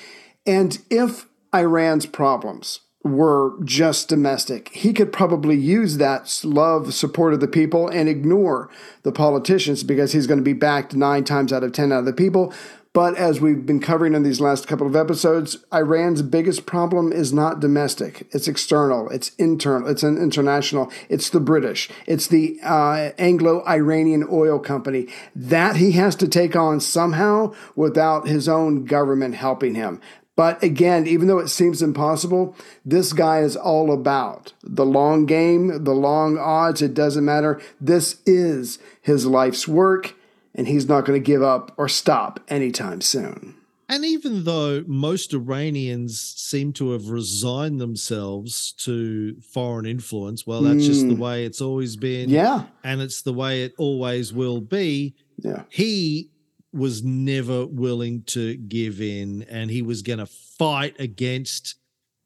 And 0.45 0.77
if 0.91 1.25
Iran's 1.53 2.05
problems 2.05 2.81
were 3.05 3.53
just 3.63 4.09
domestic, 4.09 4.69
he 4.69 4.91
could 4.91 5.13
probably 5.13 5.55
use 5.55 5.97
that 5.97 6.41
love, 6.43 6.93
support 6.93 7.33
of 7.33 7.39
the 7.39 7.47
people, 7.47 7.87
and 7.87 8.09
ignore 8.09 8.67
the 9.03 9.11
politicians 9.11 9.83
because 9.83 10.11
he's 10.11 10.25
going 10.27 10.39
to 10.39 10.43
be 10.43 10.53
backed 10.53 10.95
nine 10.95 11.23
times 11.23 11.53
out 11.53 11.63
of 11.63 11.71
ten 11.71 11.91
out 11.91 11.99
of 11.99 12.05
the 12.05 12.13
people. 12.13 12.51
But 12.93 13.17
as 13.17 13.41
we've 13.41 13.65
been 13.65 13.81
covering 13.81 14.15
in 14.15 14.23
these 14.23 14.39
last 14.39 14.67
couple 14.67 14.87
of 14.87 14.95
episodes, 14.95 15.57
Iran's 15.71 16.21
biggest 16.21 16.65
problem 16.65 17.11
is 17.11 17.33
not 17.33 17.59
domestic. 17.59 18.25
It's 18.31 18.47
external. 18.47 19.09
It's 19.09 19.35
internal. 19.35 19.89
It's 19.89 20.01
an 20.01 20.17
international. 20.17 20.89
It's 21.09 21.29
the 21.29 21.41
British. 21.41 21.89
It's 22.07 22.27
the 22.27 22.57
uh, 22.63 23.11
Anglo-Iranian 23.17 24.25
oil 24.31 24.59
company 24.59 25.09
that 25.35 25.75
he 25.75 25.91
has 25.91 26.15
to 26.15 26.27
take 26.27 26.55
on 26.55 26.79
somehow 26.79 27.53
without 27.75 28.29
his 28.29 28.47
own 28.47 28.85
government 28.85 29.35
helping 29.35 29.75
him. 29.75 29.99
But 30.35 30.61
again, 30.61 31.07
even 31.07 31.27
though 31.27 31.39
it 31.39 31.47
seems 31.47 31.81
impossible, 31.81 32.55
this 32.83 33.13
guy 33.13 33.39
is 33.39 33.55
all 33.55 33.91
about 33.93 34.53
the 34.63 34.85
long 34.85 35.25
game, 35.25 35.83
the 35.85 35.93
long 35.93 36.37
odds. 36.37 36.81
It 36.81 36.93
doesn't 36.93 37.23
matter. 37.23 37.61
This 37.79 38.17
is 38.25 38.77
his 39.01 39.25
life's 39.25 39.67
work 39.67 40.13
and 40.53 40.67
he's 40.67 40.87
not 40.89 41.05
going 41.05 41.21
to 41.21 41.25
give 41.25 41.41
up 41.41 41.73
or 41.77 41.87
stop 41.87 42.39
anytime 42.49 42.99
soon. 43.01 43.55
And 43.87 44.03
even 44.03 44.45
though 44.45 44.83
most 44.87 45.31
Iranians 45.33 46.19
seem 46.19 46.73
to 46.73 46.91
have 46.93 47.09
resigned 47.09 47.79
themselves 47.79 48.71
to 48.79 49.35
foreign 49.41 49.85
influence, 49.85 50.45
well, 50.47 50.63
that's 50.63 50.85
just 50.85 51.07
the 51.07 51.13
Mm. 51.13 51.19
way 51.19 51.45
it's 51.45 51.61
always 51.61 51.95
been. 51.95 52.29
Yeah. 52.29 52.63
And 52.83 52.99
it's 52.99 53.21
the 53.21 53.33
way 53.33 53.63
it 53.63 53.73
always 53.77 54.33
will 54.33 54.59
be. 54.59 55.13
Yeah. 55.37 55.63
He 55.69 56.31
was 56.75 57.03
never 57.03 57.65
willing 57.65 58.21
to 58.23 58.55
give 58.55 59.01
in 59.01 59.43
and 59.43 59.71
he 59.71 59.81
was 59.81 60.01
going 60.01 60.19
to 60.19 60.25
fight 60.25 60.99
against 60.99 61.75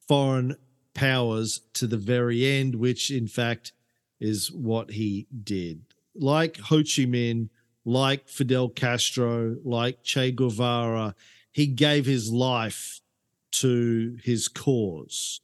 foreign 0.08 0.56
powers 0.92 1.60
to 1.74 1.86
the 1.86 1.96
very 1.96 2.44
end, 2.44 2.74
which 2.74 3.10
in 3.10 3.28
fact 3.28 3.72
is 4.18 4.50
what 4.50 4.90
he 4.90 5.26
did. 5.44 5.82
Like 6.14 6.58
Ho 6.58 6.78
Chi 6.78 7.06
Minh, 7.06 7.48
like 7.84 8.28
Fidel 8.28 8.68
Castro, 8.68 9.56
like 9.64 10.02
Che 10.02 10.32
Guevara, 10.32 11.14
he 11.52 11.66
gave 11.66 12.06
his 12.06 12.32
life 12.32 13.00
to 13.52 14.18
his 14.22 14.48
cause. 14.48 15.40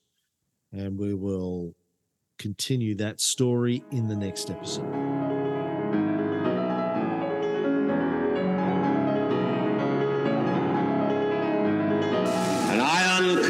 And 0.73 0.99
we 0.99 1.15
will 1.15 1.75
continue 2.39 2.97
that 2.97 3.21
story 3.21 3.83
in 3.91 4.09
the 4.09 4.17
next 4.17 4.51
episode. 4.51 5.36